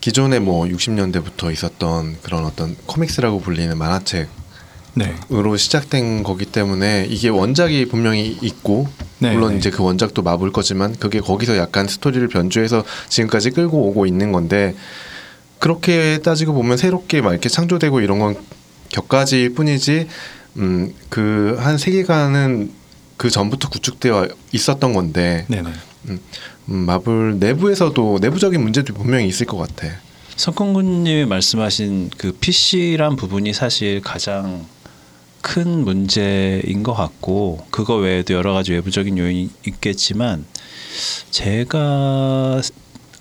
기존에 0.00 0.38
뭐 0.38 0.66
60년대부터 0.66 1.52
있었던 1.52 2.16
그런 2.22 2.44
어떤 2.44 2.76
comics라고 2.86 3.40
불리는 3.40 3.76
만화책 3.76 4.28
네. 4.94 5.14
으로 5.30 5.56
시작된 5.58 6.22
거기 6.22 6.46
때문에 6.46 7.06
이게 7.10 7.28
원작이 7.28 7.86
분명히 7.86 8.38
있고 8.40 8.88
네, 9.18 9.32
물론 9.32 9.52
네. 9.52 9.58
이제 9.58 9.70
그 9.70 9.82
원작도 9.82 10.22
마블 10.22 10.52
거지만 10.52 10.96
그게 10.98 11.20
거기서 11.20 11.58
약간 11.58 11.86
스토리를 11.86 12.26
변주해서 12.28 12.82
지금까지 13.08 13.50
끌고 13.50 13.88
오고 13.88 14.06
있는 14.06 14.32
건데 14.32 14.74
그렇게 15.58 16.18
따지고 16.22 16.52
보면 16.52 16.76
새롭게 16.76 17.20
막 17.22 17.32
이렇게 17.32 17.48
창조되고 17.48 18.00
이런 18.00 18.18
건 18.18 18.36
격가지일 18.90 19.54
뿐이지 19.54 20.06
음 20.58 20.94
그 21.10 21.56
한 21.58 21.76
세계관은 21.78 22.72
그 23.16 23.30
전부터 23.30 23.68
구축되어 23.70 24.28
있었던 24.52 24.92
건데 24.92 25.44
네네. 25.48 25.70
음, 26.08 26.20
마블 26.66 27.38
내부에서도 27.38 28.18
내부적인 28.20 28.62
문제도 28.62 28.92
분명히 28.94 29.26
있을 29.28 29.46
것 29.46 29.56
같아. 29.56 29.88
성kun군님이 30.36 31.24
말씀하신 31.24 32.10
그 32.18 32.32
PC란 32.32 33.16
부분이 33.16 33.52
사실 33.54 34.02
가장 34.02 34.66
큰 35.40 35.84
문제인 35.84 36.82
것 36.82 36.92
같고 36.94 37.64
그거 37.70 37.96
외에도 37.96 38.34
여러 38.34 38.52
가지 38.52 38.72
외부적인 38.72 39.16
요인이 39.16 39.50
있겠지만 39.66 40.44
제가 41.30 42.60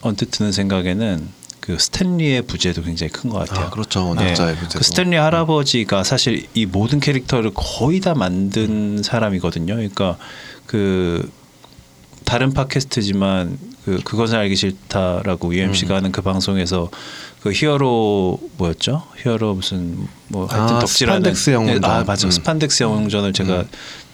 언뜻 0.01 0.31
드는 0.31 0.51
생각에는 0.51 1.29
그 1.65 1.79
스탠리의 1.79 2.43
부재도 2.43 2.83
굉장히 2.83 3.11
큰 3.11 3.29
것 3.31 3.39
같아요. 3.47 3.71
그렇죠. 3.71 4.13
네. 4.15 4.27
낙자의 4.27 4.55
부재도. 4.55 4.79
그 4.79 4.85
스탠리 4.85 5.15
할아버지가 5.15 6.03
사실 6.03 6.45
이 6.53 6.65
모든 6.65 6.99
캐릭터를 6.99 7.51
거의 7.55 7.99
다 7.99 8.13
만든 8.13 9.01
사람이거든요. 9.01 9.75
그러니까 9.75 10.17
그 10.67 11.31
다른 12.23 12.53
팟캐스트지만 12.53 13.57
그 13.85 13.99
그것은 14.03 14.37
알기 14.37 14.55
싫다라고 14.55 15.53
UMC가 15.53 15.95
하는 15.95 16.11
그 16.11 16.21
방송에서 16.21 16.89
그 17.41 17.51
히어로 17.51 18.39
뭐였죠? 18.57 19.03
히어로 19.23 19.53
무슨 19.53 20.07
뭐 20.29 20.47
하여튼 20.47 20.77
아, 20.77 20.79
덕질하는 20.79 21.19
스판덱스 21.21 21.49
영웅전. 21.51 21.81
네, 21.81 21.87
아 21.87 22.03
맞아 22.03 22.27
음. 22.27 22.31
스판덱스 22.31 22.81
영웅전을 22.81 23.33
제가 23.33 23.65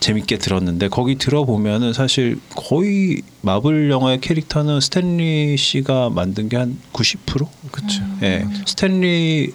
재밌게 0.01 0.37
들었는데 0.39 0.89
거기 0.89 1.15
들어보면은 1.15 1.93
사실 1.93 2.39
거의 2.55 3.21
마블 3.39 3.89
영화의 3.89 4.19
캐릭터는 4.19 4.81
스탠리 4.81 5.55
씨가 5.57 6.09
만든 6.09 6.49
게 6.49 6.57
한 6.57 6.77
90%? 6.91 7.47
그렇죠. 7.71 8.01
예, 8.23 8.45
스탠리 8.65 9.53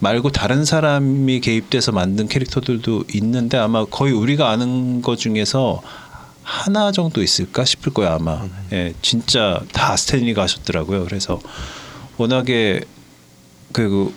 말고 0.00 0.30
다른 0.30 0.64
사람이 0.64 1.40
개입돼서 1.40 1.90
만든 1.92 2.28
캐릭터들도 2.28 3.04
있는데 3.14 3.56
아마 3.56 3.84
거의 3.86 4.12
우리가 4.12 4.50
아는 4.50 5.00
것 5.02 5.16
중에서 5.18 5.82
하나 6.48 6.90
정도 6.92 7.22
있을까 7.22 7.66
싶을 7.66 7.92
거예요 7.92 8.12
아마. 8.12 8.48
예, 8.72 8.94
진짜 9.02 9.60
다 9.72 9.94
스탠리가 9.96 10.42
하셨더라고요. 10.42 11.04
그래서 11.04 11.38
워낙에 12.16 12.80
그, 13.72 14.14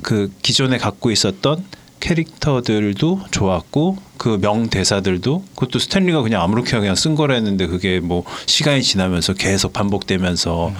그 0.00 0.32
기존에 0.40 0.78
갖고 0.78 1.10
있었던 1.10 1.64
캐릭터들도 2.00 3.26
좋았고 3.30 3.98
그 4.16 4.38
명대사들도 4.40 5.44
그것도 5.54 5.78
스탠리가 5.78 6.22
그냥 6.22 6.42
아무렇게나 6.42 6.80
그냥 6.80 6.94
쓴 6.94 7.14
거라 7.14 7.34
했는데 7.34 7.66
그게 7.66 8.00
뭐 8.00 8.24
시간이 8.46 8.82
지나면서 8.82 9.34
계속 9.34 9.74
반복되면서 9.74 10.72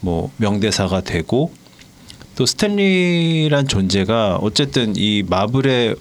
뭐 0.00 0.30
명대사가 0.38 1.02
되고 1.02 1.52
또 2.36 2.46
스탠리란 2.46 3.68
존재가 3.68 4.36
어쨌든 4.36 4.94
이 4.96 5.22
마블의 5.28 5.96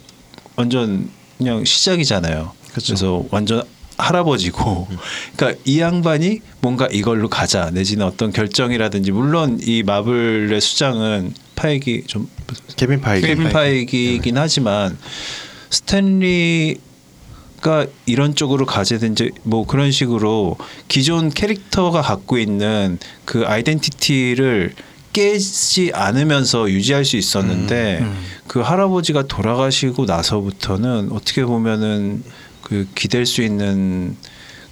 완전 0.55 1.09
그냥 1.37 1.65
시작이잖아요. 1.65 2.53
그래서 2.73 3.25
완전 3.31 3.63
할아버지고, 3.97 4.87
그러니까 5.35 5.59
이 5.65 5.79
양반이 5.79 6.41
뭔가 6.61 6.87
이걸로 6.91 7.29
가자. 7.29 7.71
내지는 7.71 8.05
어떤 8.05 8.31
결정이라든지 8.31 9.11
물론 9.11 9.59
이 9.61 9.83
마블의 9.83 10.61
수장은 10.61 11.33
파이기죠. 11.55 12.29
케빈 12.75 13.01
파이기. 13.01 13.27
케빈 13.27 13.49
파이기이긴 13.49 14.37
하지만 14.37 14.97
스탠리 15.69 16.77
가 17.59 17.87
이런 18.05 18.35
쪽으로 18.35 18.67
가게 18.67 18.99
된지 18.99 19.31
뭐 19.41 19.65
그런 19.65 19.91
식으로 19.91 20.57
기존 20.87 21.31
캐릭터가 21.31 22.03
갖고 22.03 22.37
있는 22.37 22.99
그 23.25 23.45
identity를 23.47 24.75
깨지 25.11 25.89
않으면서 25.91 26.69
유지할 26.69 27.03
수 27.03 27.17
있었는데 27.17 28.05
그 28.45 28.59
할아버지가 28.59 29.23
돌아가시고 29.23 30.05
나서부터는 30.05 31.11
어떻게 31.11 31.43
보면은 31.43 32.23
그 32.67 32.87
기댈 32.95 33.25
수 33.25 33.41
있는 33.41 34.17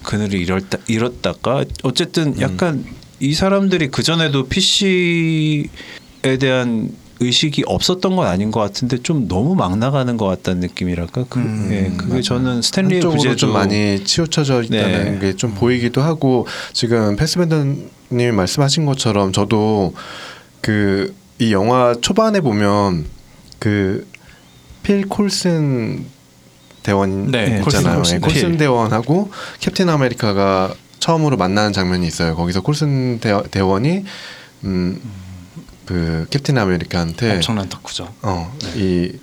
그늘을 0.04 0.40
잃었다, 0.40 0.78
잃었다가 0.88 1.64
어쨌든 1.84 2.40
약간 2.42 2.86
이 3.20 3.34
사람들이 3.34 3.88
그 3.88 4.04
전에도 4.04 4.46
PC에 4.48 5.68
대한 6.40 6.92
의식이 7.22 7.64
없었던 7.66 8.16
건 8.18 8.28
아닌 8.28 8.52
것 8.52 8.60
같은데 8.60 8.98
좀 8.98 9.30
너무 9.30 9.56
막 9.56 9.78
나가는 9.78 10.18
것 10.18 10.26
같다는 10.26 10.60
느낌이랄까. 10.60 11.26
그, 11.30 11.40
음, 11.40 11.70
예, 11.72 11.96
그게 11.98 12.22
저는 12.22 12.62
스탠리의 12.62 13.02
부재도 13.02 13.38
좀 13.38 13.54
많이 13.54 14.04
치우쳐져 14.04 14.64
있다는 14.64 15.20
네. 15.20 15.32
게좀 15.32 15.54
보이기도 15.56 16.02
하고 16.02 16.46
지금 16.74 17.16
패스밴더님이 17.16 18.32
말씀하신 18.34 18.86
것처럼 18.86 19.32
저도 19.32 19.94
그 20.62 21.14
이 21.40 21.52
영화 21.52 21.94
초반에 22.00 22.40
보면 22.40 23.06
그 23.60 24.08
필 24.84 25.08
콜슨 25.08 26.06
대원 26.86 27.32
네, 27.32 27.60
있잖아요. 27.60 27.64
콜슨, 27.64 27.90
예, 27.90 27.96
콜슨. 27.96 28.22
콜슨 28.22 28.50
필. 28.52 28.58
대원하고 28.60 29.32
캡틴 29.60 29.90
아메리카가 29.90 30.76
처음으로 31.00 31.36
만나는 31.36 31.74
장면이 31.74 32.06
있어요. 32.06 32.36
거기서 32.36 32.62
콜슨 32.62 33.20
대, 33.20 33.36
대원이 33.50 34.06
음, 34.66 35.02
그 35.88 36.28
캡틴 36.30 36.60
아메리카한테 36.60 37.34
엄청난 37.34 37.68
덕후죠. 37.70 38.14
어, 38.22 38.56
이 38.76 39.14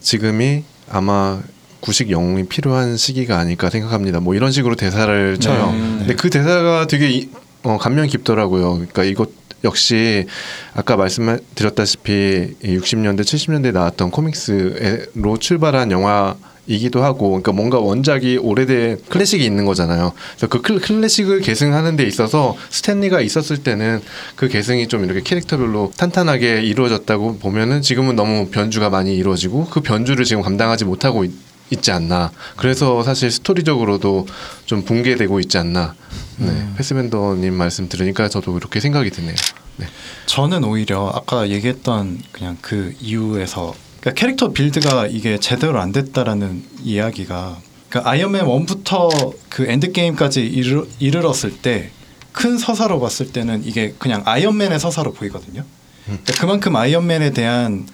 지금이 0.00 0.64
아마 0.90 1.40
구식 1.80 2.10
영웅이 2.10 2.46
필요한 2.48 2.96
시기가 2.96 3.38
아닐까 3.38 3.70
생각합니다. 3.70 4.18
뭐 4.18 4.34
이런 4.34 4.50
식으로 4.50 4.74
대사를 4.74 5.38
쳐요. 5.38 5.70
네. 5.70 5.78
근데 5.98 6.14
그 6.16 6.28
대사가 6.28 6.86
되게 6.88 7.08
이, 7.08 7.30
어, 7.62 7.78
감명 7.78 8.08
깊더라고요. 8.08 8.74
그러니까 8.74 9.04
이것 9.04 9.41
역시 9.64 10.26
아까 10.74 10.96
말씀드렸다시피 10.96 12.54
이 12.62 12.78
60년대 12.78 13.20
70년대 13.20 13.72
나왔던 13.72 14.10
코믹스로 14.10 15.36
출발한 15.38 15.90
영화. 15.90 16.36
이기도 16.68 17.02
하고, 17.02 17.30
그러니까 17.30 17.50
뭔가 17.50 17.80
원작이 17.80 18.38
오래된 18.40 19.00
클래식이 19.08 19.44
있는 19.44 19.64
거잖아요. 19.64 20.12
그래서 20.30 20.46
그 20.46 20.62
클- 20.62 20.78
클래식을 20.78 21.40
계승하는 21.40 21.96
데 21.96 22.04
있어서 22.04 22.56
스탠리가 22.70 23.20
있었을 23.20 23.64
때는 23.64 24.00
그 24.36 24.46
계승이 24.46 24.86
좀 24.86 25.02
이렇게 25.04 25.22
캐릭터별로 25.22 25.90
탄탄하게 25.96 26.62
이루어졌다고 26.62 27.38
보면은 27.38 27.82
지금은 27.82 28.14
너무 28.14 28.46
변주가 28.52 28.90
많이 28.90 29.16
이루어지고 29.16 29.66
그 29.70 29.80
변주를 29.80 30.24
지금 30.24 30.40
감당하지 30.42 30.84
못하고 30.84 31.24
있, 31.72 31.82
지 31.82 31.90
않나. 31.90 32.30
그래서 32.56 33.02
사실 33.02 33.30
스토리적으로도 33.30 34.26
좀 34.66 34.84
붕괴되고 34.84 35.40
있지 35.40 35.58
않나. 35.58 35.94
네, 36.36 36.68
패스밴더님 36.76 37.54
말씀 37.54 37.88
들으니까 37.88 38.28
저도 38.28 38.52
그렇게 38.54 38.80
생각이 38.80 39.10
드네요. 39.10 39.34
네. 39.76 39.86
저는 40.26 40.64
오히려 40.64 41.10
아까 41.14 41.48
얘기했던 41.48 42.22
그냥 42.32 42.56
그 42.60 42.94
이유에서 43.00 43.74
그러니까 44.00 44.20
캐릭터 44.20 44.52
build가 44.52 45.06
이게 45.06 45.38
제대로 45.38 45.80
안 45.80 45.92
됐다라는 45.92 46.64
이야기가 46.82 47.58
그러니까 47.88 48.10
아이언맨 48.10 48.44
1부터 48.44 49.34
그 49.48 49.64
Endgame까지 49.68 50.46
이르, 50.46 50.86
이르렀을 50.98 51.58
때 51.58 51.90
큰 52.32 52.58
서사로 52.58 52.98
봤을 52.98 53.30
때는 53.30 53.62
이게 53.64 53.94
그냥 53.98 54.22
아이언맨의 54.24 54.80
서사로 54.80 55.12
보이거든요. 55.12 55.64
그러니까 56.04 56.32
그만큼 56.40 56.74
아이언맨에 56.74 57.30
대한 57.30 57.86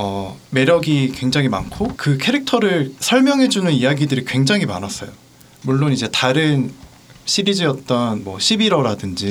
어, 0.00 0.38
매력이 0.50 1.10
굉장히 1.16 1.48
많고 1.48 1.94
그 1.96 2.18
캐릭터를 2.18 2.94
설명해주는 3.00 3.72
이야기들이 3.72 4.24
굉장히 4.26 4.64
많았어요. 4.64 5.10
물론 5.62 5.92
이제 5.92 6.08
다른 6.08 6.72
시리즈였던 7.24 8.22
뭐 8.22 8.38
11호라든지 8.38 9.28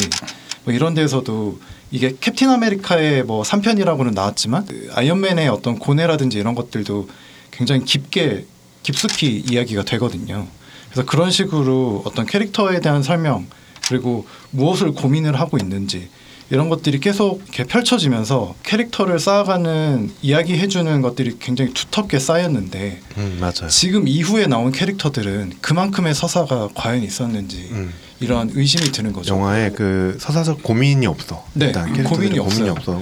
뭐 0.66 0.74
이런 0.74 0.94
데서도 0.94 1.62
이게 1.90 2.18
캡틴 2.20 2.50
아메리카의 2.50 3.24
뭐 3.24 3.44
3편이라고는 3.44 4.14
나왔지만 4.14 4.66
그 4.66 4.90
아이언맨의 4.94 5.48
어떤 5.48 5.80
고뇌라든지 5.80 6.38
이런 6.38 6.54
것들도 6.54 7.08
굉장히 7.52 7.86
깊게 7.86 8.46
깊숙이 8.84 9.46
이야기가 9.50 9.84
되거든요. 9.84 10.48
그래서 10.90 11.10
그런 11.10 11.32
식으로 11.32 12.04
어떤 12.06 12.26
캐릭터에 12.26 12.82
대한 12.82 13.04
설명 13.04 13.48
그리고 13.88 14.28
무엇을 14.52 14.92
고민을 14.92 15.40
하고 15.40 15.58
있는지 15.58 16.10
이런 16.50 16.70
것들이 16.70 17.00
계속 17.00 17.42
이렇게 17.44 17.66
펼쳐지면서 17.66 18.56
캐릭터를 18.64 19.20
쌓아가는 19.20 20.12
이야기해주는 20.22 21.02
것들이 21.02 21.38
굉장히 21.40 21.74
두텁게 21.74 22.20
쌓였는데 22.20 23.02
음, 23.18 23.38
맞아요. 23.40 23.68
지금 23.70 24.08
이후에 24.08 24.48
나온 24.48 24.72
캐릭터들은 24.72 25.54
그만큼의 25.62 26.16
서사가 26.16 26.70
과연 26.74 27.04
있었는지 27.04 27.68
음. 27.72 27.94
이런 28.20 28.50
의심이 28.54 28.92
드는 28.92 29.14
거죠. 29.14 29.36
영화에 29.36 29.72
그 29.72 30.18
서사적 30.20 30.64
고민이 30.64 31.06
없어. 31.06 31.46
네, 31.54 31.68
일단 31.68 32.04
고민이 32.04 32.40
고민이. 32.40 32.70
없어. 32.70 33.00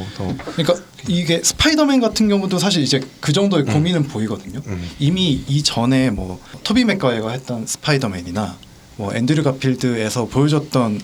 그러니까 0.56 0.76
이게 1.08 1.42
스파이더맨 1.44 2.02
같은 2.02 2.28
경우도 2.28 2.58
사실 2.58 2.82
이제 2.82 3.00
그 3.22 3.32
정도의 3.32 3.66
고민은 3.66 4.08
보이거든요. 4.08 4.60
음. 4.66 4.90
이미 5.00 5.44
이전에 5.48 6.10
뭐 6.10 6.42
토비 6.64 6.84
맥과이어가 6.86 7.30
했던 7.30 7.66
스파이더맨이나 7.66 8.58
뭐 8.98 9.14
앤드류 9.14 9.44
가필드에서 9.44 10.26
보여줬던 10.26 11.00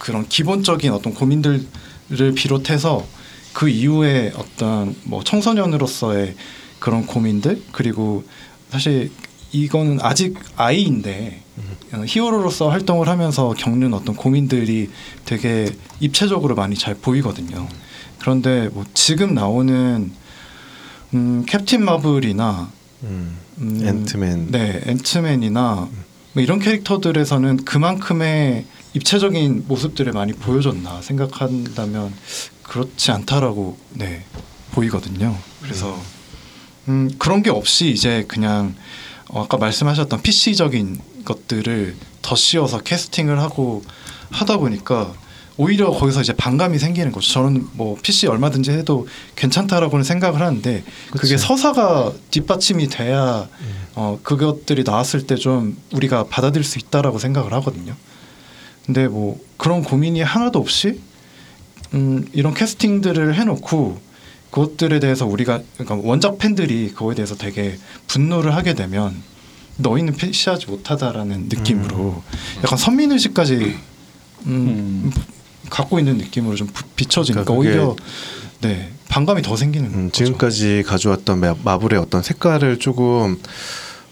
그런 0.00 0.26
기본적인 0.26 0.92
어떤 0.92 1.14
고민들을 1.14 2.34
비롯해서 2.34 3.06
그 3.52 3.68
이후에 3.68 4.32
어떤 4.34 4.96
뭐 5.04 5.22
청소년으로서의 5.22 6.34
그런 6.78 7.06
고민들 7.06 7.62
그리고 7.70 8.24
사실 8.70 9.12
이거는 9.52 9.98
아직 10.00 10.38
아이인데 10.56 11.42
어, 11.92 12.02
히어로로서 12.06 12.70
활동을 12.70 13.08
하면서 13.08 13.50
겪는 13.50 13.92
어떤 13.92 14.16
고민들이 14.16 14.88
되게 15.26 15.70
입체적으로 16.00 16.54
많이 16.54 16.76
잘 16.76 16.94
보이거든요. 16.94 17.68
그런데 18.18 18.70
뭐 18.72 18.84
지금 18.94 19.34
나오는 19.34 20.10
음, 21.12 21.44
캡틴 21.46 21.84
마블이나 21.84 22.70
음, 23.02 23.36
음, 23.58 23.80
앤트맨. 23.84 24.50
네, 24.50 24.80
앤트맨이나 24.86 25.88
뭐 26.32 26.42
이런 26.42 26.58
캐릭터들에서는 26.58 27.64
그만큼의 27.64 28.64
입체적인 28.94 29.64
모습들을 29.68 30.12
많이 30.12 30.32
보여줬나 30.32 31.02
생각한다면 31.02 32.12
그렇지 32.62 33.10
않다라고 33.12 33.76
네 33.94 34.24
보이거든요. 34.72 35.36
그래서 35.62 35.98
음, 36.88 37.10
그런 37.18 37.42
게 37.42 37.50
없이 37.50 37.90
이제 37.90 38.24
그냥 38.28 38.74
어, 39.28 39.42
아까 39.44 39.56
말씀하셨던 39.58 40.22
PC적인 40.22 40.98
것들을 41.24 41.94
더 42.22 42.34
씌워서 42.36 42.80
캐스팅을 42.80 43.40
하고 43.40 43.84
하다 44.30 44.58
보니까 44.58 45.12
오히려 45.56 45.90
거기서 45.90 46.22
이제 46.22 46.32
반감이 46.32 46.78
생기는 46.78 47.12
거죠. 47.12 47.32
저는 47.34 47.66
뭐 47.74 47.96
PC 48.00 48.26
얼마든지 48.28 48.70
해도 48.70 49.06
괜찮다라고는 49.36 50.04
생각을 50.04 50.40
하는데 50.40 50.82
그게 51.10 51.34
그치. 51.34 51.38
서사가 51.38 52.12
뒷받침이 52.30 52.88
돼야 52.88 53.46
어, 53.94 54.18
그것들이 54.22 54.84
나왔을 54.84 55.26
때 55.26 55.34
좀 55.34 55.76
우리가 55.92 56.24
받아들일 56.24 56.64
수 56.64 56.78
있다라고 56.78 57.18
생각을 57.18 57.52
하거든요. 57.54 57.94
근데 58.90 59.06
뭐 59.06 59.38
그런 59.56 59.84
고민이 59.84 60.20
하나도 60.20 60.58
없이 60.58 60.98
음, 61.94 62.26
이런 62.32 62.54
캐스팅들을 62.54 63.36
해놓고 63.36 64.00
그것들에 64.50 64.98
대해서 64.98 65.26
우리가 65.26 65.60
그러니까 65.78 66.08
원작 66.08 66.38
팬들이 66.38 66.88
그거에 66.90 67.14
대해서 67.14 67.36
되게 67.36 67.78
분노를 68.08 68.56
하게 68.56 68.74
되면 68.74 69.14
너희는 69.76 70.14
패시하지 70.16 70.66
못하다라는 70.66 71.48
느낌으로 71.48 72.20
약간 72.64 72.76
선민 72.76 73.12
의식까지 73.12 73.76
음, 74.46 75.12
갖고 75.70 76.00
있는 76.00 76.18
느낌으로 76.18 76.56
좀 76.56 76.66
부- 76.66 76.82
비춰지니까 76.96 77.44
그러니까 77.44 77.60
오히려 77.70 77.94
네 78.60 78.90
반감이 79.08 79.42
더 79.42 79.54
생기는 79.56 79.86
음. 79.94 80.10
지금까지 80.10 80.82
가져왔던 80.84 81.38
마- 81.38 81.54
마블의 81.62 82.00
어떤 82.00 82.24
색깔을 82.24 82.80
조금 82.80 83.38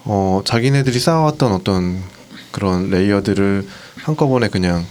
어, 0.05 0.41
자기네들이 0.45 1.01
쌓아왔던 1.01 1.51
어떤 1.53 2.01
그런 2.53 2.91
레이어들을 2.91 3.67
한꺼번에 4.03 4.49
그냥 4.49 4.85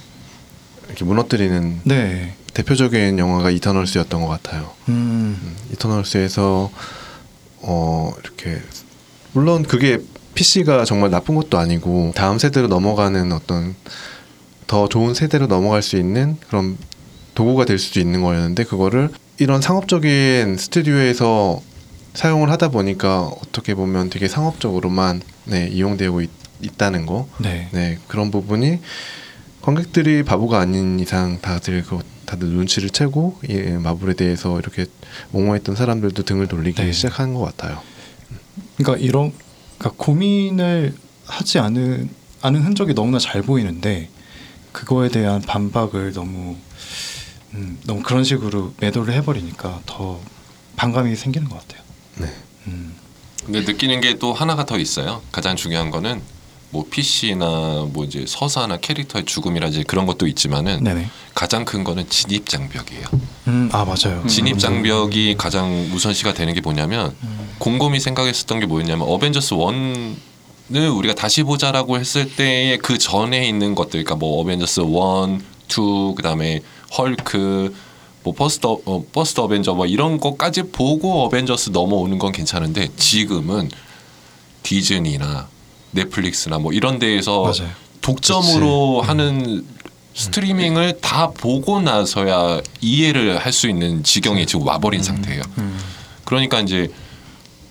이렇게 0.88 1.06
무너뜨리는 1.06 1.82
네. 1.84 2.36
대표적인 2.54 3.20
영화가 3.20 3.52
이터널스였던 3.52 4.22
것 4.22 4.28
같아요. 4.28 4.72
음, 4.90 5.38
음, 5.42 5.56
이터널스에서 5.74 6.72
어 7.62 8.14
이렇게 8.24 8.62
물론 9.34 9.64
그게 9.64 10.00
PC가 10.34 10.86
정말 10.86 11.10
나쁜 11.10 11.36
것도 11.36 11.58
아니고 11.58 12.14
다음 12.16 12.40
세대로 12.40 12.68
넘어가는 12.68 13.32
어떤 13.32 13.76
더 14.66 14.88
좋은 14.88 15.14
세대로 15.14 15.48
넘어갈 15.48 15.82
수 15.82 15.98
있는 15.98 16.38
그런 16.48 16.78
도구가 17.36 17.66
될 17.66 17.78
수도 17.78 18.00
있는 18.00 18.22
거였는데 18.22 18.64
그거를 18.64 19.10
이런 19.40 19.62
상업적인 19.62 20.58
스튜디오에서 20.58 21.62
사용을 22.14 22.50
하다 22.50 22.70
보니까 22.70 23.28
어떻게 23.28 23.76
보면 23.76 24.10
되게 24.10 24.28
상업적으로만 24.28 25.22
네, 25.46 25.68
이용되고 25.68 26.22
있, 26.62 26.66
있다는 26.66 27.06
거. 27.06 27.28
네. 27.40 27.70
네 27.72 27.98
그런 28.08 28.32
부분이 28.32 28.80
관객들이 29.62 30.24
바보가 30.24 30.60
아닌 30.60 31.00
이상 31.00 31.40
다들 31.42 31.84
그 31.84 32.00
다들 32.26 32.48
눈치를 32.48 32.90
채고 32.90 33.40
이 33.48 33.54
마블에 33.56 34.14
대해서 34.14 34.60
이렇게 34.60 34.86
옹호했던 35.34 35.76
사람들도 35.76 36.24
등을 36.24 36.48
돌리기 36.48 36.82
네. 36.82 36.92
시작한 36.92 37.34
것 37.34 37.42
같아요. 37.42 37.82
그러니까 38.78 39.04
이런 39.04 39.34
그러니까 39.78 40.04
고민을 40.04 40.94
하지 41.26 41.60
않은 41.60 42.10
않은 42.42 42.64
흔적이 42.64 42.94
너무나 42.94 43.20
잘 43.20 43.42
보이는데 43.42 44.10
그거에 44.72 45.10
대한 45.10 45.42
반박을 45.42 46.14
너무 46.14 46.56
음, 47.54 47.78
너무 47.86 48.04
그런 48.04 48.24
식으로 48.24 48.74
매도를 48.80 49.14
해버리니까 49.16 49.82
더 49.86 50.20
반감이 50.76 51.16
생기는 51.16 51.50
것 51.50 51.60
같아요. 51.60 51.82
네. 52.18 52.28
음, 52.68 52.94
근데 53.44 53.62
느끼는 53.62 54.02
게 54.02 54.20
또 54.20 54.34
하나가 54.34 54.66
더 54.66 54.78
있어요. 54.78 55.22
가장 55.32 55.56
중요한 55.56 55.90
거는 55.92 56.22
뭐 56.70 56.86
PC나 56.90 57.88
뭐 57.92 58.04
이제 58.04 58.26
서사나 58.28 58.78
캐릭터의 58.78 59.26
죽음이라든지 59.26 59.84
그런 59.86 60.06
것도 60.06 60.28
있지만은 60.28 60.84
네네. 60.84 61.10
가장 61.34 61.64
큰 61.64 61.84
거는 61.84 62.10
진입 62.10 62.48
장벽이에요. 62.48 63.06
음, 63.48 63.70
아 63.72 63.86
맞아요. 63.86 64.26
진입 64.28 64.60
장벽이 64.60 65.36
가장 65.38 65.90
우선시가 65.94 66.34
되는 66.34 66.54
게 66.54 66.62
뭐냐면 66.62 67.16
곰곰이 67.60 68.00
생각했었던 68.00 68.60
게 68.60 68.66
뭐였냐면 68.66 69.08
어벤져스 69.08 69.56
1을 69.56 70.98
우리가 70.98 71.16
다시 71.16 71.44
보자라고 71.44 71.98
했을 71.98 72.36
때의 72.36 72.80
그 72.80 72.98
전에 72.98 73.48
있는 73.48 73.74
것들 73.74 74.04
그러니까 74.04 74.16
뭐 74.16 74.42
어벤져스 74.42 74.82
1, 74.82 74.88
2 75.70 76.16
그다음에 76.16 76.62
헐크 76.98 77.74
뭐 78.24 78.34
First 78.34 78.68
어, 78.68 78.78
어, 78.86 79.06
First 79.14 79.40
Avenger 79.40 79.74
뭐 79.74 79.86
이런 79.86 80.20
것까지 80.20 80.64
보고 80.64 81.24
어벤져스 81.24 81.70
넘어오는 81.70 82.20
건 82.20 82.34
괜찮은데 82.34 82.90
지금은 82.98 83.70
디즈니나 84.64 85.48
넷플릭스나 85.92 86.58
뭐 86.60 86.74
이런 86.74 87.00
데에서 87.00 87.44
맞아요. 87.44 87.70
독점으로 88.02 89.02
하는 89.02 89.66
스트리밍을 90.14 91.00
다 91.02 91.30
보고 91.32 91.80
나서야 91.82 92.62
이해를 92.82 93.38
할 93.38 93.54
수 93.54 93.68
있는 93.70 94.04
지경에 94.04 94.46
지금 94.46 94.66
와버린 94.68 95.04
상태예요. 95.04 95.42
음, 95.60 95.78
그러니까 96.26 96.60
이제 96.62 96.92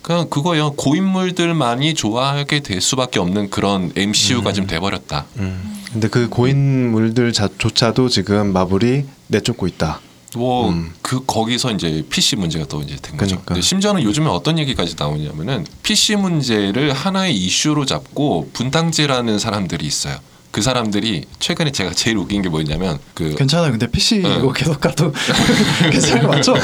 그냥 0.01 0.29
그거요 0.29 0.71
고인물들만이 0.73 1.93
좋아하게 1.93 2.61
될 2.61 2.79
수밖에 2.81 3.19
없는 3.19 3.49
그런 3.49 3.91
MCU가 3.95 4.53
좀 4.53 4.65
돼버렸다. 4.67 5.25
음. 5.37 5.73
근데 5.91 6.07
그 6.07 6.29
고인물들 6.29 7.33
자조차도 7.33 8.09
지금 8.09 8.53
마블이 8.53 9.03
내쫓고 9.27 9.67
있다. 9.67 9.99
뭐 10.37 10.69
음. 10.69 10.93
그 11.01 11.25
거기서 11.25 11.71
이제 11.71 12.03
PC 12.09 12.37
문제가 12.37 12.65
또 12.65 12.81
이제 12.81 12.95
된 13.01 13.17
거죠. 13.17 13.41
그러니까. 13.43 13.61
심지어는 13.61 14.03
요즘에 14.03 14.27
어떤 14.27 14.57
얘기까지 14.59 14.95
나오냐면은 14.97 15.65
PC 15.83 16.15
문제를 16.15 16.93
하나의 16.93 17.35
이슈로 17.35 17.85
잡고 17.85 18.51
분탕질하는 18.53 19.39
사람들이 19.39 19.85
있어요. 19.85 20.17
그 20.51 20.61
사람들이 20.61 21.25
최근에 21.39 21.71
제가 21.71 21.91
제일 21.91 22.17
웃긴 22.17 22.41
게 22.41 22.49
뭐였냐면 22.49 22.97
그 23.13 23.35
괜찮아요. 23.35 23.71
근데 23.71 23.87
PC 23.87 24.21
네. 24.21 24.37
이거 24.37 24.51
계속 24.51 24.79
가도 24.79 25.11
괜찮은 25.91 26.23
거 26.23 26.29
맞죠? 26.29 26.55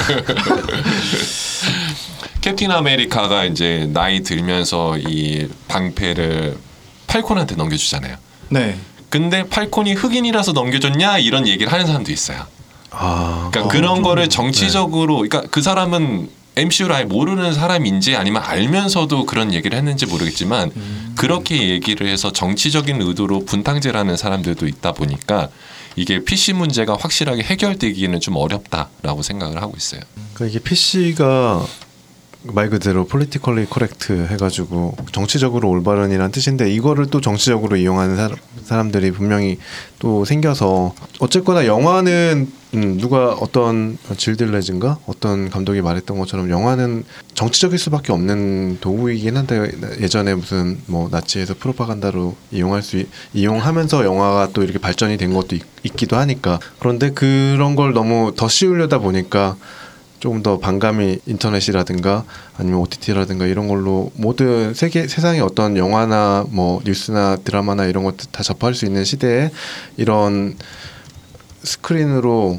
캡틴 2.41 2.71
아메리카가 2.71 3.45
이제 3.45 3.89
나이 3.93 4.21
들면서 4.21 4.97
이 4.97 5.47
방패를 5.67 6.57
팔콘한테 7.07 7.55
넘겨주잖아요. 7.55 8.17
네. 8.49 8.77
근데 9.09 9.47
팔콘이 9.47 9.93
흑인이라서 9.93 10.53
넘겨줬냐 10.53 11.19
이런 11.19 11.47
얘기를 11.47 11.71
하는 11.71 11.85
사람도 11.85 12.11
있어요. 12.11 12.45
아, 12.93 13.49
그러니까 13.51 13.61
어, 13.65 13.67
그런 13.67 13.95
좀, 13.95 14.03
거를 14.03 14.29
정치적으로 14.29 15.15
그러니까 15.17 15.43
그 15.49 15.61
사람은 15.61 16.29
MCU를 16.55 16.95
아예 16.95 17.03
모르는 17.03 17.53
사람인지 17.53 18.15
아니면 18.15 18.43
알면서도 18.43 19.25
그런 19.25 19.53
얘기를 19.53 19.75
했는지 19.75 20.05
모르겠지만 20.05 20.71
그렇게 21.15 21.69
얘기를 21.69 22.07
해서 22.07 22.31
정치적인 22.31 23.01
의도로 23.01 23.45
분탕질하는 23.45 24.17
사람들도 24.17 24.67
있다 24.67 24.91
보니까 24.91 25.49
이게 25.95 26.23
PC 26.23 26.53
문제가 26.53 26.95
확실하게 26.99 27.43
해결되기는 27.43 28.19
좀 28.19 28.35
어렵다라고 28.35 29.23
생각을 29.23 29.61
하고 29.61 29.73
있어요. 29.77 30.01
그러니까 30.33 30.45
이게 30.45 30.63
PC가 30.63 31.65
말 32.45 32.69
그대로 32.69 33.05
politically 33.05 33.65
correct 33.67 34.27
해가지고 34.29 34.97
정치적으로 35.13 35.69
올바른이란 35.69 36.31
뜻인데 36.31 36.69
이거를 36.73 37.05
또 37.07 37.21
정치적으로 37.21 37.77
이용하는 37.77 38.17
사람, 38.17 38.37
사람들이 38.65 39.11
분명히 39.11 39.57
또 39.99 40.25
생겨서 40.25 40.93
어쨌거나 41.19 41.65
영화는 41.65 42.51
음, 42.73 42.97
누가 42.97 43.33
어떤 43.33 43.97
질들레즈인가? 44.17 44.97
어떤 45.05 45.49
감독이 45.49 45.81
말했던 45.81 46.17
것처럼 46.17 46.49
영화는 46.49 47.03
정치적일 47.33 47.77
수밖에 47.79 48.11
없는 48.11 48.79
도구이긴 48.81 49.37
한데 49.37 49.71
예전에 50.01 50.33
무슨 50.33 50.79
뭐 50.87 51.07
나치에서 51.11 51.53
프로파간다로 51.59 52.35
이용할 52.51 52.81
수 52.81 52.97
있- 52.97 53.07
이용하면서 53.33 54.03
영화가 54.03 54.49
또 54.53 54.63
이렇게 54.63 54.79
발전이 54.79 55.17
된 55.17 55.33
것도 55.33 55.55
있, 55.55 55.61
있기도 55.83 56.17
하니까. 56.17 56.59
그런데 56.79 57.11
그런 57.11 57.75
걸 57.75 57.93
너무 57.93 58.33
더 58.35 58.49
씌우려다 58.49 58.97
보니까 58.97 59.55
조금 60.23 60.41
더 60.41 60.57
반감이 60.57 61.19
인터넷이라든가 61.25 62.23
아니면 62.55 62.79
OTT라든가 62.79 63.45
이런 63.45 63.67
걸로 63.67 64.09
모든 64.15 64.73
세계 64.73 65.05
세상의 65.05 65.41
어떤 65.41 65.75
영화나 65.75 66.45
뭐 66.47 66.81
뉴스나 66.85 67.35
드라마나 67.43 67.83
이런 67.83 68.05
것들 68.05 68.27
다 68.31 68.41
접할 68.41 68.73
수 68.73 68.85
있는 68.85 69.03
시대에 69.03 69.51
이런 69.97 70.55
스크린으로 71.63 72.57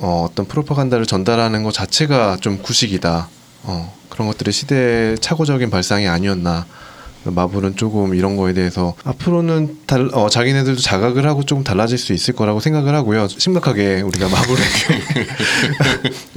어, 0.00 0.26
어떤 0.30 0.44
프로파간다를 0.44 1.06
전달하는 1.06 1.62
것 1.62 1.72
자체가 1.72 2.36
좀 2.42 2.58
구식이다. 2.58 3.26
어, 3.62 3.94
그런 4.10 4.28
것들이 4.28 4.52
시대의 4.52 5.18
착오적인 5.18 5.70
발상이 5.70 6.06
아니었나. 6.06 6.66
마블은 7.30 7.76
조금 7.76 8.14
이런 8.14 8.36
거에 8.36 8.52
대해서 8.52 8.94
앞으로는 9.04 9.80
달, 9.86 10.08
어, 10.12 10.28
자기네들도 10.28 10.80
자각을 10.80 11.26
하고 11.26 11.42
조금 11.44 11.64
달라질 11.64 11.98
수 11.98 12.12
있을 12.12 12.34
거라고 12.34 12.60
생각을 12.60 12.94
하고요. 12.94 13.28
심각하게 13.28 14.00
우리가 14.02 14.28
마블에게 14.28 15.02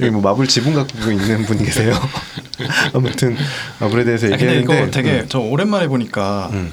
여기 0.00 0.10
뭐 0.10 0.20
마블 0.22 0.46
지분 0.46 0.74
갖고 0.74 1.10
있는 1.10 1.44
분 1.46 1.58
계세요. 1.64 1.94
아무튼 2.94 3.36
마블에 3.80 4.04
대해서 4.04 4.26
아, 4.26 4.30
근데 4.30 4.56
얘기했는데 4.58 4.82
이거 4.82 4.90
되게 4.90 5.20
음. 5.20 5.26
저 5.28 5.38
오랜만에 5.40 5.88
보니까 5.88 6.50
음. 6.52 6.72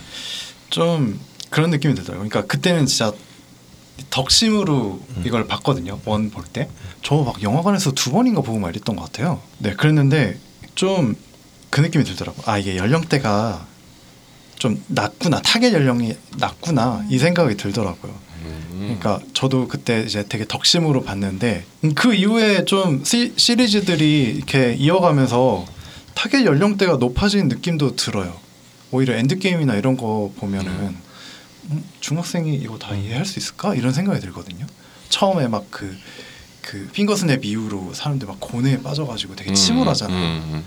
좀 0.69 1.19
그런 1.49 1.69
느낌이 1.69 1.95
들더라고요. 1.95 2.27
그러니까 2.29 2.51
그때는 2.51 2.85
진짜 2.85 3.11
덕심으로 4.09 4.99
음. 5.17 5.23
이걸 5.25 5.47
봤거든요. 5.47 5.99
one 6.05 6.29
볼 6.29 6.43
때. 6.45 6.69
저 7.03 7.23
막 7.23 7.41
영화관에서 7.41 7.91
두 7.91 8.11
번인가 8.11 8.41
보고 8.41 8.59
막 8.59 8.69
이랬던 8.69 8.95
것 8.95 9.03
같아요. 9.05 9.41
네, 9.59 9.73
그랬는데 9.73 10.37
좀 10.75 11.15
그 11.69 11.81
느낌이 11.81 12.05
들더라고. 12.05 12.41
아 12.45 12.57
이게 12.57 12.77
연령대가 12.77 13.66
좀 14.57 14.83
낮구나. 14.87 15.41
타겟 15.41 15.73
연령이 15.73 16.15
낮구나 16.37 17.05
이 17.09 17.17
생각이 17.19 17.55
들더라고요. 17.57 18.27
그러니까 18.79 19.19
저도 19.33 19.67
그때 19.67 20.03
이제 20.05 20.25
되게 20.27 20.45
덕심으로 20.47 21.03
봤는데 21.03 21.65
음, 21.83 21.93
그 21.93 22.13
이후에 22.13 22.65
좀 22.65 23.03
시, 23.03 23.33
시리즈들이 23.35 24.33
이렇게 24.37 24.73
이어가면서 24.73 25.65
타겟 26.13 26.45
연령대가 26.45 26.97
높아진 26.97 27.47
느낌도 27.47 27.95
들어요. 27.95 28.35
오히려 28.91 29.15
엔드게임이나 29.15 29.75
이런 29.75 29.97
거 29.97 30.31
보면은 30.37 30.95
음, 31.71 31.83
중학생이 31.99 32.55
이거 32.55 32.77
다 32.77 32.95
이해할 32.95 33.25
수 33.25 33.39
있을까 33.39 33.75
이런 33.75 33.93
생각이 33.93 34.19
들거든요. 34.21 34.65
처음에 35.09 35.47
막그 35.47 35.97
그 36.61 36.89
finger 36.93 37.23
snap 37.23 37.43
이후로 37.45 37.93
사람들 37.93 38.27
막 38.27 38.37
고뇌에 38.39 38.81
빠져가지고 38.81 39.35
되게 39.35 39.53
침울하잖아요. 39.53 40.17
음, 40.17 40.43
음, 40.53 40.63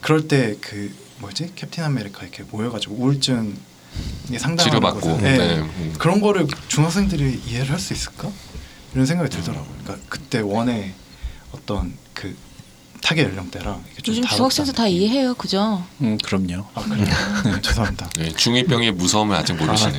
그럴 0.00 0.28
때 0.28 0.56
그 0.60 0.92
뭐지 1.22 1.52
캡틴 1.54 1.84
아메리카 1.84 2.22
이렇게 2.22 2.42
모여가지고 2.50 2.96
우울증 2.96 3.56
상담하는 4.38 5.00
곳에- 5.00 5.20
네. 5.20 5.36
네. 5.38 5.58
음. 5.58 5.94
그런 5.98 6.20
거를 6.20 6.46
중학생들이 6.68 7.42
이해를 7.46 7.70
할 7.70 7.78
수 7.78 7.92
있을까 7.92 8.28
이런 8.92 9.06
생각이 9.06 9.30
들더라고요. 9.30 9.72
그러니까 9.84 10.06
그때 10.08 10.40
one의 10.40 10.92
어떤 11.52 11.94
그 12.12 12.36
타겟 13.00 13.24
연령대랑 13.24 13.82
이게 13.92 14.02
좀 14.02 14.14
요즘 14.14 14.28
중학생들 14.28 14.74
다. 14.74 14.86
이해해요, 14.86 15.34
그죠? 15.34 15.84
음, 16.02 16.16
그럼요. 16.24 16.64
아 16.74 16.82
그래요? 16.82 17.04
네, 17.44 17.60
죄송합니다. 17.60 18.10
네, 18.16 18.28
중2병의 18.32 18.92
무서움을 18.92 19.34
아직 19.36 19.54
모르시네요. 19.54 19.98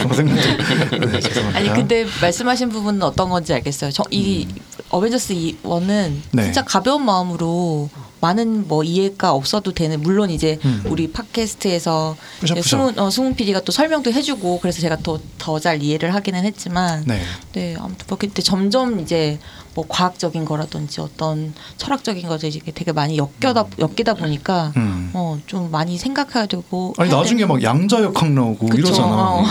중학생들 0.00 0.36
네, 1.10 1.20
죄송합니다. 1.20 1.58
아니 1.58 1.68
근데 1.70 2.06
말씀하신 2.20 2.68
부분은 2.70 3.02
어떤 3.02 3.28
건지 3.30 3.52
알겠어요. 3.54 3.90
저, 3.92 4.02
이 4.10 4.46
어벤져스 4.90 5.32
이 5.32 5.56
one은 5.62 6.22
네. 6.32 6.44
진짜 6.44 6.62
가벼운 6.64 7.04
마음으로 7.04 7.88
많은 8.22 8.68
뭐 8.68 8.84
이해가 8.84 9.32
없어도 9.32 9.72
되는 9.74 10.00
물론 10.00 10.30
이제 10.30 10.58
음. 10.64 10.82
우리 10.86 11.10
팟캐스트에서 11.12 12.16
뿌셔뿌셔. 12.40 12.68
승훈 12.68 12.98
어, 12.98 13.10
승훈 13.10 13.34
PD가 13.34 13.60
또 13.62 13.72
설명도 13.72 14.12
해주고 14.12 14.60
그래서 14.60 14.80
제가 14.80 14.96
더 15.02 15.18
더 15.38 15.58
잘 15.58 15.82
이해를 15.82 16.14
하기는 16.14 16.44
했지만 16.44 17.02
네. 17.06 17.20
네 17.52 17.76
아무튼 17.78 18.06
그렇게 18.06 18.28
때 18.28 18.40
점점 18.42 19.00
이제 19.00 19.38
뭐 19.74 19.84
과학적인 19.88 20.44
거라든지 20.44 21.00
어떤 21.00 21.52
철학적인 21.78 22.28
것들이 22.28 22.52
이게 22.52 22.70
되게 22.72 22.92
많이 22.92 23.18
엮여다 23.18 23.66
엮이다 23.80 24.14
보니까 24.14 24.72
음. 24.76 25.10
어좀 25.14 25.70
많이 25.72 25.98
생각해야 25.98 26.46
되고 26.46 26.94
아니 26.96 27.10
나중에 27.10 27.44
막 27.44 27.60
양자역학 27.62 28.30
나오고 28.30 28.66
그쵸. 28.66 28.78
이러잖아. 28.78 29.06
어. 29.06 29.44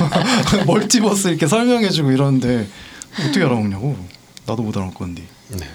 멀티버스 0.66 1.28
이렇게 1.28 1.46
설명해주고 1.46 2.10
이러는데 2.10 2.66
어떻게 3.20 3.44
알아먹냐고. 3.44 3.96
나도 4.46 4.62
못 4.62 4.76
알아먹 4.76 4.94
건데. 4.94 5.22
네. 5.48 5.66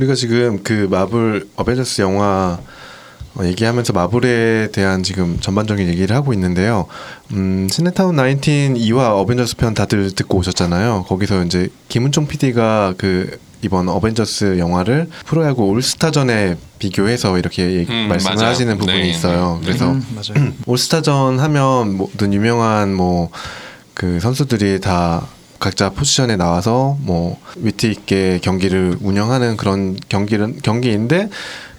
우리가 0.00 0.14
지금 0.14 0.62
그 0.62 0.88
마블 0.90 1.46
어벤져스 1.56 2.00
영화 2.00 2.58
어, 3.34 3.44
얘기하면서 3.44 3.92
마블에 3.92 4.68
대한 4.72 5.02
지금 5.02 5.38
전반적인 5.40 5.86
얘기를 5.88 6.16
하고 6.16 6.32
있는데요. 6.32 6.86
음, 7.32 7.68
시네타운 7.70 8.16
19 8.16 8.40
2화 8.80 9.18
어벤져스 9.18 9.56
편 9.56 9.74
다들 9.74 10.10
듣고 10.14 10.38
오셨잖아요. 10.38 11.04
거기서 11.06 11.44
이제 11.44 11.68
김은총 11.88 12.26
PD가 12.28 12.94
그 12.96 13.38
이번 13.62 13.90
어벤져스 13.90 14.58
영화를 14.58 15.08
프로야구 15.26 15.64
올스타전에 15.66 16.56
비교해서 16.78 17.36
이렇게 17.38 17.70
얘기- 17.72 17.92
음, 17.92 18.08
말씀을 18.08 18.36
맞아요. 18.36 18.48
하시는 18.48 18.78
부분이 18.78 18.98
네, 19.02 19.08
있어요. 19.10 19.58
네. 19.60 19.66
그래서 19.66 19.92
음. 20.36 20.54
올스타전 20.66 21.38
하면 21.40 21.96
모든 21.98 22.32
유명한 22.32 22.94
뭐 22.94 23.30
그 23.92 24.18
선수들이 24.18 24.80
다 24.80 25.26
각자 25.60 25.90
포지션에 25.90 26.36
나와서 26.36 26.96
뭐 27.02 27.38
위트 27.56 27.86
있게 27.86 28.40
경기를 28.42 28.96
운영하는 29.00 29.56
그런 29.56 29.96
경기는 30.08 30.58
경기인데 30.62 31.28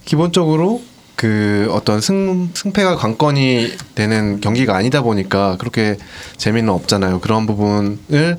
기본적으로 0.06 0.82
그 1.16 1.68
어떤 1.72 2.00
승 2.00 2.50
승패가 2.54 2.96
관건이 2.96 3.74
되는 3.96 4.40
경기가 4.40 4.76
아니다 4.76 5.02
보니까 5.02 5.58
그렇게 5.58 5.98
재미는 6.38 6.70
없잖아요. 6.70 7.20
그런 7.20 7.46
부분을 7.46 8.38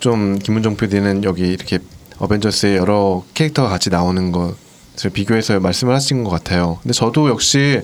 좀 0.00 0.38
김은정 0.38 0.76
PD는 0.76 1.24
여기 1.24 1.48
이렇게 1.48 1.78
어벤져스의 2.18 2.76
여러 2.76 3.24
캐릭터가 3.34 3.68
같이 3.68 3.90
나오는 3.90 4.32
것을 4.32 5.10
비교해서 5.12 5.58
말씀을 5.60 5.94
하신 5.94 6.24
것 6.24 6.30
같아요. 6.30 6.78
근데 6.82 6.92
저도 6.92 7.30
역시 7.30 7.80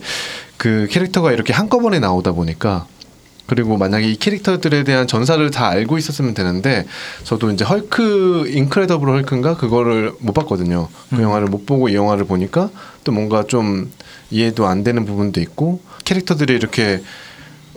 그 0.57 0.89
캐릭터가 0.91 1.33
이렇게 1.33 1.53
한꺼번에 1.53 1.99
나오다 1.99 2.33
보니까 2.33 2.87
그리고 3.47 3.77
만약에 3.77 4.11
이 4.11 4.17
캐릭터들에 4.17 4.85
대한 4.85 5.07
전사를 5.07 5.49
다 5.51 5.69
알고 5.69 5.99
있었으면 5.99 6.35
되는데 6.35 6.87
저도 7.25 7.51
이제 7.51 7.65
헐크 7.65 8.49
인크레더블 8.49 9.09
헐크인가 9.09 9.57
그거를 9.57 10.13
못 10.19 10.33
봤거든요. 10.33 10.89
그 11.11 11.23
영화를 11.23 11.47
못 11.47 11.65
보고 11.65 11.89
이 11.89 11.95
영화를 11.95 12.25
보니까 12.25 12.71
또 13.05 13.13
뭔가 13.13 13.45
좀 13.45 13.91
이해도 14.31 14.67
안 14.67 14.83
되는 14.83 15.05
부분도 15.05 15.41
있고 15.41 15.81
캐릭터들이 16.05 16.55
이렇게 16.55 17.03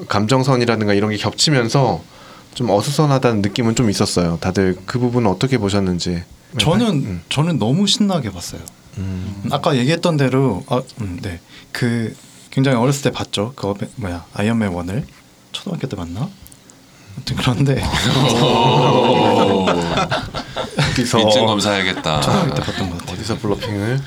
감정선이라든가 0.08 0.94
이런 0.94 1.12
게 1.12 1.18
겹치면서 1.18 2.04
좀 2.56 2.70
어수선하다는 2.70 3.42
느낌은 3.42 3.76
좀 3.76 3.90
있었어요. 3.90 4.38
다들 4.42 4.78
그 4.86 5.00
부분은 5.00 5.30
어떻게 5.30 5.58
보셨는지. 5.58 6.24
저는 6.58 6.88
음. 6.88 7.22
저는 7.30 7.60
너무 7.60 7.86
신나게 7.86 8.32
봤어요. 8.32 8.62
음. 8.98 9.42
음, 9.46 9.50
아까 9.52 9.78
얘기했던 9.78 10.18
대로 10.18 10.64
아, 10.68 10.82
음, 11.02 11.20
네. 11.22 11.40
그 11.72 12.16
굉장히 12.50 12.78
어렸을 12.78 13.04
때 13.04 13.12
봤죠. 13.12 13.54
그 13.56 13.68
어베, 13.68 13.88
뭐야 13.98 14.26
아이언맨 14.34 14.70
원을 14.70 15.06
초등학교 15.52 15.88
때 15.88 15.96
봤나? 15.96 16.30
아무튼 17.16 17.36
그런데 17.38 17.84
어디서 20.92 21.20
인증 21.20 21.46
검사해야겠다. 21.48 22.22
초등학교 22.22 22.56
때 22.56 22.62
봤던 22.62 22.90
것 22.90 22.98
같아요. 23.00 23.16
어디서 23.16 23.38
블러핑을 23.38 24.00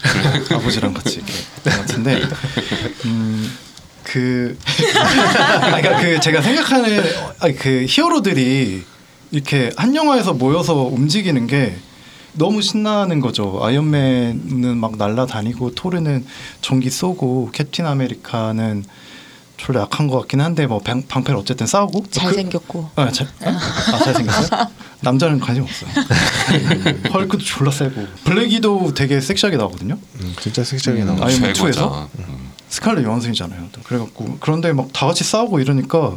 아버지랑 0.53 0.95
같이 0.95 1.17
이렇게 1.17 1.33
같은데 1.65 2.23
음 3.07 3.73
그 4.05 4.59
그러니까 5.63 6.01
그 6.01 6.21
제가 6.21 6.43
생각하는 6.43 7.03
아니, 7.41 7.55
그 7.57 7.87
히어로들이 7.89 8.83
이렇게 9.31 9.71
한 9.77 9.95
영화에서 9.95 10.35
모여서 10.35 10.75
움직이는 10.75 11.47
게 11.47 11.77
너무 12.35 12.63
신나는 12.63 13.21
거죠. 13.21 13.61
아이언맨은 13.63 14.77
막 14.77 14.97
날라다니고 14.97 15.75
토르는 15.75 16.27
전기 16.61 16.91
쏘고 16.91 17.51
캡틴 17.53 17.87
아메리카는 17.87 18.85
졸라 19.57 19.83
약한 19.83 20.09
것 20.09 20.19
같긴 20.21 20.41
한데 20.41 20.67
뭐 20.67 20.81
방, 20.81 21.03
방패를 21.07 21.39
어쨌든 21.39 21.67
싸우고 21.67 22.07
잘생겼고 22.11 22.91
그, 22.95 23.01
아, 23.01 23.11
잘, 23.11 23.29
아 23.45 23.99
잘생겼어요? 24.05 24.67
남자는 25.01 25.41
관심 25.41 25.65
없어요. 25.65 25.91
헐크도 27.13 27.45
졸라 27.45 27.71
세고 27.71 28.07
블랙 28.25 28.68
위도우 28.68 28.95
되게 28.95 29.21
섹시하게 29.21 29.57
나오거든요. 29.57 29.99
음, 30.21 30.35
진짜 30.41 30.65
섹시하게 30.65 31.05
나와. 31.05 31.27
아이언맨 31.27 31.55
최고죠. 31.55 32.09
2에서 32.19 32.37
스칼렛 32.69 33.05
요한슨이잖아요. 33.05 33.69
또 33.73 33.81
그래갖고 33.83 34.39
그런데 34.41 34.73
막 34.73 34.89
다 34.93 35.07
같이 35.07 35.25
싸우고 35.25 35.61
이러니까 35.61 36.15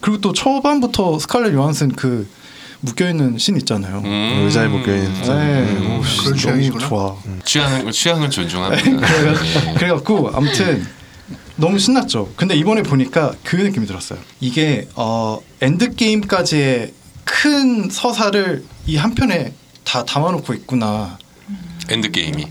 그리고 0.00 0.20
또 0.20 0.32
초반부터 0.32 1.18
스칼렛 1.18 1.52
요한슨 1.52 1.90
그 1.92 2.28
묶여 2.80 3.08
있는 3.08 3.38
씬 3.38 3.56
있잖아요. 3.56 4.02
음. 4.04 4.42
의자에 4.44 4.68
묶여 4.68 4.94
있는 4.94 5.12
네, 5.22 5.62
음, 5.62 5.98
오, 6.00 6.04
씨, 6.04 6.46
너무. 6.46 6.78
좋아. 6.78 7.16
취향 7.44 7.90
취향은 7.90 8.30
존중합니다. 8.30 8.86
예. 9.70 9.74
그래갖고 9.74 10.30
아무튼 10.34 10.86
너무 11.56 11.78
신났죠. 11.78 12.32
근데 12.36 12.54
이번에 12.54 12.82
보니까 12.82 13.34
그 13.42 13.56
느낌이 13.56 13.86
들었어요. 13.86 14.18
이게 14.40 14.86
어, 14.94 15.40
엔드 15.60 15.94
게임까지의 15.94 16.92
큰 17.24 17.88
서사를 17.90 18.64
이 18.86 18.96
한 18.96 19.14
편에 19.14 19.52
다 19.84 20.04
담아놓고 20.04 20.52
있구나. 20.54 21.18
엔드 21.88 22.10
게임이 22.10 22.46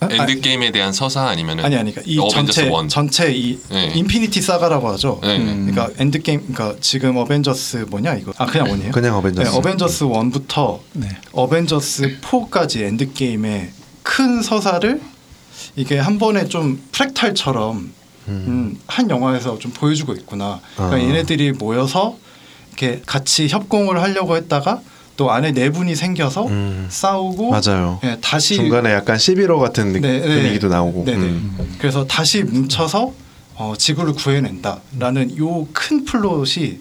아, 0.00 0.08
엔드 0.10 0.40
게임에 0.40 0.72
대한 0.72 0.92
서사 0.92 1.26
아니면은 1.28 1.64
아니 1.64 1.74
아니 1.76 1.90
그러니까 1.90 2.02
이 2.12 2.18
어벤져스 2.18 2.52
전체 2.60 2.70
one. 2.70 2.88
전체 2.88 3.32
이 3.32 3.58
네. 3.70 3.92
인피니티 3.94 4.42
사가라고 4.42 4.88
하죠. 4.90 5.20
네. 5.22 5.38
음. 5.38 5.70
그러니까 5.70 5.88
엔드 5.98 6.20
게임 6.22 6.40
그러니까 6.52 6.76
지금 6.80 7.16
어벤져스 7.16 7.86
뭐냐 7.88 8.14
이거 8.16 8.32
아 8.36 8.44
그냥 8.46 8.68
one이에요? 8.70 8.92
그냥 8.92 9.16
어벤져스. 9.16 9.48
네, 9.50 9.56
어벤져스 9.56 10.04
1부터 10.04 10.80
네. 10.92 11.08
어벤져스 11.32 12.20
4까지 12.20 12.82
엔드 12.82 13.14
게임의 13.14 13.70
큰 14.02 14.42
서사를 14.42 15.00
이게 15.76 15.98
한 15.98 16.18
번에 16.18 16.46
좀 16.48 16.80
프랙탈처럼 16.92 17.92
음, 18.28 18.78
한 18.86 19.08
영화에서 19.10 19.58
좀 19.58 19.70
보여주고 19.72 20.14
있구나. 20.14 20.60
그러니까 20.74 20.96
아. 20.96 21.00
얘네들이 21.00 21.52
모여서 21.52 22.16
이렇게 22.70 23.02
같이 23.06 23.48
협공을 23.48 24.00
하려고 24.02 24.36
했다가 24.36 24.80
또 25.16 25.30
안에 25.30 25.52
내분이 25.52 25.94
생겨서 25.94 26.46
음. 26.48 26.86
싸우고 26.90 27.50
맞아요. 27.50 28.00
예, 28.04 28.18
다시 28.20 28.56
중간에 28.56 28.92
약간 28.92 29.16
11호 29.16 29.58
같은 29.60 29.92
느- 29.92 29.98
네, 29.98 30.18
네. 30.20 30.26
분위기도 30.26 30.68
나오고. 30.68 31.04
음. 31.08 31.76
그래서 31.78 32.06
다시 32.06 32.42
뭉쳐서 32.42 33.12
어, 33.58 33.74
지구를 33.78 34.12
구해낸다라는 34.14 35.38
요 35.38 35.66
큰 35.72 36.04
플롯이 36.04 36.80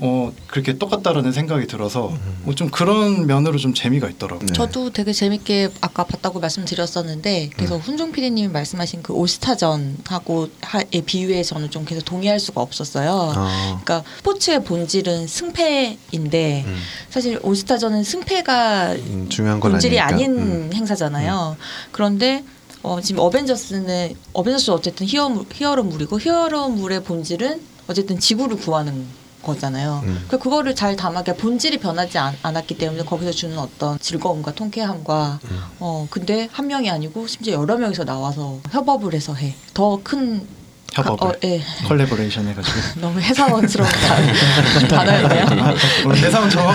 어 0.00 0.32
그렇게 0.46 0.78
똑같다라는 0.78 1.32
생각이 1.32 1.66
들어서 1.66 2.12
뭐 2.42 2.54
좀 2.60 2.68
그런 2.70 3.26
면으로 3.26 3.56
좀 3.58 3.72
재미가 3.72 4.08
있더라고요. 4.10 4.46
네. 4.46 4.52
저도 4.52 4.90
되게 4.90 5.12
재밌게 5.14 5.70
아까 5.80 6.04
봤다고 6.04 6.40
말씀드렸었는데 6.40 7.50
그래서 7.56 7.76
음. 7.76 7.80
훈종 7.80 8.12
PD님이 8.12 8.48
말씀하신 8.48 9.02
그 9.02 9.14
올스타전하고 9.14 10.48
의 10.92 11.02
비유에 11.02 11.42
저는 11.42 11.70
좀 11.70 11.84
계속 11.84 12.04
동의할 12.04 12.38
수가 12.38 12.60
없었어요. 12.60 13.32
아, 13.34 13.80
그러니까 13.82 14.04
스포츠의 14.18 14.64
본질은 14.64 15.26
승패인데 15.26 16.64
음. 16.66 16.76
사실 17.08 17.38
올스타전은 17.42 18.04
승패가 18.04 18.92
음, 18.92 19.26
중요한 19.30 19.58
건 19.60 19.72
본질이 19.72 19.98
아니니까. 19.98 20.32
아닌 20.32 20.38
음. 20.38 20.70
행사잖아요. 20.74 21.56
그런데 21.92 22.44
어, 22.82 23.00
지금 23.00 23.20
어벤져스는 23.22 24.14
어벤져스 24.32 24.70
어쨌든 24.70 25.06
히어로 25.06 25.46
히어로물이고 25.52 26.20
히어로물의 26.20 27.04
본질은 27.04 27.60
어쨌든 27.88 28.18
지구를 28.18 28.56
구하는 28.56 29.06
거잖아요. 29.42 30.02
음. 30.04 30.24
그 30.28 30.38
그거를 30.38 30.74
잘 30.74 30.96
담아게 30.96 31.36
본질이 31.36 31.78
변하지 31.78 32.18
않, 32.18 32.34
않았기 32.42 32.76
때문에 32.78 33.02
거기서 33.04 33.30
주는 33.32 33.58
어떤 33.58 33.98
즐거움과 33.98 34.52
통쾌함과 34.52 35.38
음. 35.50 35.60
어 35.80 36.06
근데 36.10 36.48
한 36.52 36.66
명이 36.66 36.90
아니고 36.90 37.26
심지어 37.26 37.54
여러 37.54 37.76
명이서 37.76 38.04
나와서 38.04 38.58
협업을 38.70 39.14
해서 39.14 39.34
해. 39.34 39.54
더 39.74 40.00
큰 40.02 40.46
협업을 40.92 41.24
어, 41.28 41.32
예. 41.44 41.62
콜라보레이션 41.86 42.48
해가지고 42.48 42.76
너무 43.00 43.20
회사원스러운 43.20 43.88
단- 43.90 44.88
단어였네요. 44.88 45.46
오늘 46.04 46.16
회사원 46.18 46.50
처음. 46.50 46.74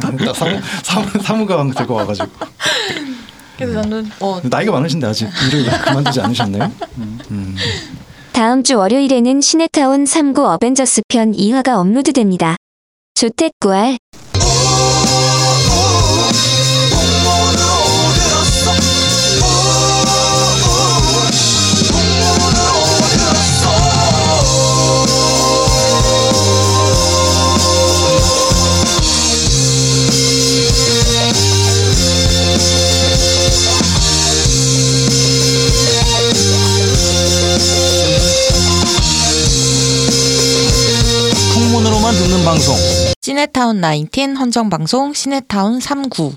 딱 0.00 0.34
사무, 0.34 0.60
사무, 0.82 1.22
사무관 1.22 1.70
들고 1.72 1.94
와가지고 1.94 2.28
그래서 3.56 3.82
저는 3.82 4.10
어 4.20 4.40
나이가 4.44 4.72
많으신데 4.72 5.06
아직 5.06 5.28
일을 5.46 5.68
그만두지 5.80 6.20
않으셨나요? 6.20 6.72
음. 6.98 7.56
다음 8.38 8.62
주 8.62 8.78
월요일에는 8.78 9.40
시네타운 9.40 10.04
3구 10.04 10.44
어벤져스 10.44 11.02
편 11.08 11.32
2화가 11.32 11.70
업로드됩니다. 11.70 12.54
조택구알 13.14 13.98
듣는 42.28 42.44
방송. 42.44 42.76
시네타운 43.22 43.80
19 43.80 44.34
헌정 44.36 44.68
방송 44.68 45.14
시네타운 45.14 45.78
3구 45.78 46.36